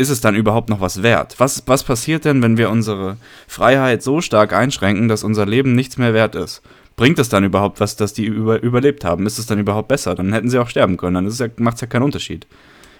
ist 0.00 0.08
es 0.08 0.22
dann 0.22 0.34
überhaupt 0.34 0.70
noch 0.70 0.80
was 0.80 1.02
wert? 1.02 1.34
Was, 1.38 1.62
was 1.66 1.84
passiert 1.84 2.24
denn, 2.24 2.42
wenn 2.42 2.56
wir 2.56 2.70
unsere 2.70 3.18
Freiheit 3.46 4.02
so 4.02 4.22
stark 4.22 4.54
einschränken, 4.54 5.08
dass 5.08 5.24
unser 5.24 5.44
Leben 5.44 5.74
nichts 5.74 5.98
mehr 5.98 6.14
wert 6.14 6.34
ist? 6.34 6.62
Bringt 6.96 7.18
es 7.18 7.28
dann 7.28 7.44
überhaupt 7.44 7.80
was, 7.80 7.96
dass 7.96 8.14
die 8.14 8.24
über, 8.24 8.62
überlebt 8.62 9.04
haben? 9.04 9.26
Ist 9.26 9.38
es 9.38 9.46
dann 9.46 9.58
überhaupt 9.58 9.88
besser? 9.88 10.14
Dann 10.14 10.32
hätten 10.32 10.48
sie 10.48 10.58
auch 10.58 10.68
sterben 10.68 10.96
können. 10.96 11.14
Dann 11.14 11.28
ja, 11.28 11.48
macht 11.58 11.74
es 11.74 11.80
ja 11.82 11.86
keinen 11.86 12.02
Unterschied. 12.02 12.46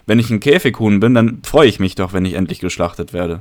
Wenn 0.07 0.19
ich 0.19 0.31
ein 0.31 0.41
Käfighuhn 0.41 1.01
bin, 1.01 1.15
dann 1.15 1.43
freue 1.43 1.69
ich 1.69 1.81
mich 1.81 1.95
doch, 1.95 2.13
wenn 2.13 2.25
ich 2.25 2.35
endlich 2.35 2.61
geschlachtet 2.61 3.13
werde. 3.13 3.41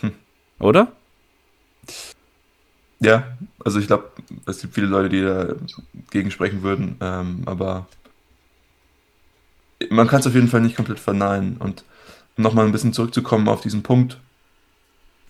Hm. 0.00 0.12
Oder? 0.58 0.92
Ja, 3.00 3.36
also 3.64 3.78
ich 3.78 3.86
glaube, 3.86 4.10
es 4.46 4.60
gibt 4.60 4.74
viele 4.74 4.88
Leute, 4.88 5.08
die 5.08 5.22
dagegen 5.22 6.32
sprechen 6.32 6.62
würden, 6.62 6.96
ähm, 7.00 7.42
aber 7.46 7.86
man 9.90 10.08
kann 10.08 10.20
es 10.20 10.26
auf 10.26 10.34
jeden 10.34 10.48
Fall 10.48 10.60
nicht 10.60 10.76
komplett 10.76 11.00
verneinen. 11.00 11.56
Und 11.58 11.84
um 12.36 12.44
nochmal 12.44 12.66
ein 12.66 12.72
bisschen 12.72 12.92
zurückzukommen 12.92 13.48
auf 13.48 13.60
diesen 13.60 13.82
Punkt, 13.82 14.18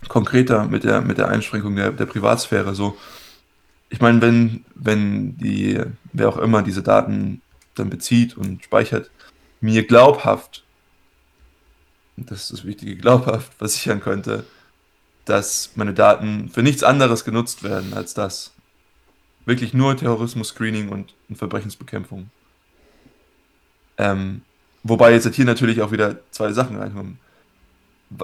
konkreter 0.09 0.67
mit 0.67 0.85
der, 0.85 1.01
mit 1.01 1.19
der 1.19 1.29
Einschränkung 1.29 1.77
der, 1.77 1.91
der 1.93 2.07
Privatsphäre, 2.07 2.75
so, 2.75 2.97
ich 3.91 4.01
meine, 4.01 4.21
wenn, 4.21 4.65
wenn 4.75 5.37
die, 5.39 5.81
wer 6.13 6.29
auch 6.29 6.37
immer 6.37 6.63
diese 6.63 6.83
Daten 6.83 7.41
dann 7.75 7.91
bezieht 7.91 8.37
und 8.37 8.63
speichert, 8.65 9.11
mir 9.61 9.87
glaubhaft, 9.87 10.65
das 12.17 12.43
ist 12.43 12.53
das 12.53 12.65
Wichtige, 12.65 12.97
glaubhaft 12.97 13.55
versichern 13.59 14.01
könnte, 14.01 14.45
dass 15.25 15.73
meine 15.75 15.95
Daten 15.95 16.49
für 16.49 16.63
nichts 16.63 16.83
anderes 16.83 17.25
genutzt 17.25 17.63
werden 17.63 17.93
als 17.95 18.15
das. 18.15 18.53
Wirklich 19.45 19.73
nur 19.73 19.97
Terrorismus-Screening 19.97 20.89
und, 20.91 21.15
und 21.29 21.37
Verbrechensbekämpfung. 21.37 22.31
Ähm, 23.99 24.43
wobei 24.83 25.13
jetzt 25.13 25.33
hier 25.35 25.45
natürlich 25.45 25.83
auch 25.83 25.93
wieder 25.93 26.17
zwei 26.31 26.53
Sachen 26.53 26.77
reinkommen. 26.77 27.19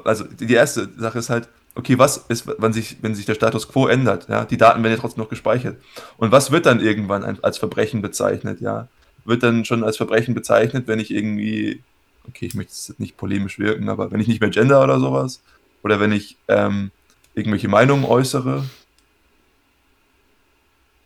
Also 0.04 0.24
die 0.24 0.54
erste 0.54 0.88
Sache 0.96 1.18
ist 1.18 1.28
halt, 1.28 1.48
okay, 1.74 1.98
was 1.98 2.18
ist, 2.28 2.46
wenn 2.46 2.72
sich, 2.72 2.96
wenn 3.02 3.14
sich 3.14 3.26
der 3.26 3.34
Status 3.34 3.68
quo 3.68 3.88
ändert, 3.88 4.28
ja, 4.28 4.44
die 4.44 4.56
Daten 4.56 4.82
werden 4.82 4.94
ja 4.94 5.00
trotzdem 5.00 5.22
noch 5.22 5.30
gespeichert. 5.30 5.76
Und 6.16 6.32
was 6.32 6.50
wird 6.50 6.66
dann 6.66 6.80
irgendwann 6.80 7.24
als 7.42 7.58
Verbrechen 7.58 8.00
bezeichnet, 8.00 8.60
ja? 8.60 8.88
Wird 9.24 9.42
dann 9.42 9.64
schon 9.64 9.82
als 9.84 9.96
Verbrechen 9.96 10.34
bezeichnet, 10.34 10.86
wenn 10.86 11.00
ich 11.00 11.10
irgendwie, 11.10 11.82
okay, 12.28 12.46
ich 12.46 12.54
möchte 12.54 12.72
jetzt 12.72 13.00
nicht 13.00 13.16
polemisch 13.16 13.58
wirken, 13.58 13.88
aber 13.88 14.12
wenn 14.12 14.20
ich 14.20 14.28
nicht 14.28 14.40
mehr 14.40 14.50
gender 14.50 14.82
oder 14.82 15.00
sowas, 15.00 15.40
oder 15.82 16.00
wenn 16.00 16.12
ich 16.12 16.36
ähm, 16.48 16.90
irgendwelche 17.34 17.68
Meinungen 17.68 18.04
äußere. 18.04 18.64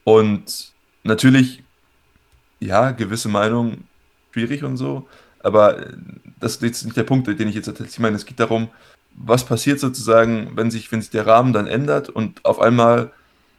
Und 0.04 0.72
natürlich, 1.02 1.62
ja, 2.60 2.92
gewisse 2.92 3.28
Meinungen 3.28 3.88
schwierig 4.32 4.64
und 4.64 4.76
so, 4.76 5.08
aber 5.40 5.86
das 6.40 6.56
ist 6.56 6.62
jetzt 6.62 6.84
nicht 6.84 6.96
der 6.96 7.04
Punkt, 7.04 7.26
den 7.26 7.48
ich 7.48 7.54
jetzt 7.54 7.68
erzähle. 7.68 7.88
Ich 7.88 7.98
meine, 7.98 8.16
es 8.16 8.26
geht 8.26 8.40
darum, 8.40 8.68
was 9.14 9.44
passiert 9.44 9.80
sozusagen, 9.80 10.52
wenn 10.54 10.70
sich, 10.70 10.90
wenn 10.92 11.00
sich 11.00 11.10
der 11.10 11.26
Rahmen 11.26 11.52
dann 11.52 11.66
ändert 11.66 12.08
und 12.08 12.44
auf 12.44 12.60
einmal 12.60 13.12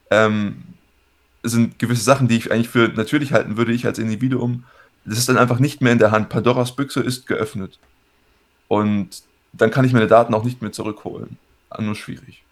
ähm, 0.10 0.64
sind 1.44 1.80
gewisse 1.80 2.04
Sachen, 2.04 2.28
die 2.28 2.38
ich 2.38 2.52
eigentlich 2.52 2.70
für 2.70 2.90
natürlich 2.90 3.34
halten 3.34 3.58
würde, 3.58 3.74
ich 3.74 3.86
als 3.86 4.00
Individuum. 4.00 4.64
Das 5.06 5.18
ist 5.18 5.30
dann 5.30 5.38
einfach 5.38 5.60
nicht 5.60 5.82
mehr 5.82 5.94
in 5.94 6.00
der 6.00 6.12
Hand. 6.12 6.30
Pandoras 6.30 6.76
Büchse 6.76 7.02
ist 7.02 7.28
geöffnet. 7.28 7.80
Und 8.68 9.24
dann 9.54 9.72
kann 9.72 9.86
ich 9.86 9.94
meine 9.94 10.08
Daten 10.08 10.34
auch 10.34 10.44
nicht 10.44 10.62
mehr 10.62 10.72
zurückholen. 10.72 11.38
Ah, 11.70 11.82
nur 11.82 11.96
schwierig. 11.96 12.44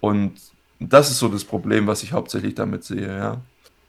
Und 0.00 0.38
das 0.80 1.10
ist 1.10 1.18
so 1.18 1.28
das 1.28 1.44
Problem, 1.44 1.86
was 1.86 2.02
ich 2.02 2.12
hauptsächlich 2.12 2.54
damit 2.54 2.84
sehe, 2.84 3.16
ja. 3.16 3.40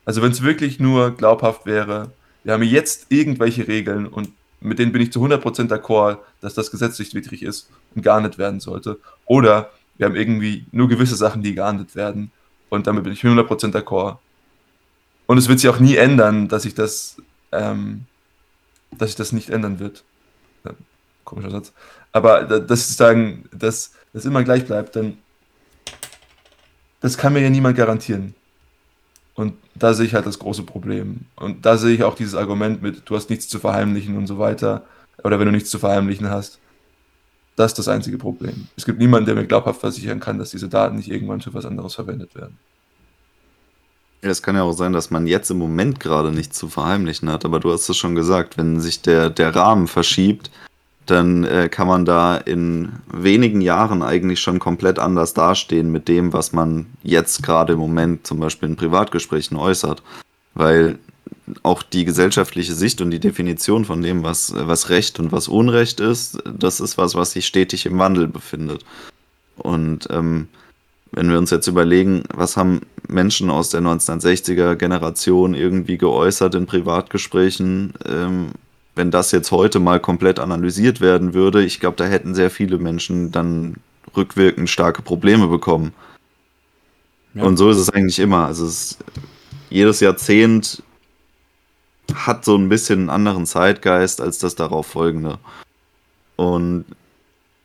Also 0.05 0.21
wenn 0.21 0.31
es 0.31 0.41
wirklich 0.41 0.79
nur 0.79 1.11
glaubhaft 1.11 1.65
wäre, 1.65 2.11
wir 2.43 2.53
haben 2.53 2.63
jetzt 2.63 3.07
irgendwelche 3.09 3.67
Regeln 3.67 4.07
und 4.07 4.29
mit 4.61 4.79
denen 4.79 4.91
bin 4.91 5.01
ich 5.01 5.11
zu 5.11 5.23
100% 5.23 5.69
d'accord, 5.69 6.17
dass 6.41 6.53
das 6.53 6.71
gesetzlich 6.71 7.13
widrig 7.13 7.43
ist 7.43 7.69
und 7.95 8.01
geahndet 8.01 8.37
werden 8.37 8.59
sollte. 8.59 8.99
Oder 9.25 9.71
wir 9.97 10.05
haben 10.05 10.15
irgendwie 10.15 10.65
nur 10.71 10.87
gewisse 10.89 11.15
Sachen, 11.15 11.43
die 11.43 11.55
geahndet 11.55 11.95
werden 11.95 12.31
und 12.69 12.87
damit 12.87 13.03
bin 13.03 13.13
ich 13.13 13.21
100% 13.21 13.71
d'accord. 13.71 14.17
Und 15.27 15.37
es 15.37 15.47
wird 15.47 15.59
sich 15.59 15.69
auch 15.69 15.79
nie 15.79 15.95
ändern, 15.95 16.47
dass 16.47 16.63
sich 16.63 16.73
das, 16.73 17.17
ähm, 17.51 18.05
dass 18.91 19.09
sich 19.09 19.15
das 19.15 19.31
nicht 19.31 19.49
ändern 19.49 19.79
wird. 19.79 20.03
Ja, 20.65 20.71
komischer 21.23 21.51
Satz. 21.51 21.73
Aber 22.11 22.43
dass 22.43 22.89
ich 22.89 22.95
sagen, 22.95 23.45
dass 23.51 23.93
das 24.13 24.25
immer 24.25 24.43
gleich 24.43 24.65
bleibt, 24.65 24.95
dann 24.95 25.17
das 27.01 27.17
kann 27.17 27.33
mir 27.33 27.41
ja 27.41 27.49
niemand 27.49 27.77
garantieren. 27.77 28.35
Und 29.39 29.53
da 29.73 29.93
sehe 29.93 30.05
ich 30.05 30.13
halt 30.13 30.25
das 30.25 30.37
große 30.37 30.63
Problem. 30.63 31.21
Und 31.37 31.65
da 31.65 31.77
sehe 31.77 31.95
ich 31.95 32.03
auch 32.03 32.15
dieses 32.15 32.35
Argument 32.35 32.81
mit, 32.81 33.03
du 33.05 33.15
hast 33.15 33.29
nichts 33.29 33.47
zu 33.47 33.57
verheimlichen 33.57 34.17
und 34.17 34.27
so 34.27 34.37
weiter. 34.37 34.83
Oder 35.23 35.39
wenn 35.39 35.45
du 35.45 35.53
nichts 35.53 35.69
zu 35.69 35.79
verheimlichen 35.79 36.29
hast. 36.29 36.59
Das 37.55 37.71
ist 37.71 37.79
das 37.79 37.87
einzige 37.87 38.17
Problem. 38.17 38.67
Es 38.75 38.83
gibt 38.83 38.99
niemanden, 38.99 39.27
der 39.27 39.35
mir 39.35 39.47
glaubhaft 39.47 39.79
versichern 39.79 40.19
kann, 40.19 40.39
dass 40.39 40.51
diese 40.51 40.67
Daten 40.67 40.97
nicht 40.97 41.09
irgendwann 41.09 41.39
für 41.39 41.53
was 41.53 41.65
anderes 41.65 41.95
verwendet 41.95 42.35
werden. 42.35 42.57
Ja, 44.21 44.29
es 44.29 44.43
kann 44.43 44.57
ja 44.57 44.63
auch 44.63 44.73
sein, 44.73 44.91
dass 44.91 45.09
man 45.09 45.25
jetzt 45.25 45.49
im 45.51 45.57
Moment 45.57 46.01
gerade 46.01 46.33
nichts 46.33 46.57
zu 46.57 46.67
verheimlichen 46.67 47.31
hat, 47.31 47.45
aber 47.45 47.61
du 47.61 47.71
hast 47.71 47.87
es 47.87 47.95
schon 47.95 48.15
gesagt, 48.15 48.57
wenn 48.57 48.81
sich 48.81 49.01
der, 49.01 49.29
der 49.29 49.55
Rahmen 49.55 49.87
verschiebt, 49.87 50.51
dann 51.09 51.43
äh, 51.43 51.69
kann 51.69 51.87
man 51.87 52.05
da 52.05 52.37
in 52.37 52.93
wenigen 53.11 53.61
Jahren 53.61 54.01
eigentlich 54.01 54.39
schon 54.39 54.59
komplett 54.59 54.99
anders 54.99 55.33
dastehen 55.33 55.91
mit 55.91 56.07
dem, 56.07 56.33
was 56.33 56.53
man 56.53 56.87
jetzt 57.03 57.43
gerade 57.43 57.73
im 57.73 57.79
Moment 57.79 58.27
zum 58.27 58.39
Beispiel 58.39 58.69
in 58.69 58.75
Privatgesprächen 58.75 59.57
äußert. 59.57 60.03
Weil 60.53 60.99
auch 61.63 61.83
die 61.83 62.05
gesellschaftliche 62.05 62.73
Sicht 62.73 63.01
und 63.01 63.11
die 63.11 63.19
Definition 63.19 63.85
von 63.85 64.01
dem, 64.01 64.23
was, 64.23 64.53
was 64.55 64.89
Recht 64.89 65.19
und 65.19 65.31
was 65.31 65.47
Unrecht 65.47 65.99
ist, 65.99 66.41
das 66.45 66.79
ist 66.79 66.97
was, 66.97 67.15
was 67.15 67.31
sich 67.31 67.45
stetig 67.45 67.85
im 67.85 67.99
Wandel 67.99 68.27
befindet. 68.27 68.85
Und 69.57 70.07
ähm, 70.11 70.47
wenn 71.11 71.29
wir 71.29 71.37
uns 71.37 71.49
jetzt 71.49 71.67
überlegen, 71.67 72.23
was 72.33 72.55
haben 72.55 72.81
Menschen 73.07 73.49
aus 73.49 73.69
der 73.69 73.81
1960er 73.81 74.75
Generation 74.75 75.53
irgendwie 75.55 75.97
geäußert 75.97 76.55
in 76.55 76.67
Privatgesprächen, 76.67 77.93
ähm, 78.07 78.51
wenn 78.99 79.11
das 79.11 79.31
jetzt 79.31 79.51
heute 79.51 79.79
mal 79.79 80.01
komplett 80.01 80.39
analysiert 80.39 80.99
werden 80.99 81.33
würde, 81.33 81.63
ich 81.63 81.79
glaube, 81.79 81.95
da 81.95 82.03
hätten 82.03 82.35
sehr 82.35 82.51
viele 82.51 82.77
Menschen 82.77 83.31
dann 83.31 83.77
rückwirkend 84.13 84.69
starke 84.69 85.01
Probleme 85.01 85.47
bekommen. 85.47 85.93
Ja. 87.33 87.43
Und 87.43 87.55
so 87.55 87.69
ist 87.69 87.77
es 87.77 87.89
eigentlich 87.89 88.19
immer. 88.19 88.45
Also 88.45 88.65
es, 88.65 88.97
jedes 89.69 90.01
Jahrzehnt 90.01 90.83
hat 92.13 92.43
so 92.43 92.57
ein 92.57 92.67
bisschen 92.67 92.99
einen 92.99 93.09
anderen 93.09 93.45
Zeitgeist 93.45 94.19
als 94.19 94.37
das 94.37 94.55
darauf 94.55 94.85
folgende. 94.85 95.39
Und 96.35 96.83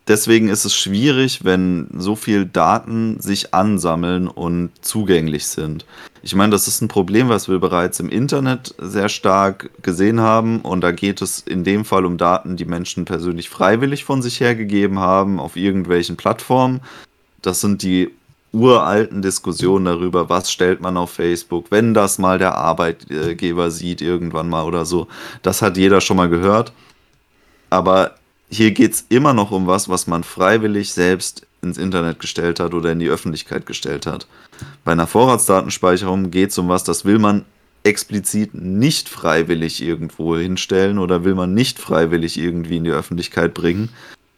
deswegen 0.08 0.48
ist 0.48 0.64
es 0.64 0.74
schwierig, 0.74 1.44
wenn 1.44 1.88
so 1.96 2.16
viel 2.16 2.46
Daten 2.46 3.20
sich 3.20 3.54
ansammeln 3.54 4.28
und 4.28 4.70
zugänglich 4.80 5.46
sind. 5.46 5.84
Ich 6.22 6.34
meine, 6.34 6.52
das 6.52 6.68
ist 6.68 6.80
ein 6.80 6.88
Problem, 6.88 7.28
was 7.28 7.48
wir 7.48 7.58
bereits 7.58 8.00
im 8.00 8.08
Internet 8.08 8.74
sehr 8.78 9.08
stark 9.08 9.70
gesehen 9.82 10.20
haben. 10.20 10.60
Und 10.60 10.80
da 10.80 10.90
geht 10.90 11.20
es 11.20 11.40
in 11.40 11.64
dem 11.64 11.84
Fall 11.84 12.06
um 12.06 12.16
Daten, 12.16 12.56
die 12.56 12.64
Menschen 12.64 13.04
persönlich 13.04 13.50
freiwillig 13.50 14.04
von 14.04 14.22
sich 14.22 14.40
hergegeben 14.40 14.98
haben 14.98 15.38
auf 15.38 15.56
irgendwelchen 15.56 16.16
Plattformen. 16.16 16.80
Das 17.42 17.60
sind 17.60 17.82
die 17.82 18.10
uralten 18.52 19.20
Diskussionen 19.20 19.84
darüber, 19.84 20.28
was 20.28 20.50
stellt 20.50 20.80
man 20.80 20.96
auf 20.96 21.10
Facebook, 21.10 21.66
wenn 21.70 21.92
das 21.92 22.18
mal 22.18 22.38
der 22.38 22.54
Arbeitgeber 22.54 23.70
sieht, 23.70 24.00
irgendwann 24.00 24.48
mal 24.48 24.64
oder 24.64 24.84
so. 24.84 25.08
Das 25.42 25.60
hat 25.60 25.76
jeder 25.76 26.00
schon 26.00 26.16
mal 26.16 26.28
gehört. 26.28 26.72
Aber 27.68 28.14
hier 28.50 28.70
geht 28.70 28.92
es 28.92 29.06
immer 29.08 29.32
noch 29.32 29.50
um 29.50 29.66
was, 29.66 29.88
was 29.88 30.06
man 30.06 30.22
freiwillig 30.22 30.92
selbst 30.92 31.46
ins 31.62 31.78
Internet 31.78 32.20
gestellt 32.20 32.60
hat 32.60 32.74
oder 32.74 32.92
in 32.92 32.98
die 32.98 33.08
Öffentlichkeit 33.08 33.66
gestellt 33.66 34.06
hat. 34.06 34.26
Bei 34.84 34.92
einer 34.92 35.06
Vorratsdatenspeicherung 35.06 36.30
geht 36.30 36.50
es 36.50 36.58
um 36.58 36.68
was, 36.68 36.84
das 36.84 37.04
will 37.04 37.18
man 37.18 37.44
explizit 37.82 38.54
nicht 38.54 39.08
freiwillig 39.08 39.82
irgendwo 39.82 40.36
hinstellen 40.36 40.98
oder 40.98 41.24
will 41.24 41.34
man 41.34 41.54
nicht 41.54 41.78
freiwillig 41.78 42.38
irgendwie 42.38 42.78
in 42.78 42.84
die 42.84 42.90
Öffentlichkeit 42.90 43.54
bringen. 43.54 43.90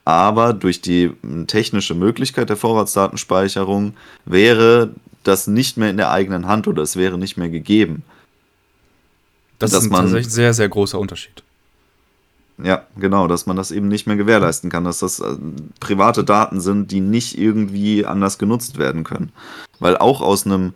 Aber 0.05 0.53
durch 0.53 0.81
die 0.81 1.13
technische 1.47 1.95
Möglichkeit 1.95 2.49
der 2.49 2.57
Vorratsdatenspeicherung 2.57 3.95
wäre 4.25 4.91
das 5.25 5.47
nicht 5.47 5.77
mehr 5.77 5.91
in 5.91 5.97
der 5.97 6.11
eigenen 6.11 6.47
Hand 6.47 6.69
oder 6.69 6.83
es 6.83 6.97
wäre 6.97 7.19
nicht 7.19 7.37
mehr 7.37 7.49
gegeben. 7.49 8.03
Das 9.59 9.73
ist 9.73 9.85
ein 9.85 9.91
tatsächlich 9.91 10.33
sehr, 10.33 10.55
sehr 10.55 10.69
großer 10.69 10.99
Unterschied. 10.99 11.43
Ja, 12.63 12.87
genau, 12.99 13.29
dass 13.29 13.47
man 13.47 13.57
das 13.57 13.71
eben 13.71 13.89
nicht 13.89 14.07
mehr 14.07 14.17
gewährleisten 14.17 14.71
kann, 14.71 14.85
dass 14.85 15.01
das 15.01 15.21
äh, 15.21 15.37
private 15.79 16.25
Daten 16.25 16.61
sind, 16.61 16.91
die 16.91 17.01
nicht 17.01 17.39
irgendwie 17.39 18.07
anders 18.07 18.39
genutzt 18.39 18.79
werden 18.79 19.05
können. 19.05 19.33
Weil 19.79 19.99
auch 19.99 20.23
aus 20.23 20.47
einem 20.47 20.73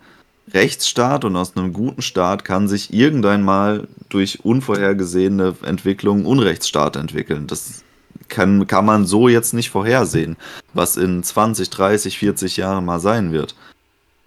Rechtsstaat 0.52 1.24
und 1.24 1.36
aus 1.36 1.56
einem 1.56 1.72
guten 1.72 2.02
Staat 2.02 2.44
kann 2.44 2.68
sich 2.68 2.92
irgendwann 2.92 3.42
mal 3.42 3.88
durch 4.08 4.44
unvorhergesehene 4.44 5.54
Entwicklungen 5.62 6.26
Unrechtsstaat 6.26 6.96
entwickeln. 6.96 7.46
Das 7.46 7.82
kann, 8.28 8.66
kann 8.66 8.84
man 8.84 9.06
so 9.06 9.28
jetzt 9.28 9.54
nicht 9.54 9.70
vorhersehen, 9.70 10.36
was 10.74 10.96
in 10.96 11.22
20, 11.22 11.70
30, 11.70 12.18
40 12.18 12.56
Jahren 12.58 12.84
mal 12.84 13.00
sein 13.00 13.32
wird. 13.32 13.54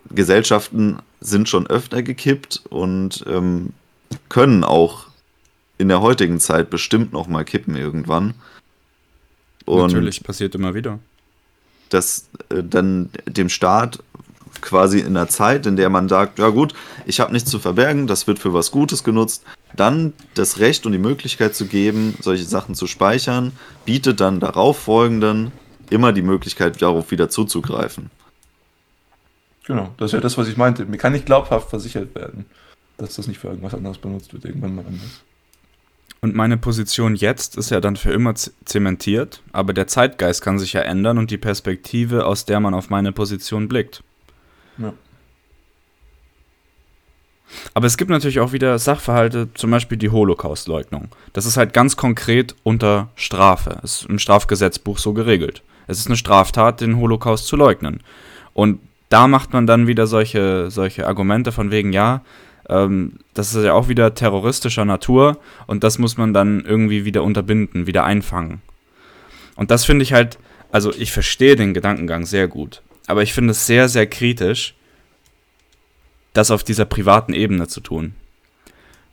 Gesellschaften 0.10 1.00
sind 1.22 1.50
schon 1.50 1.68
öfter 1.68 2.04
gekippt 2.04 2.64
und 2.70 3.24
ähm, 3.28 3.74
können 4.30 4.64
auch 4.64 5.08
in 5.78 5.88
der 5.88 6.02
heutigen 6.02 6.40
Zeit 6.40 6.70
bestimmt 6.70 7.14
noch 7.14 7.28
mal 7.28 7.44
kippen 7.44 7.76
irgendwann. 7.76 8.34
Und 9.66 9.94
Natürlich 9.94 10.24
passiert 10.24 10.56
immer 10.56 10.74
wieder. 10.74 11.00
Dass 11.90 12.30
äh, 12.50 12.64
dann 12.64 13.10
dem 13.28 13.50
Staat 13.50 14.00
quasi 14.62 15.00
in 15.00 15.14
der 15.14 15.28
Zeit, 15.28 15.66
in 15.66 15.76
der 15.76 15.90
man 15.90 16.08
sagt, 16.08 16.40
ja 16.40 16.50
gut, 16.50 16.74
ich 17.06 17.20
habe 17.20 17.34
nichts 17.34 17.50
zu 17.50 17.60
verbergen, 17.60 18.08
das 18.08 18.28
wird 18.28 18.40
für 18.40 18.54
was 18.54 18.72
Gutes 18.72 19.04
genutzt, 19.04 19.44
dann 19.76 20.14
das 20.36 20.60
Recht 20.60 20.86
und 20.86 20.92
die 20.92 21.00
Möglichkeit 21.00 21.56
zu 21.56 21.66
geben, 21.66 22.16
solche 22.22 22.46
Sachen 22.46 22.76
zu 22.76 22.88
speichern, 22.88 23.52
bietet 23.86 24.20
dann 24.22 24.40
darauf 24.40 24.80
folgenden 24.80 25.52
immer 25.90 26.14
die 26.14 26.22
Möglichkeit, 26.22 26.82
darauf 26.82 27.12
wieder 27.12 27.30
zuzugreifen. 27.30 28.10
Genau, 29.66 29.94
das 29.98 30.10
ist 30.10 30.14
ja 30.14 30.20
das, 30.20 30.38
was 30.38 30.48
ich 30.48 30.58
meinte. 30.58 30.86
Mir 30.86 30.98
kann 30.98 31.14
nicht 31.14 31.26
glaubhaft 31.26 31.70
versichert 31.70 32.16
werden, 32.16 32.46
dass 32.98 33.16
das 33.16 33.28
nicht 33.28 33.40
für 33.40 33.48
irgendwas 33.48 33.74
anderes 33.74 33.98
benutzt 33.98 34.34
wird, 34.34 34.46
irgendwann 34.46 34.76
mal 34.76 34.86
anders. 34.86 35.22
Und 36.24 36.36
meine 36.36 36.56
Position 36.56 37.16
jetzt 37.16 37.58
ist 37.58 37.70
ja 37.70 37.82
dann 37.82 37.98
für 37.98 38.14
immer 38.14 38.34
zementiert, 38.34 39.42
aber 39.52 39.74
der 39.74 39.88
Zeitgeist 39.88 40.42
kann 40.42 40.58
sich 40.58 40.72
ja 40.72 40.80
ändern 40.80 41.18
und 41.18 41.32
die 41.32 41.38
Perspektive, 41.38 42.26
aus 42.26 42.46
der 42.46 42.62
man 42.62 42.74
auf 42.74 42.90
meine 42.90 43.12
Position 43.12 43.68
blickt. 43.68 44.04
Ja. 44.78 44.94
Aber 47.74 47.88
es 47.88 47.98
gibt 47.98 48.10
natürlich 48.10 48.40
auch 48.40 48.54
wieder 48.54 48.80
Sachverhalte, 48.80 49.50
zum 49.54 49.70
Beispiel 49.70 49.98
die 49.98 50.12
Holocaust-Leugnung. 50.12 51.10
Das 51.34 51.46
ist 51.46 51.58
halt 51.58 51.74
ganz 51.74 51.98
konkret 51.98 52.56
unter 52.64 53.10
Strafe. 53.16 53.82
Es 53.84 54.04
ist 54.04 54.10
im 54.10 54.18
Strafgesetzbuch 54.18 55.00
so 55.00 55.12
geregelt. 55.12 55.62
Es 55.88 56.00
ist 56.00 56.08
eine 56.08 56.16
Straftat, 56.16 56.80
den 56.80 57.00
Holocaust 57.00 57.48
zu 57.48 57.58
leugnen. 57.58 58.00
Und 58.54 58.80
da 59.10 59.28
macht 59.28 59.52
man 59.52 59.68
dann 59.68 59.88
wieder 59.88 60.08
solche, 60.08 60.72
solche 60.72 61.06
Argumente 61.06 61.52
von 61.52 61.70
wegen, 61.70 61.92
ja, 61.92 62.22
ähm, 62.70 63.14
das 63.34 63.54
ist 63.54 63.64
ja 63.64 63.74
auch 63.74 63.88
wieder 63.88 64.14
terroristischer 64.14 64.86
Natur 64.86 65.38
und 65.68 65.84
das 65.84 66.00
muss 66.00 66.18
man 66.18 66.34
dann 66.34 66.64
irgendwie 66.66 67.06
wieder 67.06 67.24
unterbinden, 67.24 67.88
wieder 67.88 68.04
einfangen. 68.04 68.62
Und 69.56 69.72
das 69.72 69.86
finde 69.86 70.04
ich 70.04 70.14
halt, 70.14 70.38
also 70.72 70.94
ich 70.94 71.12
verstehe 71.12 71.56
den 71.56 71.74
Gedankengang 71.74 72.26
sehr 72.26 72.48
gut, 72.48 72.82
aber 73.08 73.24
ich 73.24 73.34
finde 73.34 73.52
es 73.52 73.66
sehr, 73.66 73.90
sehr 73.90 74.08
kritisch, 74.08 74.76
das 76.34 76.52
auf 76.52 76.64
dieser 76.64 76.86
privaten 76.86 77.34
Ebene 77.34 77.68
zu 77.68 77.82
tun. 77.82 78.16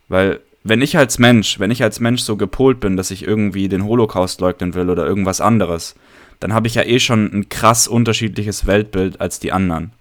Weil 0.08 0.40
wenn 0.62 0.82
ich 0.82 0.96
als 0.96 1.18
Mensch, 1.18 1.58
wenn 1.58 1.70
ich 1.70 1.82
als 1.82 2.00
Mensch 2.00 2.22
so 2.22 2.36
gepolt 2.36 2.80
bin, 2.80 2.96
dass 2.96 3.10
ich 3.10 3.26
irgendwie 3.26 3.68
den 3.68 3.84
Holocaust 3.84 4.40
leugnen 4.40 4.74
will 4.74 4.90
oder 4.90 5.06
irgendwas 5.06 5.40
anderes, 5.40 5.94
dann 6.38 6.54
habe 6.54 6.66
ich 6.66 6.74
ja 6.74 6.82
eh 6.82 7.00
schon 7.00 7.26
ein 7.32 7.48
krass 7.48 7.88
unterschiedliches 7.88 8.66
Weltbild 8.66 9.20
als 9.20 9.40
die 9.40 9.52
anderen. 9.52 9.92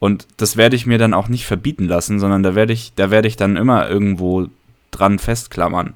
Und 0.00 0.26
das 0.38 0.56
werde 0.56 0.74
ich 0.74 0.86
mir 0.86 0.98
dann 0.98 1.14
auch 1.14 1.28
nicht 1.28 1.46
verbieten 1.46 1.84
lassen, 1.84 2.18
sondern 2.18 2.42
da 2.42 2.56
werde 2.56 2.72
ich, 2.72 2.94
da 2.96 3.12
werde 3.12 3.28
ich 3.28 3.36
dann 3.36 3.56
immer 3.56 3.88
irgendwo 3.88 4.48
dran 4.90 5.20
festklammern. 5.20 5.94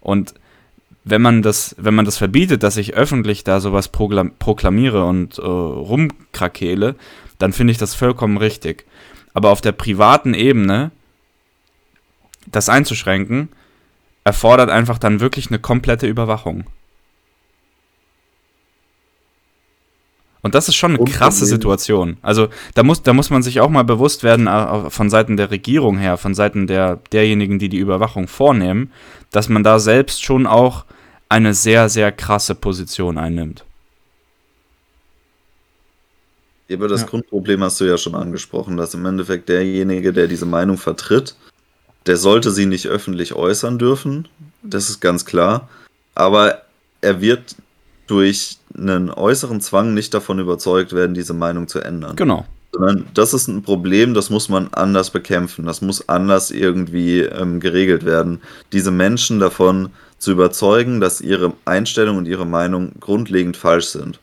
Und 0.00 0.32
wenn 1.04 1.20
man 1.20 1.42
das, 1.42 1.76
wenn 1.78 1.94
man 1.94 2.04
das 2.06 2.16
verbietet, 2.16 2.62
dass 2.62 2.78
ich 2.78 2.94
öffentlich 2.94 3.44
da 3.44 3.60
sowas 3.60 3.88
proklamiere 3.88 5.04
und 5.04 5.38
äh, 5.38 5.42
rumkrakele, 5.42 6.94
dann 7.38 7.52
finde 7.52 7.72
ich 7.72 7.78
das 7.78 7.94
vollkommen 7.94 8.38
richtig. 8.38 8.86
Aber 9.34 9.50
auf 9.50 9.60
der 9.60 9.72
privaten 9.72 10.32
Ebene 10.32 10.90
das 12.50 12.68
einzuschränken, 12.68 13.48
erfordert 14.24 14.70
einfach 14.70 14.98
dann 14.98 15.20
wirklich 15.20 15.48
eine 15.48 15.58
komplette 15.58 16.06
Überwachung. 16.06 16.64
Und 20.46 20.54
das 20.54 20.68
ist 20.68 20.76
schon 20.76 20.96
eine 20.96 21.04
krasse 21.04 21.44
Situation. 21.44 22.16
Also 22.22 22.48
da 22.74 22.84
muss, 22.84 23.02
da 23.02 23.12
muss 23.12 23.30
man 23.30 23.42
sich 23.42 23.60
auch 23.60 23.68
mal 23.68 23.82
bewusst 23.82 24.22
werden, 24.22 24.48
von 24.90 25.10
Seiten 25.10 25.36
der 25.36 25.50
Regierung 25.50 25.98
her, 25.98 26.16
von 26.16 26.34
Seiten 26.34 26.68
der, 26.68 27.00
derjenigen, 27.10 27.58
die 27.58 27.68
die 27.68 27.78
Überwachung 27.78 28.28
vornehmen, 28.28 28.92
dass 29.32 29.48
man 29.48 29.64
da 29.64 29.80
selbst 29.80 30.24
schon 30.24 30.46
auch 30.46 30.84
eine 31.28 31.52
sehr, 31.52 31.88
sehr 31.88 32.12
krasse 32.12 32.54
Position 32.54 33.18
einnimmt. 33.18 33.64
Aber 36.72 36.86
das 36.86 37.00
ja. 37.00 37.06
Grundproblem 37.08 37.62
hast 37.64 37.80
du 37.80 37.84
ja 37.84 37.98
schon 37.98 38.14
angesprochen, 38.14 38.76
dass 38.76 38.94
im 38.94 39.04
Endeffekt 39.04 39.48
derjenige, 39.48 40.12
der 40.12 40.28
diese 40.28 40.46
Meinung 40.46 40.78
vertritt, 40.78 41.34
der 42.06 42.16
sollte 42.16 42.52
sie 42.52 42.66
nicht 42.66 42.86
öffentlich 42.86 43.34
äußern 43.34 43.78
dürfen. 43.78 44.28
Das 44.62 44.90
ist 44.90 45.00
ganz 45.00 45.24
klar. 45.24 45.68
Aber 46.14 46.62
er 47.00 47.20
wird 47.20 47.56
durch 48.06 48.58
einen 48.76 49.10
äußeren 49.10 49.60
Zwang 49.60 49.94
nicht 49.94 50.12
davon 50.14 50.38
überzeugt 50.38 50.92
werden, 50.92 51.14
diese 51.14 51.34
Meinung 51.34 51.68
zu 51.68 51.80
ändern. 51.80 52.16
Genau. 52.16 52.44
Sondern 52.72 53.06
das 53.14 53.32
ist 53.32 53.48
ein 53.48 53.62
Problem, 53.62 54.12
das 54.12 54.28
muss 54.28 54.48
man 54.48 54.68
anders 54.72 55.10
bekämpfen. 55.10 55.64
Das 55.64 55.80
muss 55.80 56.08
anders 56.08 56.50
irgendwie 56.50 57.20
ähm, 57.20 57.60
geregelt 57.60 58.04
werden. 58.04 58.40
Diese 58.72 58.90
Menschen 58.90 59.40
davon 59.40 59.90
zu 60.18 60.32
überzeugen, 60.32 61.00
dass 61.00 61.20
ihre 61.20 61.52
Einstellung 61.64 62.16
und 62.16 62.26
ihre 62.26 62.46
Meinung 62.46 62.92
grundlegend 63.00 63.56
falsch 63.56 63.86
sind. 63.86 64.20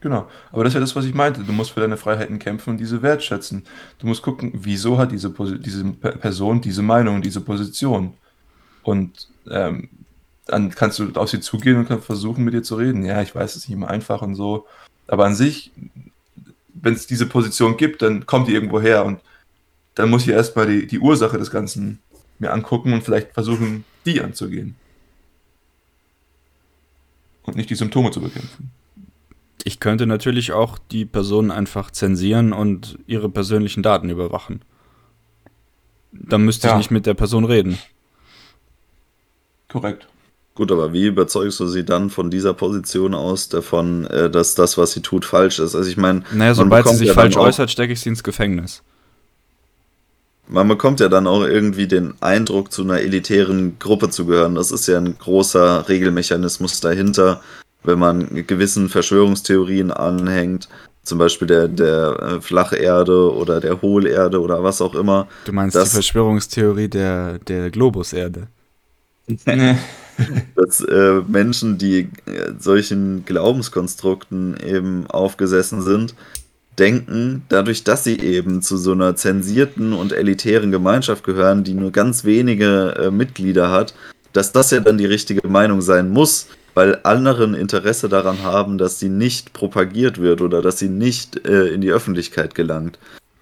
Genau, 0.00 0.28
aber 0.52 0.62
das 0.62 0.70
ist 0.70 0.74
ja 0.74 0.80
das, 0.80 0.94
was 0.94 1.04
ich 1.04 1.14
meinte. 1.14 1.42
Du 1.42 1.52
musst 1.52 1.72
für 1.72 1.80
deine 1.80 1.96
Freiheiten 1.96 2.38
kämpfen 2.38 2.70
und 2.70 2.76
diese 2.78 3.02
wertschätzen. 3.02 3.64
Du 3.98 4.06
musst 4.06 4.22
gucken, 4.22 4.52
wieso 4.54 4.98
hat 4.98 5.10
diese, 5.10 5.30
diese 5.58 5.84
Person 5.84 6.60
diese 6.60 6.82
Meinung, 6.82 7.22
diese 7.22 7.40
Position. 7.40 8.14
Und 8.82 9.28
ähm, 9.50 9.88
dann 10.46 10.70
kannst 10.70 10.98
du 10.98 11.12
auf 11.14 11.28
sie 11.28 11.40
zugehen 11.40 11.76
und 11.76 11.88
kannst 11.88 12.06
versuchen, 12.06 12.44
mit 12.44 12.54
ihr 12.54 12.62
zu 12.62 12.76
reden. 12.76 13.04
Ja, 13.04 13.20
ich 13.20 13.34
weiß, 13.34 13.50
es 13.50 13.56
ist 13.56 13.68
nicht 13.68 13.76
immer 13.76 13.90
einfach 13.90 14.22
und 14.22 14.36
so. 14.36 14.66
Aber 15.08 15.26
an 15.26 15.34
sich, 15.34 15.72
wenn 16.74 16.94
es 16.94 17.06
diese 17.06 17.26
Position 17.26 17.76
gibt, 17.76 18.02
dann 18.02 18.26
kommt 18.26 18.48
die 18.48 18.54
irgendwo 18.54 18.80
her 18.80 19.04
und 19.04 19.20
dann 19.96 20.08
muss 20.08 20.22
ich 20.22 20.28
erstmal 20.28 20.66
die, 20.66 20.86
die 20.86 21.00
Ursache 21.00 21.38
des 21.38 21.50
Ganzen 21.50 22.00
mir 22.38 22.52
angucken 22.52 22.92
und 22.92 23.02
vielleicht 23.02 23.32
versuchen, 23.32 23.84
die 24.04 24.20
anzugehen. 24.20 24.76
Und 27.42 27.56
nicht 27.56 27.70
die 27.70 27.74
Symptome 27.74 28.10
zu 28.10 28.20
bekämpfen. 28.20 28.70
Ich 29.64 29.80
könnte 29.80 30.06
natürlich 30.06 30.52
auch 30.52 30.78
die 30.78 31.06
Person 31.06 31.50
einfach 31.50 31.90
zensieren 31.90 32.52
und 32.52 32.98
ihre 33.06 33.28
persönlichen 33.28 33.82
Daten 33.82 34.10
überwachen. 34.10 34.62
Dann 36.12 36.44
müsste 36.44 36.68
ja. 36.68 36.74
ich 36.74 36.78
nicht 36.78 36.90
mit 36.90 37.06
der 37.06 37.14
Person 37.14 37.44
reden. 37.44 37.78
Korrekt. 39.68 40.08
Gut, 40.56 40.72
aber 40.72 40.94
wie 40.94 41.04
überzeugst 41.04 41.60
du 41.60 41.66
sie 41.66 41.84
dann 41.84 42.08
von 42.08 42.30
dieser 42.30 42.54
Position 42.54 43.14
aus 43.14 43.50
davon, 43.50 44.06
äh, 44.06 44.30
dass 44.30 44.54
das, 44.54 44.78
was 44.78 44.92
sie 44.92 45.02
tut, 45.02 45.26
falsch 45.26 45.58
ist? 45.58 45.74
Also 45.74 45.88
ich 45.88 45.98
meine, 45.98 46.22
naja, 46.32 46.54
sobald 46.54 46.88
sie 46.88 46.96
sich 46.96 47.08
ja 47.08 47.14
falsch 47.14 47.36
äußert, 47.36 47.70
stecke 47.70 47.92
ich 47.92 48.00
sie 48.00 48.08
ins 48.08 48.24
Gefängnis. 48.24 48.82
Man 50.48 50.66
bekommt 50.66 51.00
ja 51.00 51.10
dann 51.10 51.26
auch 51.26 51.42
irgendwie 51.42 51.86
den 51.86 52.14
Eindruck, 52.22 52.72
zu 52.72 52.82
einer 52.84 53.00
elitären 53.00 53.78
Gruppe 53.78 54.08
zu 54.08 54.24
gehören. 54.24 54.54
Das 54.54 54.70
ist 54.70 54.86
ja 54.86 54.96
ein 54.96 55.18
großer 55.18 55.90
Regelmechanismus 55.90 56.80
dahinter, 56.80 57.42
wenn 57.82 57.98
man 57.98 58.46
gewissen 58.46 58.88
Verschwörungstheorien 58.88 59.90
anhängt, 59.90 60.70
zum 61.02 61.18
Beispiel 61.18 61.48
der, 61.48 61.68
der 61.68 62.16
äh, 62.18 62.40
Flacherde 62.40 63.30
oder 63.34 63.60
der 63.60 63.82
Hohlerde 63.82 64.40
oder 64.40 64.64
was 64.64 64.80
auch 64.80 64.94
immer. 64.94 65.28
Du 65.44 65.52
meinst 65.52 65.76
die 65.76 65.84
Verschwörungstheorie 65.84 66.88
der, 66.88 67.40
der 67.40 67.70
Globuserde? 67.70 68.46
dass 70.56 70.80
äh, 70.80 71.20
Menschen, 71.26 71.78
die 71.78 72.08
äh, 72.26 72.52
solchen 72.58 73.24
Glaubenskonstrukten 73.24 74.56
eben 74.64 75.06
aufgesessen 75.08 75.82
sind, 75.82 76.14
denken, 76.78 77.42
dadurch, 77.48 77.84
dass 77.84 78.04
sie 78.04 78.18
eben 78.18 78.62
zu 78.62 78.76
so 78.76 78.92
einer 78.92 79.16
zensierten 79.16 79.92
und 79.92 80.12
elitären 80.12 80.70
Gemeinschaft 80.70 81.24
gehören, 81.24 81.64
die 81.64 81.74
nur 81.74 81.90
ganz 81.90 82.24
wenige 82.24 82.94
äh, 82.98 83.10
Mitglieder 83.10 83.70
hat, 83.70 83.94
dass 84.32 84.52
das 84.52 84.70
ja 84.70 84.80
dann 84.80 84.98
die 84.98 85.06
richtige 85.06 85.48
Meinung 85.48 85.80
sein 85.80 86.10
muss, 86.10 86.48
weil 86.74 87.00
anderen 87.04 87.54
Interesse 87.54 88.08
daran 88.08 88.42
haben, 88.42 88.76
dass 88.76 89.00
sie 89.00 89.08
nicht 89.08 89.54
propagiert 89.54 90.20
wird 90.20 90.42
oder 90.42 90.60
dass 90.60 90.78
sie 90.78 90.90
nicht 90.90 91.46
äh, 91.48 91.68
in 91.68 91.80
die 91.80 91.90
Öffentlichkeit 91.90 92.54
gelangt. 92.54 92.98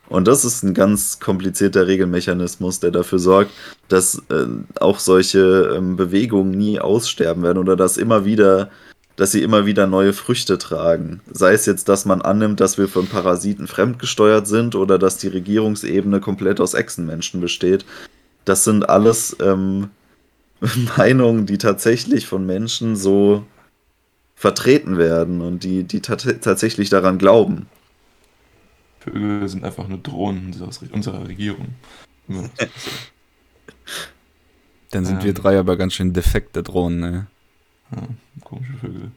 Und 0.08 0.28
das 0.28 0.44
ist 0.44 0.62
ein 0.62 0.74
ganz 0.74 1.18
komplizierter 1.18 1.86
Regelmechanismus, 1.86 2.80
der 2.80 2.90
dafür 2.90 3.18
sorgt, 3.18 3.50
dass 3.88 4.22
äh, 4.28 4.46
auch 4.80 4.98
solche 4.98 5.74
ähm, 5.76 5.96
Bewegungen 5.96 6.50
nie 6.50 6.78
aussterben 6.78 7.42
werden 7.42 7.58
oder 7.58 7.74
dass 7.74 7.96
immer 7.96 8.24
wieder, 8.24 8.70
dass 9.16 9.32
sie 9.32 9.42
immer 9.42 9.64
wieder 9.64 9.86
neue 9.86 10.12
Früchte 10.12 10.58
tragen. 10.58 11.20
Sei 11.32 11.54
es 11.54 11.64
jetzt, 11.66 11.88
dass 11.88 12.04
man 12.04 12.20
annimmt, 12.20 12.60
dass 12.60 12.76
wir 12.76 12.88
von 12.88 13.06
Parasiten 13.06 13.66
fremdgesteuert 13.66 14.46
sind 14.46 14.74
oder 14.74 14.98
dass 14.98 15.16
die 15.16 15.28
Regierungsebene 15.28 16.20
komplett 16.20 16.60
aus 16.60 16.74
Echsenmenschen 16.74 17.40
besteht. 17.40 17.86
Das 18.44 18.64
sind 18.64 18.88
alles 18.88 19.36
ähm, 19.40 19.88
Meinungen, 20.96 21.46
die 21.46 21.58
tatsächlich 21.58 22.26
von 22.26 22.44
Menschen 22.44 22.94
so 22.94 23.44
vertreten 24.34 24.98
werden 24.98 25.40
und 25.40 25.64
die, 25.64 25.84
die 25.84 26.00
tatsächlich 26.00 26.90
daran 26.90 27.16
glauben. 27.16 27.66
Vögel 29.04 29.48
sind 29.48 29.64
einfach 29.64 29.88
nur 29.88 29.98
Drohnen 29.98 30.54
unserer 30.92 31.26
Regierung. 31.28 31.68
Dann 34.90 35.04
sind 35.04 35.18
ähm, 35.20 35.24
wir 35.24 35.34
drei 35.34 35.58
aber 35.58 35.76
ganz 35.76 35.94
schön 35.94 36.12
defekte 36.12 36.62
Drohnen, 36.62 37.00
ne? 37.00 37.26
Ja, 37.90 38.02
komische 38.42 38.74
Vögel. 38.74 39.10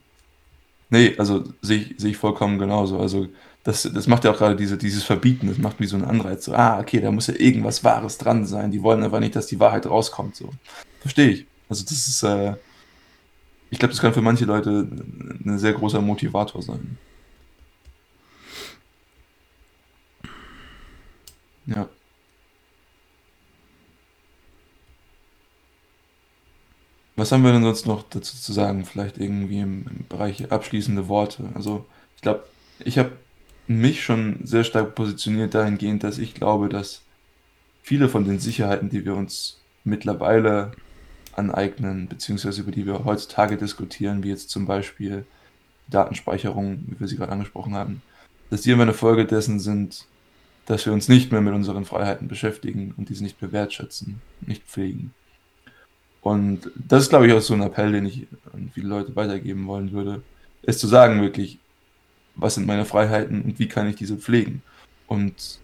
Nee, 0.89 1.15
also 1.17 1.43
sehe 1.61 1.79
ich, 1.79 1.95
seh 1.97 2.09
ich 2.09 2.17
vollkommen 2.17 2.59
genauso. 2.59 2.99
Also 2.99 3.27
das, 3.63 3.83
das 3.83 4.07
macht 4.07 4.23
ja 4.23 4.31
auch 4.31 4.37
gerade 4.37 4.55
diese, 4.55 4.77
dieses 4.77 5.03
Verbieten, 5.03 5.47
das 5.47 5.57
macht 5.57 5.79
wie 5.79 5.85
so 5.85 5.97
einen 5.97 6.05
Anreiz. 6.05 6.45
So, 6.45 6.53
ah, 6.53 6.79
okay, 6.79 7.01
da 7.01 7.11
muss 7.11 7.27
ja 7.27 7.35
irgendwas 7.35 7.83
Wahres 7.83 8.17
dran 8.17 8.45
sein. 8.45 8.71
Die 8.71 8.81
wollen 8.81 9.03
einfach 9.03 9.19
nicht, 9.19 9.35
dass 9.35 9.47
die 9.47 9.59
Wahrheit 9.59 9.85
rauskommt. 9.85 10.35
So. 10.35 10.49
Verstehe 11.01 11.29
ich. 11.29 11.45
Also 11.69 11.83
das 11.83 12.07
ist, 12.07 12.23
äh, 12.23 12.55
ich 13.69 13.79
glaube, 13.79 13.93
das 13.93 14.01
kann 14.01 14.13
für 14.13 14.21
manche 14.21 14.45
Leute 14.45 14.87
ein 15.45 15.59
sehr 15.59 15.73
großer 15.73 16.01
Motivator 16.01 16.61
sein. 16.61 16.97
Ja. 21.67 21.87
Was 27.15 27.31
haben 27.31 27.43
wir 27.43 27.51
denn 27.51 27.63
sonst 27.63 27.85
noch 27.87 28.03
dazu 28.09 28.37
zu 28.37 28.53
sagen? 28.53 28.85
Vielleicht 28.85 29.17
irgendwie 29.17 29.59
im, 29.59 29.85
im 29.87 30.05
Bereich 30.07 30.51
abschließende 30.51 31.07
Worte. 31.07 31.49
Also 31.55 31.85
ich 32.15 32.21
glaube, 32.21 32.43
ich 32.79 32.97
habe 32.97 33.11
mich 33.67 34.03
schon 34.03 34.39
sehr 34.43 34.63
stark 34.63 34.95
positioniert 34.95 35.53
dahingehend, 35.53 36.03
dass 36.03 36.19
ich 36.19 36.35
glaube, 36.35 36.69
dass 36.69 37.01
viele 37.81 38.07
von 38.07 38.25
den 38.25 38.39
Sicherheiten, 38.39 38.89
die 38.89 39.03
wir 39.03 39.15
uns 39.15 39.59
mittlerweile 39.83 40.73
aneignen, 41.33 42.07
beziehungsweise 42.07 42.61
über 42.61 42.71
die 42.71 42.85
wir 42.85 43.03
heutzutage 43.05 43.57
diskutieren, 43.57 44.23
wie 44.23 44.29
jetzt 44.29 44.49
zum 44.49 44.65
Beispiel 44.65 45.25
Datenspeicherung, 45.87 46.83
wie 46.87 46.99
wir 46.99 47.07
sie 47.07 47.17
gerade 47.17 47.31
angesprochen 47.31 47.73
haben, 47.73 48.01
dass 48.49 48.61
die 48.61 48.71
immer 48.71 48.83
eine 48.83 48.93
Folge 48.93 49.25
dessen 49.25 49.59
sind, 49.59 50.05
dass 50.67 50.85
wir 50.85 50.93
uns 50.93 51.07
nicht 51.07 51.31
mehr 51.31 51.41
mit 51.41 51.53
unseren 51.53 51.85
Freiheiten 51.85 52.27
beschäftigen 52.27 52.93
und 52.97 53.09
diese 53.09 53.23
nicht 53.23 53.41
mehr 53.41 53.53
wertschätzen, 53.53 54.21
nicht 54.41 54.63
pflegen. 54.63 55.13
Und 56.21 56.69
das 56.75 57.03
ist, 57.03 57.09
glaube 57.09 57.25
ich, 57.25 57.33
auch 57.33 57.39
so 57.39 57.53
ein 57.53 57.61
Appell, 57.61 57.93
den 57.93 58.05
ich 58.05 58.27
an 58.53 58.69
viele 58.73 58.89
Leute 58.89 59.15
weitergeben 59.15 59.65
wollen 59.65 59.93
würde, 59.93 60.21
ist 60.63 60.79
zu 60.79 60.87
sagen 60.87 61.21
wirklich, 61.21 61.57
was 62.35 62.55
sind 62.55 62.67
meine 62.67 62.83
Freiheiten 62.83 63.41
und 63.43 63.59
wie 63.59 63.69
kann 63.69 63.87
ich 63.87 63.95
diese 63.95 64.17
pflegen? 64.17 64.61
Und 65.07 65.59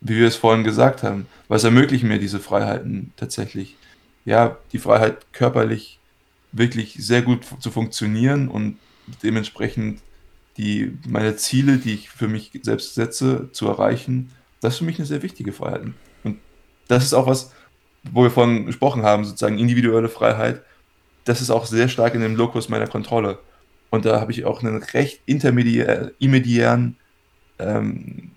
wie 0.00 0.16
wir 0.16 0.26
es 0.26 0.34
vorhin 0.34 0.64
gesagt 0.64 1.04
haben, 1.04 1.26
was 1.46 1.62
ermöglichen 1.62 2.08
mir 2.08 2.18
diese 2.18 2.40
Freiheiten 2.40 3.12
tatsächlich? 3.16 3.76
Ja, 4.24 4.58
die 4.72 4.80
Freiheit 4.80 5.32
körperlich 5.32 6.00
wirklich 6.50 6.94
sehr 6.94 7.22
gut 7.22 7.46
zu 7.60 7.70
funktionieren 7.70 8.48
und 8.48 8.78
dementsprechend 9.22 10.00
die, 10.56 10.98
meine 11.08 11.36
Ziele, 11.36 11.78
die 11.78 11.94
ich 11.94 12.10
für 12.10 12.26
mich 12.26 12.50
selbst 12.62 12.96
setze, 12.96 13.50
zu 13.52 13.68
erreichen 13.68 14.32
das 14.60 14.74
ist 14.74 14.78
für 14.78 14.84
mich 14.84 14.98
eine 14.98 15.06
sehr 15.06 15.22
wichtige 15.22 15.52
Freiheit. 15.52 15.82
Und 16.24 16.38
das 16.88 17.04
ist 17.04 17.14
auch 17.14 17.26
was, 17.26 17.52
wo 18.04 18.22
wir 18.22 18.30
vorhin 18.30 18.66
gesprochen 18.66 19.02
haben, 19.02 19.24
sozusagen 19.24 19.58
individuelle 19.58 20.08
Freiheit. 20.08 20.62
Das 21.24 21.40
ist 21.40 21.50
auch 21.50 21.66
sehr 21.66 21.88
stark 21.88 22.14
in 22.14 22.20
dem 22.20 22.36
Lokus 22.36 22.68
meiner 22.68 22.86
Kontrolle. 22.86 23.38
Und 23.90 24.04
da 24.04 24.20
habe 24.20 24.32
ich 24.32 24.44
auch 24.44 24.62
einen 24.62 24.82
recht 24.82 25.20
intermediär, 25.26 26.12
immediären, 26.18 26.96
ähm, 27.58 28.30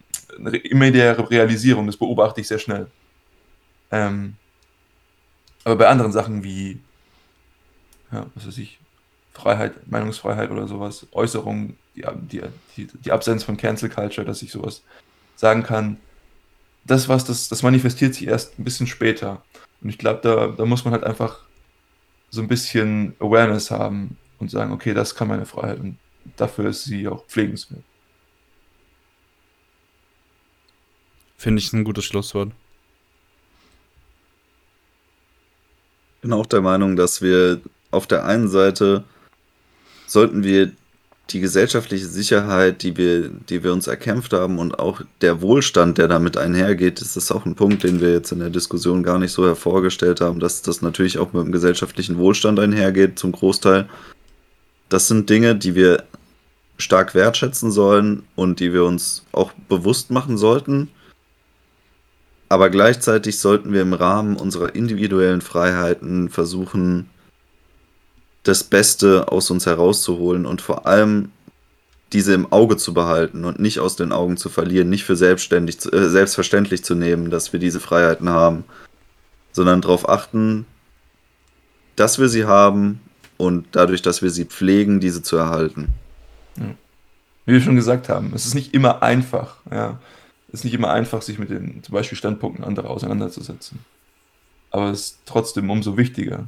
immediäre 0.64 1.30
Realisierung. 1.30 1.86
Das 1.88 1.98
beobachte 1.98 2.42
ich 2.42 2.48
sehr 2.48 2.60
schnell. 2.60 2.88
Ähm, 3.92 4.36
aber 5.64 5.76
bei 5.76 5.88
anderen 5.88 6.12
Sachen 6.12 6.44
wie, 6.44 6.80
ja, 8.12 8.26
was 8.36 8.48
weiß 8.48 8.58
ich, 8.58 8.80
Freiheit, 9.34 9.88
Meinungsfreiheit 9.88 10.52
oder 10.52 10.68
sowas, 10.68 11.08
Äußerung, 11.12 11.76
die, 11.96 12.06
die, 12.76 12.88
die 12.88 13.12
Absenz 13.12 13.44
von 13.44 13.58
Cancel 13.58 13.90
Culture, 13.90 14.26
dass 14.26 14.42
ich 14.42 14.52
sowas 14.52 14.84
sagen 15.36 15.64
kann, 15.64 15.98
das 16.86 17.08
was, 17.10 17.26
das, 17.26 17.50
das 17.50 17.64
manifestiert 17.64 18.16
sich 18.16 18.28
erst 18.28 18.60
ein 18.60 18.64
bisschen 18.64 18.88
später. 18.88 19.44
Und 19.82 19.90
ich 19.90 19.98
glaube, 19.98 20.22
da, 20.22 20.48
da 20.48 20.66
muss 20.66 20.86
man 20.86 20.94
halt 20.94 21.04
einfach 21.04 21.40
so 22.30 22.42
ein 22.42 22.48
bisschen 22.48 23.16
Awareness 23.20 23.72
haben 23.72 24.18
und 24.40 24.50
sagen, 24.50 24.72
okay, 24.72 24.94
das 24.94 25.16
kann 25.16 25.28
meine 25.28 25.46
Freiheit 25.46 25.80
und 25.80 25.98
dafür 26.36 26.70
ist 26.70 26.84
sie 26.84 27.08
auch 27.08 27.26
pflegenswert. 27.28 27.84
Finde 31.38 31.60
ich 31.60 31.74
ein 31.74 31.84
gutes 31.84 32.06
Schlusswort. 32.06 32.52
Ich 36.16 36.22
bin 36.22 36.34
auch 36.34 36.46
der 36.46 36.62
Meinung, 36.62 36.96
dass 36.96 37.22
wir 37.22 37.60
auf 37.92 38.08
der 38.08 38.26
einen 38.26 38.48
Seite 38.48 39.04
sollten 40.08 40.44
wir 40.44 40.72
die 41.30 41.40
gesellschaftliche 41.40 42.06
Sicherheit, 42.06 42.84
die 42.84 42.98
wir, 42.98 43.30
die 43.30 43.64
wir 43.64 43.72
uns 43.74 43.88
erkämpft 43.88 44.34
haben 44.34 44.60
und 44.60 44.78
auch 44.78 45.02
der 45.22 45.42
Wohlstand, 45.42 45.98
der 45.98 46.08
damit 46.08 46.38
einhergeht, 46.38 47.00
das 47.00 47.16
ist 47.16 47.32
auch 47.32 47.46
ein 47.46 47.56
Punkt, 47.56 47.84
den 47.84 48.02
wir 48.02 48.12
jetzt 48.12 48.32
in 48.32 48.40
der 48.40 48.50
Diskussion 48.50 49.04
gar 49.04 49.20
nicht 49.20 49.32
so 49.32 49.46
hervorgestellt 49.46 50.22
haben, 50.22 50.40
dass 50.40 50.62
das 50.62 50.82
natürlich 50.82 51.18
auch 51.18 51.32
mit 51.34 51.46
dem 51.46 51.52
gesellschaftlichen 51.52 52.18
Wohlstand 52.18 52.60
einhergeht, 52.60 53.18
zum 53.18 53.32
Großteil. 53.32 53.88
Das 54.90 55.08
sind 55.08 55.30
Dinge, 55.30 55.56
die 55.56 55.76
wir 55.76 56.04
stark 56.78 57.16
wertschätzen 57.16 57.72
sollen 57.72 58.24
und 58.36 58.60
die 58.60 58.74
wir 58.74 58.84
uns 58.84 59.24
auch 59.32 59.54
bewusst 59.70 60.12
machen 60.12 60.38
sollten. 60.38 60.90
Aber 62.50 62.70
gleichzeitig 62.70 63.40
sollten 63.40 63.74
wir 63.74 63.82
im 63.82 63.94
Rahmen 63.94 64.36
unserer 64.36 64.76
individuellen 64.76 65.42
Freiheiten 65.42 66.30
versuchen, 66.30 67.10
das 68.44 68.64
Beste 68.64 69.32
aus 69.32 69.50
uns 69.50 69.66
herauszuholen 69.66 70.46
und 70.46 70.62
vor 70.62 70.86
allem 70.86 71.32
diese 72.12 72.34
im 72.34 72.52
Auge 72.52 72.78
zu 72.78 72.94
behalten 72.94 73.44
und 73.44 73.60
nicht 73.60 73.80
aus 73.80 73.96
den 73.96 74.12
Augen 74.12 74.38
zu 74.38 74.50
verlieren, 74.50 74.90
nicht 74.90 75.04
für 75.04 75.16
selbstständig, 75.16 75.92
äh, 75.92 76.10
selbstverständlich 76.10 76.84
zu 76.84 76.94
nehmen, 76.94 77.32
dass 77.32 77.54
wir 77.54 77.60
diese 77.60 77.80
Freiheiten 77.80 78.30
haben, 78.30 78.66
sondern 79.52 79.82
darauf 79.82 80.08
achten, 80.08 80.66
dass 81.96 82.20
wir 82.20 82.30
sie 82.30 82.46
haben 82.46 83.00
und 83.38 83.66
dadurch, 83.72 84.02
dass 84.02 84.22
wir 84.22 84.30
sie 84.30 84.46
pflegen, 84.46 85.00
diese 85.00 85.24
zu 85.24 85.38
erhalten. 85.38 85.90
Ja. 86.58 86.76
Wie 87.46 87.54
wir 87.54 87.62
schon 87.62 87.76
gesagt 87.76 88.10
haben, 88.10 88.32
es 88.36 88.46
ist 88.46 88.54
nicht 88.54 88.74
immer 88.74 89.02
einfach. 89.02 89.58
Ja. 89.72 90.00
Es 90.50 90.60
ist 90.60 90.64
nicht 90.66 90.76
immer 90.76 90.92
einfach, 90.92 91.24
sich 91.24 91.40
mit 91.40 91.50
den 91.50 91.82
zum 91.84 91.94
Beispiel 91.94 92.18
Standpunkten 92.18 92.64
anderer 92.64 92.92
auseinanderzusetzen. 92.92 93.80
Aber 94.70 94.92
es 94.92 95.00
ist 95.00 95.20
trotzdem 95.26 95.70
umso 95.70 95.98
wichtiger, 95.98 96.46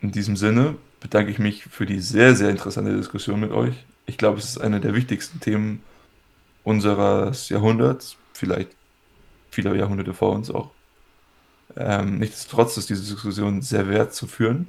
In 0.00 0.12
diesem 0.12 0.36
Sinne 0.36 0.76
bedanke 1.00 1.30
ich 1.30 1.38
mich 1.38 1.64
für 1.64 1.86
die 1.86 2.00
sehr, 2.00 2.34
sehr 2.34 2.50
interessante 2.50 2.96
Diskussion 2.96 3.40
mit 3.40 3.52
euch. 3.52 3.74
Ich 4.06 4.16
glaube, 4.16 4.38
es 4.38 4.46
ist 4.46 4.58
eine 4.58 4.80
der 4.80 4.94
wichtigsten 4.94 5.40
Themen 5.40 5.82
unseres 6.64 7.48
Jahrhunderts, 7.48 8.16
vielleicht 8.32 8.70
viele 9.50 9.76
Jahrhunderte 9.76 10.14
vor 10.14 10.32
uns 10.32 10.50
auch. 10.50 10.70
Ähm, 11.76 12.18
nichtsdestotrotz 12.18 12.76
ist 12.76 12.90
diese 12.90 13.14
Diskussion 13.14 13.62
sehr 13.62 13.88
wert 13.88 14.14
zu 14.14 14.26
führen. 14.26 14.66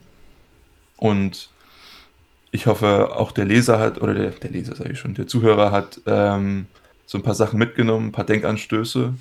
Und 0.97 1.49
ich 2.51 2.67
hoffe, 2.67 3.15
auch 3.15 3.31
der 3.31 3.45
Leser 3.45 3.79
hat, 3.79 4.01
oder 4.01 4.13
der, 4.13 4.31
der 4.31 4.51
Leser 4.51 4.75
sage 4.75 4.91
ich 4.91 4.99
schon, 4.99 5.13
der 5.13 5.27
Zuhörer 5.27 5.71
hat 5.71 6.01
ähm, 6.05 6.67
so 7.05 7.17
ein 7.17 7.23
paar 7.23 7.35
Sachen 7.35 7.57
mitgenommen, 7.57 8.07
ein 8.07 8.11
paar 8.11 8.25
Denkanstöße 8.25 9.13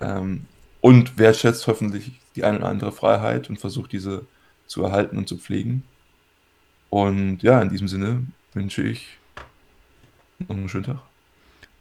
ähm, 0.00 0.46
und 0.80 1.16
wertschätzt 1.18 1.66
hoffentlich 1.66 2.12
die 2.36 2.44
eine 2.44 2.58
oder 2.58 2.68
andere 2.68 2.92
Freiheit 2.92 3.48
und 3.48 3.58
versucht 3.58 3.92
diese 3.92 4.26
zu 4.66 4.82
erhalten 4.82 5.16
und 5.18 5.28
zu 5.28 5.36
pflegen. 5.36 5.84
Und 6.90 7.42
ja, 7.42 7.60
in 7.60 7.70
diesem 7.70 7.88
Sinne 7.88 8.24
wünsche 8.52 8.82
ich 8.82 9.18
noch 10.38 10.56
einen 10.56 10.68
schönen 10.68 10.84
Tag. 10.84 11.00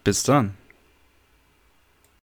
Bis 0.04 0.24
dann. 0.24 0.56